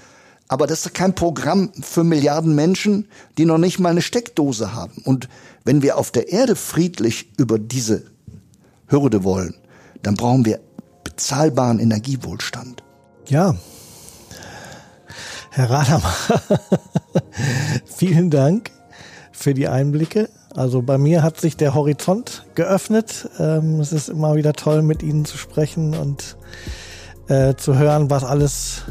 Aber 0.47 0.67
das 0.67 0.85
ist 0.85 0.93
kein 0.93 1.15
Programm 1.15 1.71
für 1.81 2.03
Milliarden 2.03 2.55
Menschen, 2.55 3.07
die 3.37 3.45
noch 3.45 3.57
nicht 3.57 3.79
mal 3.79 3.89
eine 3.89 4.01
Steckdose 4.01 4.73
haben. 4.73 5.01
Und 5.05 5.29
wenn 5.63 5.81
wir 5.81 5.97
auf 5.97 6.11
der 6.11 6.29
Erde 6.29 6.57
friedlich 6.57 7.31
über 7.37 7.57
diese 7.57 8.03
Hürde 8.87 9.23
wollen, 9.23 9.55
dann 10.03 10.15
brauchen 10.15 10.45
wir 10.45 10.59
bezahlbaren 11.05 11.79
Energiewohlstand. 11.79 12.83
Ja, 13.27 13.55
Herr 15.53 15.69
Radermacher, 15.69 16.41
vielen 17.85 18.29
Dank 18.29 18.71
für 19.33 19.53
die 19.53 19.67
Einblicke. 19.67 20.29
Also 20.55 20.81
bei 20.81 20.97
mir 20.97 21.23
hat 21.23 21.41
sich 21.41 21.57
der 21.57 21.73
Horizont 21.73 22.45
geöffnet. 22.55 23.29
Ähm, 23.37 23.81
es 23.81 23.91
ist 23.91 24.07
immer 24.07 24.35
wieder 24.35 24.53
toll, 24.53 24.81
mit 24.81 25.03
Ihnen 25.03 25.25
zu 25.25 25.37
sprechen 25.37 25.93
und 25.93 26.37
äh, 27.27 27.55
zu 27.55 27.77
hören, 27.77 28.09
was 28.09 28.23
alles 28.23 28.83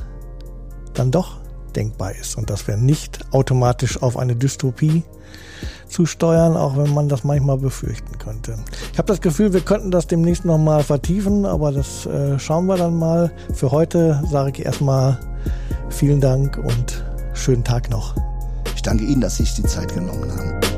dann 0.92 1.10
doch 1.10 1.38
denkbar 1.74 2.14
ist 2.14 2.36
und 2.36 2.50
dass 2.50 2.68
wir 2.68 2.76
nicht 2.76 3.32
automatisch 3.32 4.02
auf 4.02 4.18
eine 4.18 4.36
Dystopie 4.36 5.02
zusteuern, 5.90 6.56
auch 6.56 6.76
wenn 6.76 6.94
man 6.94 7.08
das 7.08 7.24
manchmal 7.24 7.58
befürchten 7.58 8.18
könnte. 8.18 8.56
Ich 8.92 8.98
habe 8.98 9.08
das 9.08 9.20
Gefühl, 9.20 9.52
wir 9.52 9.60
könnten 9.60 9.90
das 9.90 10.06
demnächst 10.06 10.44
nochmal 10.44 10.82
vertiefen, 10.82 11.44
aber 11.44 11.72
das 11.72 12.06
äh, 12.06 12.38
schauen 12.38 12.66
wir 12.66 12.76
dann 12.76 12.96
mal. 12.96 13.30
Für 13.54 13.70
heute 13.70 14.22
sage 14.30 14.52
ich 14.52 14.64
erstmal 14.64 15.18
Vielen 15.90 16.20
Dank 16.20 16.56
und 16.56 17.04
schönen 17.34 17.64
Tag 17.64 17.90
noch. 17.90 18.14
Ich 18.74 18.82
danke 18.82 19.04
Ihnen, 19.04 19.20
dass 19.20 19.36
Sie 19.36 19.44
sich 19.44 19.56
die 19.56 19.64
Zeit 19.64 19.92
genommen 19.92 20.30
haben. 20.30 20.69